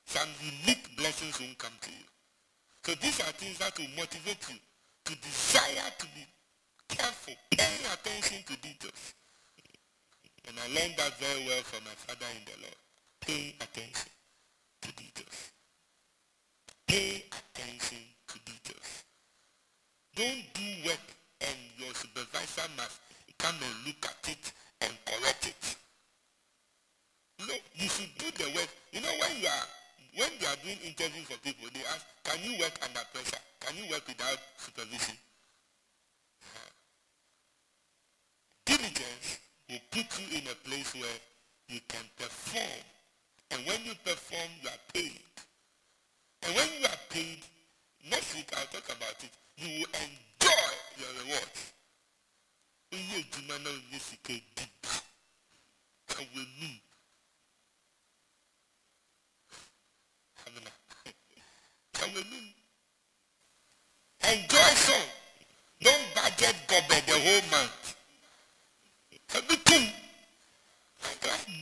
Some 0.07 0.29
unique 0.41 0.97
blessings 0.97 1.41
won't 1.41 1.59
come 1.59 1.73
to 1.81 1.91
you. 1.91 2.05
So 2.85 2.95
these 3.01 3.21
are 3.21 3.33
things 3.33 3.59
that 3.59 3.79
will 3.79 3.89
motivate 3.97 4.45
you 4.51 4.57
to 5.05 5.15
desire 5.17 5.91
to 5.99 6.07
be 6.15 6.27
careful, 6.89 7.35
paying 7.51 7.87
attention 7.93 8.39
to 8.47 8.61
details. 8.61 9.15
And 10.49 10.57
I 10.59 10.67
learned 10.69 10.97
that 10.99 11.19
very 11.19 11.47
well 11.47 11.63
from 11.63 11.85
my 11.85 11.97
father 11.97 12.27
in 12.37 12.45
the 12.45 12.61
Lord. 12.63 12.77
Pay 13.21 13.55
attention 13.61 14.11
to 14.83 14.93
details. 14.93 15.51
Pay 16.87 17.25
attention 17.31 17.99
to 18.29 18.39
details. 18.45 19.05
Don't 20.15 20.45
do 20.55 20.89
work 20.89 21.07
and 21.41 21.57
your 21.79 21.95
supervisor 21.95 22.69
must 22.77 23.01
come 23.39 23.55
and 23.55 23.87
look 23.87 24.05
at 24.05 24.29
it 24.29 24.53
and 24.81 24.93
correct 25.07 25.47
it. 25.47 25.77
No, 27.47 27.55
you 27.75 27.89
should 27.89 28.11
do 28.19 28.31
the 28.37 28.51
work. 28.55 28.69
You 28.93 29.01
know 29.01 29.15
when 29.19 29.41
you 29.41 29.49
are 29.49 29.67
when 30.17 30.31
they 30.39 30.47
are 30.47 30.61
doing 30.63 30.79
interviews 30.85 31.25
for 31.25 31.39
people, 31.41 31.69
they 31.73 31.81
ask, 31.89 32.05
can 32.25 32.39
you 32.45 32.59
work 32.59 32.73
under 32.85 33.01
pressure? 33.13 33.43
Can 33.61 33.77
you 33.77 33.91
work 33.91 34.07
without 34.07 34.39
supervision? 34.57 35.17
Uh-huh. 36.43 36.73
Diligence 38.67 39.39
will 39.69 39.85
put 39.91 40.09
you 40.21 40.39
in 40.39 40.45
a 40.49 40.57
place 40.69 40.93
where 40.95 41.19
you 41.69 41.81
can 41.89 42.05
perform. 42.19 42.85
And 43.51 43.67
when 43.67 43.85
you 43.85 43.93
perform, 44.05 44.49
you 44.63 44.69
are 44.69 44.83
paid. 44.93 45.21
And 46.43 46.57
when 46.57 46.69
you 46.81 46.87
are 46.87 47.03
paid, 47.09 47.41
next 48.11 48.35
week 48.35 48.53
I'll 48.57 48.67
talk 48.67 48.85
about 48.97 49.17
it, 49.23 49.33
you 49.57 49.81
will 49.81 49.93
enjoy 49.97 50.73
your 50.99 51.25
rewards. 51.25 51.73
Enjoy 64.25 64.73
some. 64.87 65.09
Don't 65.83 66.15
budget 66.15 66.57
gobble 66.69 67.03
the 67.07 67.13
whole 67.13 67.45
month. 67.51 67.95
Everything. 69.35 69.93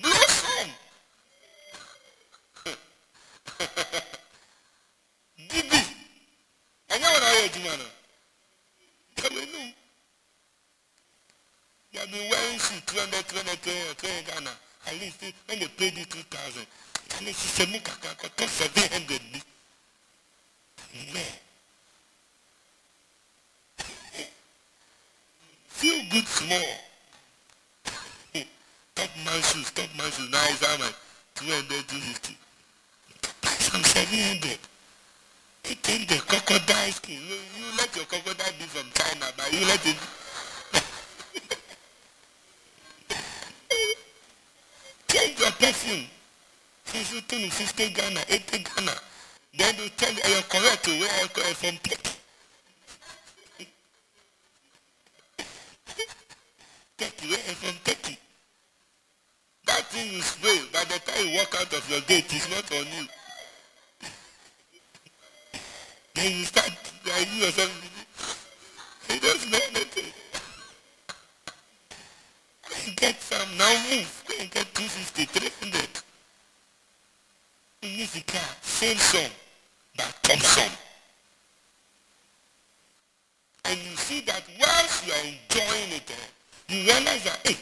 Blow 0.02 0.24
some. 0.40 0.72
Dibi. 5.50 5.80
Ẹ̀yẹ́ 6.94 7.10
wọn 7.12 7.22
ayé 7.28 7.40
ẹ̀dùnmọ̀ 7.46 7.74
náà. 7.80 7.90
Kàwé 9.16 9.42
nù. 9.52 9.60
You 11.92 12.00
have 12.00 12.10
been 12.12 12.28
wearing 12.30 12.58
shoes 12.58 12.82
200, 12.86 13.28
200, 13.28 13.62
200, 13.62 13.98
200 13.98 14.26
Ghana. 14.26 14.52
At 14.86 14.94
least 15.00 15.22
when 15.46 15.58
they 15.58 15.68
paid 15.68 15.96
you 15.98 16.04
2,000, 16.04 16.66
at 17.14 17.20
least 17.26 17.44
it's 17.44 17.60
a 17.60 17.66
mukaka, 17.66 18.28
cost 18.36 18.54
700. 18.54 19.20
Man. 21.14 21.22
Feel 25.68 26.02
good 26.10 26.26
small. 26.26 26.58
top 28.94 29.10
man 29.24 29.42
shoes, 29.42 29.70
top 29.70 29.88
man 29.96 30.10
shoes. 30.10 30.30
Now 30.30 30.44
it's 30.50 30.64
how 30.64 30.76
much? 30.78 30.94
200, 31.36 31.88
250. 31.88 32.36
Some 33.44 33.84
700. 33.84 34.58
It 35.64 35.90
ain't 35.90 36.08
the 36.08 36.16
crocodile 36.26 36.92
skin. 36.92 37.14
You, 37.14 37.36
you 37.58 37.64
let 37.78 37.94
your 37.96 38.04
crocodile 38.06 38.52
be 38.58 38.64
from 38.64 38.90
China, 38.92 39.26
but 39.36 39.52
you 39.52 39.60
let 39.66 39.86
it... 39.86 39.96
Change 45.08 45.38
your 45.38 45.50
perfume. 45.52 46.06
Since 46.90 47.14
you 47.14 47.20
turn 47.20 47.48
50 47.48 47.90
Ghana, 47.90 48.20
80 48.28 48.64
Ghana, 48.64 48.92
then 49.56 49.74
you 49.78 49.88
tell 49.90 50.12
you 50.12 50.22
you're 50.26 50.42
correct 50.42 50.88
where 50.88 51.54
from 51.54 51.76
Turkey. 51.86 52.16
Turkey, 56.98 57.28
where 57.28 57.54
from 57.54 57.76
Turkey. 57.84 58.18
That 59.66 59.86
thing 59.86 60.14
you 60.14 60.66
by 60.72 60.82
the 60.82 60.98
time 60.98 61.28
you 61.28 61.36
walk 61.36 61.54
out 61.60 61.72
of 61.72 61.88
your 61.88 62.00
gate, 62.00 62.26
it's 62.34 62.50
not 62.50 62.66
on 62.72 62.84
you. 62.98 63.06
then 66.16 66.38
you 66.38 66.44
start, 66.44 66.72
you 67.04 67.44
yourself, 67.44 67.70
he 69.08 69.20
doesn't 69.20 69.48
know 69.48 69.58
anything. 69.70 70.12
get 72.96 73.22
some, 73.22 73.56
now 73.56 73.72
move. 73.90 74.24
Go 74.26 74.34
and 74.40 74.50
get 74.50 74.74
250, 74.74 75.24
300. 75.26 76.09
Same 77.82 78.97
song, 78.97 79.31
but 79.97 80.15
Thompson. 80.23 80.70
And 83.65 83.78
you 83.78 83.97
see 83.97 84.20
that 84.23 84.43
whilst 84.59 85.07
you 85.07 85.12
are 85.12 85.24
enjoying 85.24 85.93
it, 85.93 86.11
eh, 86.11 86.15
you 86.69 86.85
realize 86.85 87.24
that, 87.24 87.40
hey, 87.44 87.57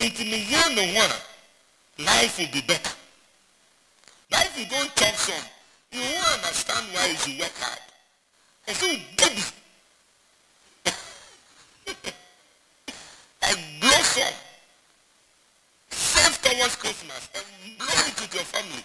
into 0.00 0.24
me, 0.24 0.46
you 0.48 0.74
know 0.76 0.94
what? 0.94 1.22
Life 1.98 2.38
will 2.38 2.52
be 2.52 2.60
better. 2.62 2.90
But 4.30 4.46
if 4.46 4.58
you 4.58 4.66
don't 4.66 4.94
chop 4.94 5.14
some, 5.14 5.44
you 5.92 6.00
won't 6.00 6.34
understand 6.34 6.86
why 6.92 7.16
you 7.26 7.40
work 7.40 7.52
hard. 7.58 7.78
And 8.66 8.76
so, 8.76 8.86
baby, 9.16 9.42
and 13.42 13.58
blossom 13.80 14.34
Save 15.90 16.42
towards 16.42 16.76
Christmas 16.76 17.28
and 17.34 17.44
it 17.78 18.20
with 18.20 18.34
your 18.34 18.44
family. 18.44 18.84